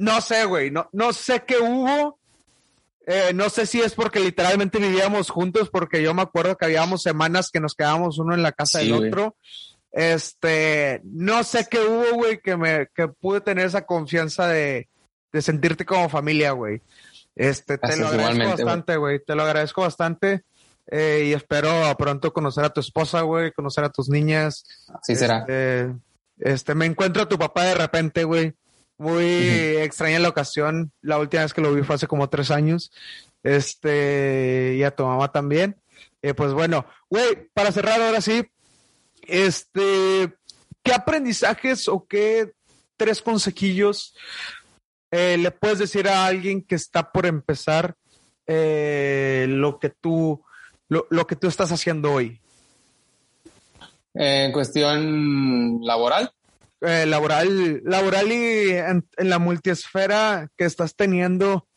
[0.01, 2.17] No sé, güey, no, no sé qué hubo.
[3.05, 7.03] Eh, no sé si es porque literalmente vivíamos juntos, porque yo me acuerdo que habíamos
[7.03, 9.35] semanas que nos quedábamos uno en la casa del otro.
[9.91, 14.89] Este, no sé qué hubo, güey, que me, que pude tener esa confianza de,
[15.31, 16.81] de sentirte como familia, güey.
[17.35, 19.23] Este, te lo agradezco bastante, güey.
[19.23, 20.45] Te lo agradezco bastante.
[20.87, 24.63] Eh, y espero pronto conocer a tu esposa, güey, conocer a tus niñas.
[24.99, 25.41] Así será.
[25.41, 25.93] Este,
[26.39, 28.55] este, me encuentro a tu papá de repente, güey.
[29.01, 29.25] Muy
[29.77, 30.91] extraña la ocasión.
[31.01, 32.91] La última vez que lo vi fue hace como tres años.
[33.41, 35.75] Este, y a tu mamá también.
[36.21, 38.43] Eh, pues bueno, güey, para cerrar ahora sí,
[39.23, 40.35] este,
[40.83, 42.51] ¿qué aprendizajes o qué
[42.95, 44.15] tres consejillos
[45.09, 47.95] eh, le puedes decir a alguien que está por empezar
[48.45, 50.43] eh, lo que tú,
[50.89, 52.39] lo, lo, que tú estás haciendo hoy?
[54.13, 56.31] En cuestión laboral.
[56.83, 61.67] Eh, laboral, laboral y en, la multiesfera que estás teniendo,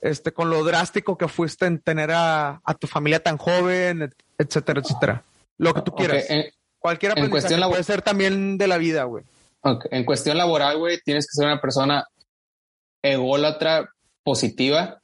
[0.00, 5.22] este, con lo drástico que fuiste en tener a, tu familia tan joven, etcétera, etcétera.
[5.58, 6.24] Lo que tú quieras.
[6.78, 9.24] Cualquier aprendizaje puede ser también de la vida, güey.
[9.90, 12.06] En cuestión laboral, güey, tienes que ser una persona
[13.02, 13.90] ególatra
[14.22, 15.00] positiva,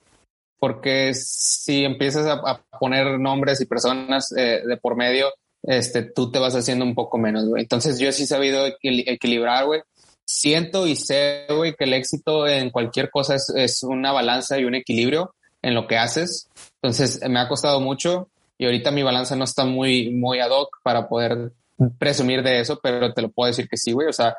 [0.59, 5.31] porque si empiezas a, poner nombres y personas eh, de por medio,
[5.63, 7.63] este, tú te vas haciendo un poco menos, güey.
[7.63, 9.83] Entonces yo sí he sabido equilibrar, güey.
[10.25, 14.65] Siento y sé, güey, que el éxito en cualquier cosa es, es, una balanza y
[14.65, 16.49] un equilibrio en lo que haces.
[16.83, 20.79] Entonces me ha costado mucho y ahorita mi balanza no está muy, muy ad hoc
[20.83, 21.53] para poder
[21.99, 24.09] presumir de eso, pero te lo puedo decir que sí, güey.
[24.09, 24.37] O sea,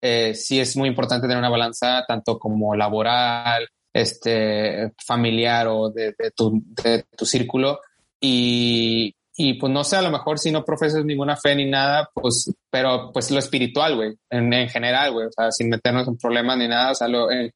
[0.00, 6.14] eh, sí es muy importante tener una balanza tanto como laboral, este, familiar o de,
[6.34, 7.80] tu, de tu círculo.
[8.20, 12.08] Y, y pues no sé, a lo mejor si no profesas ninguna fe ni nada,
[12.12, 16.16] pues, pero pues lo espiritual, güey, en, en, general, güey, o sea, sin meternos en
[16.16, 17.50] problemas ni nada, o sea, en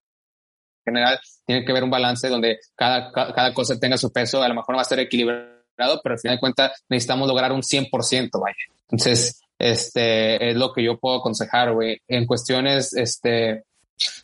[0.85, 4.55] general tiene que haber un balance donde cada, cada, cosa tenga su peso, a lo
[4.55, 8.41] mejor no va a estar equilibrado, pero al final de cuentas necesitamos lograr un 100%,
[8.41, 8.57] vaya.
[8.83, 11.99] Entonces, este, es lo que yo puedo aconsejar, güey.
[12.09, 13.65] En cuestiones, este,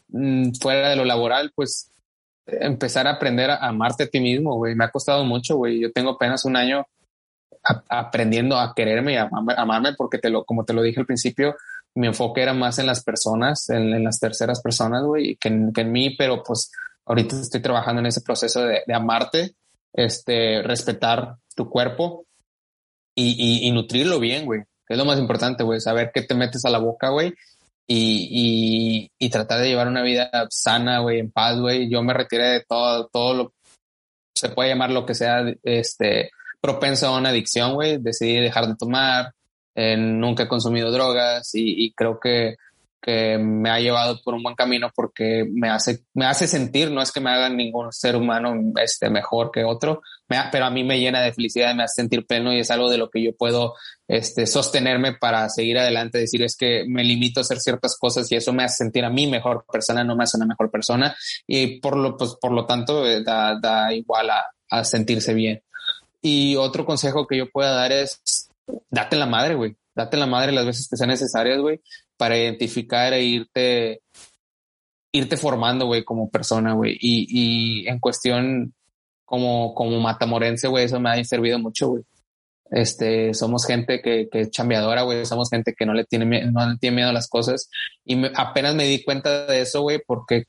[0.08, 1.90] mm, fuera de lo laboral, pues
[2.46, 4.74] empezar a aprender a amarte a ti mismo, güey.
[4.74, 5.80] Me ha costado mucho, güey.
[5.80, 6.86] Yo tengo apenas un año
[7.62, 11.56] aprendiendo a quererme y a amarme, porque te lo, como te lo dije al principio,
[11.94, 16.16] mi enfoque era más en las personas, en, las terceras personas, güey, que, en mí,
[16.16, 16.70] pero pues
[17.06, 19.54] ahorita estoy trabajando en ese proceso de, amarte,
[19.92, 22.24] este, respetar tu cuerpo
[23.14, 24.62] y, y, nutrirlo bien, güey.
[24.88, 27.34] Es lo más importante, güey, saber qué te metes a la boca, güey,
[27.92, 31.90] y, y, tratar de llevar una vida sana, güey, en paz, güey.
[31.90, 33.52] Yo me retiré de todo, todo lo,
[34.32, 36.30] se puede llamar lo que sea, este,
[36.60, 37.98] propenso a una adicción, güey.
[37.98, 39.32] Decidí dejar de tomar,
[39.74, 42.56] eh, nunca he consumido drogas y, creo que,
[43.00, 47.00] que, me ha llevado por un buen camino porque me hace, me hace sentir, no
[47.00, 50.02] es que me haga ningún ser humano este, mejor que otro,
[50.52, 52.98] pero a mí me llena de felicidad, me hace sentir pleno y es algo de
[52.98, 53.74] lo que yo puedo
[54.06, 58.36] este, sostenerme para seguir adelante, decir es que me limito a hacer ciertas cosas y
[58.36, 61.16] eso me hace sentir a mí mejor persona, no me hace una mejor persona
[61.46, 65.62] y por lo, pues, por lo tanto eh, da, da igual a, a sentirse bien.
[66.22, 68.50] Y otro consejo que yo pueda dar es,
[68.90, 69.76] date la madre, güey.
[69.94, 71.80] Date la madre las veces que sean necesarias, güey,
[72.16, 74.02] para identificar e irte,
[75.12, 76.96] irte formando, güey, como persona, güey.
[77.00, 77.26] Y,
[77.82, 78.74] y en cuestión
[79.24, 82.04] como, como matamorense, güey, eso me ha servido mucho, güey.
[82.70, 86.68] Este, somos gente que, que es chambeadora, güey, somos gente que no le tiene, no
[86.68, 87.68] le tiene miedo a las cosas.
[88.04, 90.44] Y apenas me di cuenta de eso, güey, porque,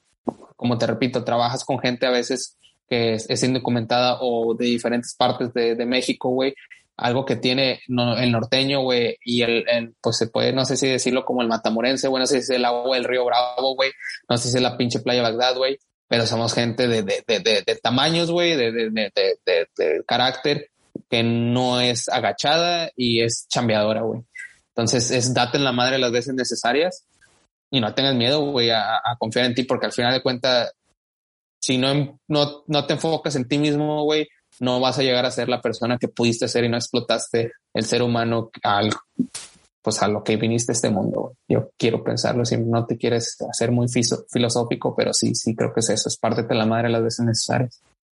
[0.55, 2.57] como te repito, trabajas con gente a veces
[2.91, 6.53] que es, indocumentada o de diferentes partes de, de México, güey.
[6.97, 11.23] algo que tiene el norteño, güey, y el, pues se puede, no sé si decirlo
[11.23, 13.91] como el matamorense, güey, no sé si es el agua del río Bravo, güey,
[14.27, 17.63] no sé si es la pinche playa Bagdad, güey, pero somos gente de, de, de,
[17.65, 19.23] de tamaños, güey, de,
[20.05, 20.69] carácter
[21.09, 24.19] que no es agachada y es chambeadora, güey.
[24.75, 27.05] Entonces es date en la madre las veces necesarias
[27.69, 30.73] y no tengas miedo, güey, a, a, confiar en ti, porque al final de cuentas,
[31.61, 34.27] si no, no, no te enfocas en ti mismo, güey,
[34.59, 37.85] no vas a llegar a ser la persona que pudiste ser y no explotaste el
[37.85, 38.91] ser humano al,
[39.81, 41.33] pues a lo que viniste a este mundo.
[41.47, 45.79] Yo quiero pensarlo, si no te quieres hacer muy filosófico, pero sí, sí creo que
[45.79, 47.81] es eso, es parte de la madre las veces necesarias.